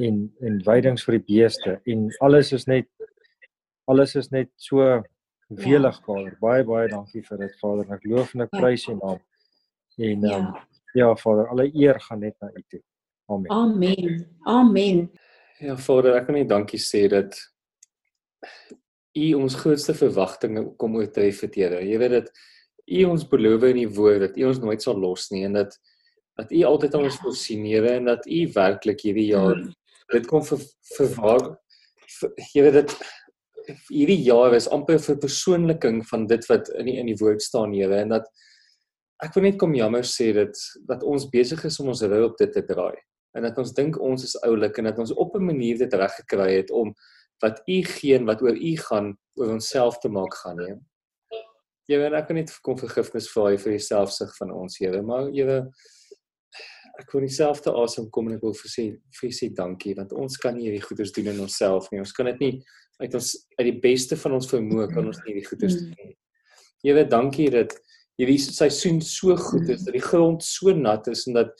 en 0.00 0.20
en 0.40 0.60
veidings 0.64 1.04
vir 1.04 1.18
die 1.18 1.24
beeste 1.34 1.80
en 1.92 2.06
alles 2.20 2.52
is 2.56 2.66
net 2.70 2.88
alles 3.90 4.14
is 4.16 4.30
net 4.30 4.50
so 4.56 5.02
welig 5.50 5.96
Vader. 6.06 6.36
Baie 6.40 6.64
baie 6.64 6.88
dankie 6.88 7.22
vir 7.26 7.38
dit 7.42 7.56
Vader. 7.58 7.88
Ek 7.96 8.04
loof 8.06 8.34
en 8.34 8.44
ek 8.44 8.52
Ja. 8.54 8.60
prys 8.60 8.86
U 8.88 8.94
naam. 8.94 9.18
En 9.98 10.24
ehm 10.24 10.24
um, 10.24 10.52
Ja. 10.54 10.66
Ja 10.94 11.14
Vader, 11.16 11.48
alle 11.48 11.70
eer 11.74 12.00
gaan 12.00 12.20
net 12.20 12.36
na 12.40 12.48
U 12.50 12.62
toe. 12.68 12.80
Amen. 13.30 13.50
Amen. 13.50 14.26
Amen. 14.44 15.10
Ja 15.60 15.76
Vader, 15.76 16.16
ek 16.16 16.26
kan 16.26 16.34
net 16.34 16.48
dankie 16.48 16.80
sê 16.80 17.06
dat 17.08 17.36
U 19.18 19.26
ons 19.34 19.54
grootste 19.58 19.94
verwagtinge 19.94 20.64
kom 20.78 20.96
oortref 20.96 21.40
het, 21.46 21.54
Here. 21.58 21.80
Jy 21.84 21.98
weet 21.98 22.10
dat 22.10 22.30
U 22.90 23.04
ons 23.10 23.24
beloof 23.28 23.62
in 23.70 23.82
U 23.84 23.88
woord 23.98 24.20
dat 24.20 24.36
U 24.38 24.44
ons 24.50 24.60
nooit 24.62 24.82
sal 24.82 24.98
los 24.98 25.30
nie 25.30 25.44
en 25.44 25.58
dat 25.60 25.76
dat 26.38 26.52
U 26.56 26.62
altyd 26.64 26.94
aan 26.94 27.04
ons 27.04 27.18
voorsien, 27.20 27.64
Here, 27.66 27.90
en 27.98 28.04
dat 28.08 28.26
U 28.26 28.40
werklik 28.54 29.02
hierdie 29.04 29.30
jaar 29.34 29.58
dit 30.10 30.26
kom 30.26 30.42
vir 30.46 30.62
verwaar 30.96 31.42
vir- 32.20 32.32
jy 32.54 32.62
weet 32.66 32.78
dit 32.80 32.94
hierdie 33.90 34.22
jaar 34.24 34.54
is 34.56 34.68
amper 34.72 34.96
'n 34.98 35.04
verpersoonliking 35.04 36.00
van 36.08 36.26
dit 36.26 36.46
wat 36.48 36.68
in 36.78 36.86
die 36.86 36.96
in 36.98 37.06
die 37.06 37.18
woord 37.20 37.42
staan, 37.42 37.74
Here, 37.74 38.00
en 38.00 38.08
dat 38.16 38.26
ek 39.24 39.34
wil 39.36 39.44
net 39.44 39.58
kom 39.60 39.74
jammer 39.76 40.06
sê 40.06 40.30
dat 40.36 40.56
dat 40.88 41.02
ons 41.04 41.28
besig 41.32 41.64
is 41.68 41.80
om 41.80 41.92
ons 41.92 42.02
rou 42.02 42.24
op 42.30 42.36
dit 42.40 42.52
te 42.52 42.62
draai 42.66 42.96
en 43.36 43.46
dat 43.46 43.58
ons 43.62 43.72
dink 43.76 43.98
ons 44.02 44.24
is 44.26 44.36
oulik 44.46 44.78
en 44.78 44.90
dat 44.90 44.98
ons 44.98 45.12
op 45.12 45.36
'n 45.36 45.46
manier 45.52 45.78
dit 45.78 45.94
reg 45.94 46.14
gekry 46.22 46.50
het 46.56 46.70
om 46.70 46.94
wat 47.42 47.62
u 47.66 47.82
gee 47.82 48.14
en 48.16 48.26
wat 48.26 48.42
oor 48.42 48.56
u 48.56 48.76
gaan 48.76 49.16
oor 49.38 49.52
onsself 49.56 49.98
te 49.98 50.08
maak 50.08 50.34
gaan 50.34 50.56
nie. 50.56 50.76
Weet 51.88 52.12
ek 52.12 52.26
kan 52.26 52.36
net 52.36 52.52
kom 52.62 52.78
vergifnis 52.78 53.30
vra 53.32 53.56
vir 53.56 53.72
die 53.72 53.82
selfsug 53.82 54.36
van 54.38 54.52
ons 54.52 54.78
Here, 54.78 55.02
maar 55.02 55.30
Here 55.32 55.70
ek 57.00 57.12
wil 57.12 57.24
dieselfde 57.24 57.72
asem 57.72 58.10
kom 58.10 58.28
en 58.28 58.36
ek 58.36 58.42
wil 58.42 58.54
vir 58.54 58.70
sê 58.70 58.84
vir 59.20 59.30
sê 59.30 59.48
dankie 59.54 59.94
want 59.96 60.12
ons 60.12 60.36
kan 60.36 60.54
nie 60.54 60.68
hierdie 60.68 60.84
goeders 60.84 61.12
doen 61.12 61.32
in 61.32 61.40
onsself 61.40 61.90
nie. 61.90 62.00
Ons 62.00 62.12
kan 62.12 62.26
dit 62.26 62.40
nie 62.40 62.64
uit 63.00 63.14
ons 63.14 63.46
uit 63.58 63.66
die 63.66 63.80
beste 63.80 64.16
van 64.16 64.36
ons 64.36 64.50
vermoë 64.50 64.90
kan 64.92 65.06
ons 65.06 65.22
nie 65.24 65.32
hierdie 65.32 65.48
goeders 65.48 65.78
doen 65.78 65.94
nie. 65.96 66.16
Here, 66.84 67.04
dankie 67.04 67.50
dat 67.52 67.74
hierdie 68.20 68.40
seisoen 68.42 69.00
so 69.04 69.36
goed 69.36 69.68
is, 69.72 69.84
dat 69.86 69.96
die 69.96 70.04
grond 70.04 70.44
so 70.44 70.74
nat 70.76 71.08
is 71.10 71.26
en 71.28 71.38
dat 71.38 71.54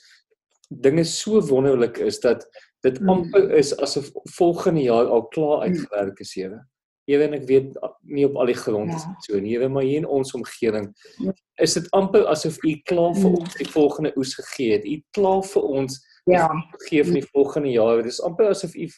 dinge 0.71 1.05
so 1.09 1.41
wonderlik 1.49 1.99
is 2.05 2.21
dat 2.21 2.45
dit 2.85 3.01
amper 3.09 3.51
is 3.57 3.73
asof 3.83 4.11
volgende 4.37 4.85
jaar 4.87 5.09
al 5.13 5.27
klaar 5.33 5.67
uitgewerk 5.67 6.21
is, 6.21 6.35
Here. 6.35 6.61
Here 7.09 7.27
en 7.27 7.35
ek 7.35 7.47
weet 7.49 7.77
nie 8.07 8.25
op 8.29 8.39
al 8.39 8.53
die 8.53 8.57
grond 8.57 8.93
is 8.95 9.05
ja. 9.05 9.15
so 9.27 9.41
nie, 9.41 9.57
Here, 9.57 9.69
maar 9.69 9.85
hier 9.89 10.03
in 10.03 10.09
ons 10.09 10.33
omgewing 10.37 10.89
ja. 11.19 11.35
is 11.61 11.77
dit 11.77 11.91
amper 11.97 12.29
asof 12.31 12.61
U 12.65 12.75
klaar 12.89 13.17
vir 13.19 13.35
ons 13.35 13.57
die 13.59 13.69
volgende 13.69 14.13
oes 14.17 14.37
gegee 14.39 14.79
het. 14.79 14.87
U 14.87 14.97
klaar 15.17 15.43
vir 15.53 15.69
ons 15.81 16.01
ja 16.31 16.49
gee 16.87 17.05
vir 17.05 17.17
die 17.19 17.29
volgende 17.33 17.73
jaar. 17.75 18.03
Dit 18.05 18.15
is 18.15 18.23
amper 18.25 18.53
asof 18.55 18.77
U 18.77 18.89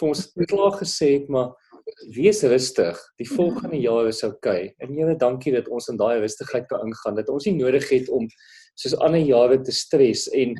vir 0.00 0.08
ons 0.08 0.26
klaar 0.50 0.76
gesê 0.80 1.14
het, 1.18 1.28
maar 1.32 1.52
wees 2.14 2.42
rustig. 2.42 2.98
Die 3.20 3.28
volgende 3.28 3.80
jaar 3.80 4.08
is 4.08 4.22
oukei. 4.22 4.72
Okay. 4.72 4.74
En 4.78 4.94
Here, 4.94 5.16
dankie 5.16 5.52
dat 5.54 5.68
ons 5.68 5.88
in 5.88 5.98
daai 6.00 6.20
rustigheid 6.20 6.66
kan 6.70 6.86
ingaan. 6.86 7.18
Dat 7.18 7.28
ons 7.32 7.46
nie 7.48 7.56
nodig 7.58 7.88
het 7.90 8.08
om 8.12 8.28
soos 8.74 8.96
ander 9.04 9.20
jare 9.20 9.60
te 9.60 9.72
stres 9.72 10.28
en 10.32 10.56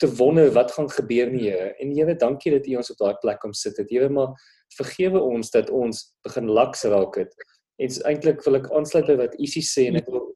te 0.00 0.08
wonder 0.18 0.50
wat 0.56 0.72
gaan 0.72 0.88
gebeur 0.90 1.30
nie, 1.30 1.48
Here. 1.50 1.74
En 1.82 1.92
Here, 1.96 2.16
dankie 2.16 2.54
dat 2.54 2.66
U 2.66 2.78
ons 2.80 2.92
op 2.94 3.00
daai 3.02 3.14
plek 3.22 3.42
kom 3.44 3.52
sit 3.52 3.76
het. 3.76 3.90
Here, 3.90 4.08
maar 4.08 4.34
vergewe 4.76 5.20
ons 5.22 5.50
dat 5.54 5.70
ons 5.70 6.04
begin 6.26 6.50
laks 6.50 6.84
raak 6.88 7.20
het. 7.20 7.34
En 7.78 7.94
eintlik 8.10 8.42
wil 8.44 8.58
ek 8.58 8.70
aansluit 8.74 9.06
by 9.06 9.18
wat 9.22 9.36
Isie 9.38 9.64
sê 9.64 9.86
en 9.88 10.00
ek 10.00 10.08
wil 10.10 10.32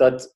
dat 0.00 0.26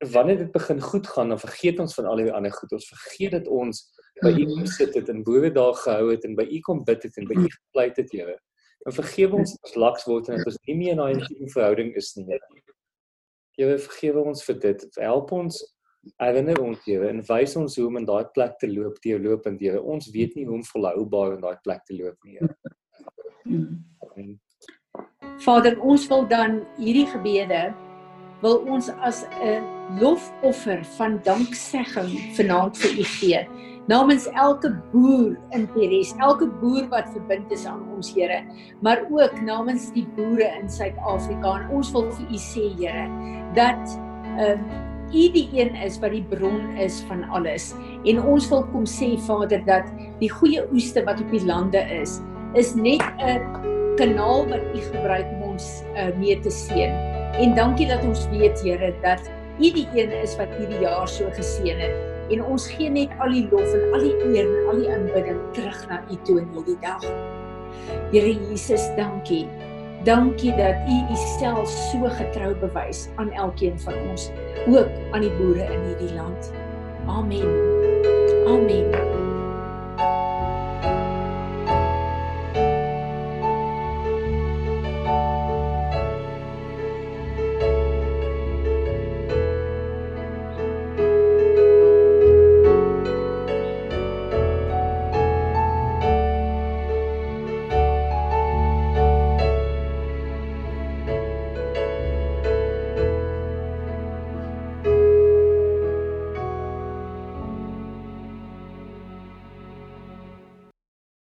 wanneer 0.00 0.38
dit 0.38 0.52
begin 0.52 0.80
goed 0.80 1.06
gaan, 1.06 1.28
dan 1.28 1.38
vergeet 1.38 1.78
ons 1.78 1.94
van 1.94 2.06
al 2.06 2.16
die 2.16 2.32
ander 2.32 2.52
goed. 2.52 2.72
Ons 2.72 2.88
vergeet 2.88 3.34
dat 3.36 3.48
ons 3.48 3.82
by 4.24 4.32
U 4.32 4.46
kom 4.48 4.66
sit 4.66 4.94
het 4.96 5.08
en 5.12 5.24
bowe 5.24 5.50
daar 5.52 5.74
gehou 5.74 6.10
het 6.10 6.24
en 6.24 6.36
by 6.38 6.46
U 6.48 6.60
kom 6.64 6.84
bid 6.84 7.02
het 7.02 7.18
en 7.20 7.28
by 7.28 7.36
U 7.36 7.48
gepleit 7.48 7.96
het, 8.00 8.12
Here. 8.12 8.38
En 8.88 8.96
vergewe 8.96 9.36
ons 9.42 9.52
as 9.66 9.76
laks 9.76 10.06
word 10.08 10.30
en 10.30 10.40
dat 10.40 10.48
ons 10.48 10.56
nie 10.68 10.76
meer 10.78 10.94
in 10.94 11.02
daai 11.02 11.12
intieme 11.18 11.50
verhouding 11.52 11.92
is 12.00 12.14
nie. 12.16 12.40
Here, 13.58 13.76
vergewe 13.78 14.24
ons 14.32 14.44
vir 14.46 14.56
dit. 14.62 14.86
Help 14.96 15.32
ons 15.36 15.60
herinner 16.22 16.60
ons 16.64 16.80
Here 16.86 17.10
en 17.12 17.20
wys 17.28 17.56
ons 17.60 17.76
hoe 17.76 17.86
om 17.90 18.00
in 18.00 18.08
daai 18.08 18.24
plek 18.32 18.56
te 18.62 18.70
loop, 18.72 18.96
te 19.04 19.18
loop 19.20 19.48
en 19.50 19.60
Here. 19.60 19.82
Ons 19.82 20.08
weet 20.14 20.36
nie 20.38 20.46
hoe 20.48 20.56
om 20.60 20.64
volhoubaar 20.72 21.36
in 21.36 21.44
daai 21.44 21.60
plek 21.66 21.84
te 21.84 21.98
loop 21.98 22.16
nie. 22.24 22.40
Amen. 24.08 24.40
Vader, 25.44 25.76
ons 25.80 26.08
wil 26.08 26.26
dan 26.28 26.60
hierdie 26.80 27.06
gebede 27.08 27.68
wil 28.42 28.62
ons 28.68 28.88
as 29.04 29.24
'n 29.42 29.62
lofoffer 30.00 30.84
van 30.96 31.20
danksegging 31.24 32.10
vanaand 32.36 32.76
vir 32.76 32.90
U 32.98 33.04
gee. 33.04 33.48
Namens 33.86 34.26
elke 34.26 34.70
boer 34.92 35.36
in 35.50 35.66
Peres, 35.74 36.14
elke 36.18 36.46
boer 36.46 36.88
wat 36.88 37.08
verbind 37.12 37.50
is 37.52 37.66
aan 37.66 37.82
ons 37.96 38.14
Here, 38.14 38.44
maar 38.80 39.02
ook 39.10 39.40
namens 39.40 39.92
die 39.92 40.06
boere 40.16 40.46
in 40.60 40.70
Suid-Afrika 40.70 41.60
en 41.60 41.70
ons 41.70 41.92
wil 41.92 42.06
vir 42.12 42.26
U 42.30 42.38
sê 42.38 42.68
Here 42.78 43.08
dat 43.54 43.98
ehm 44.38 44.60
um, 44.60 44.88
U 45.10 45.24
die 45.34 45.48
een 45.52 45.74
is 45.74 45.98
wat 45.98 46.12
die 46.14 46.22
bron 46.22 46.76
is 46.78 47.00
van 47.08 47.24
alles. 47.34 47.74
En 48.06 48.22
ons 48.22 48.48
wil 48.48 48.62
kom 48.70 48.86
sê 48.86 49.18
Vader 49.18 49.64
dat 49.66 49.90
die 50.20 50.30
goeie 50.30 50.62
oeste 50.70 51.02
wat 51.04 51.20
op 51.20 51.30
die 51.34 51.42
lande 51.42 51.82
is, 51.98 52.20
is 52.54 52.74
net 52.74 53.02
'n 53.18 53.42
kanaal 53.98 54.46
wat 54.48 54.62
U 54.70 54.78
gebruik 54.78 55.26
om 55.34 55.50
ons 55.50 55.82
uh, 55.96 56.14
mee 56.16 56.38
te 56.38 56.50
seën. 56.50 57.09
En 57.38 57.54
dankie 57.54 57.86
dat 57.88 58.04
ons 58.04 58.28
weet 58.32 58.62
Here 58.62 58.94
dat 59.02 59.30
U 59.60 59.68
die 59.72 59.88
een 59.94 60.12
is 60.22 60.36
wat 60.40 60.48
hierdie 60.58 60.80
jaar 60.80 61.08
so 61.08 61.28
geseën 61.36 61.80
het. 61.80 61.96
En 62.32 62.44
ons 62.44 62.68
gee 62.70 62.90
net 62.90 63.12
al 63.20 63.34
die 63.34 63.46
lof 63.50 63.74
en 63.74 63.92
al 63.92 64.06
die 64.06 64.14
eer 64.30 64.46
en 64.46 64.68
al 64.72 64.80
die 64.80 64.88
aanbidding 64.92 65.40
terug 65.52 65.82
na 65.88 66.00
U 66.08 66.16
toe 66.24 66.38
in 66.40 66.48
hierdie 66.54 66.78
dag. 66.80 67.04
Here 68.14 68.32
Jesus, 68.32 68.86
dankie. 68.96 69.44
Dankie 70.04 70.54
dat 70.56 70.88
U 70.88 70.96
Uself 71.12 71.68
so 71.68 72.08
getrou 72.16 72.54
bewys 72.62 73.08
aan 73.20 73.32
elkeen 73.32 73.76
van 73.80 73.94
ons, 74.08 74.30
ook 74.66 74.88
aan 75.12 75.20
die 75.26 75.34
boere 75.36 75.68
in 75.68 75.88
hierdie 75.90 76.14
land. 76.16 76.52
Amen. 77.06 77.48
Amen. 78.46 79.19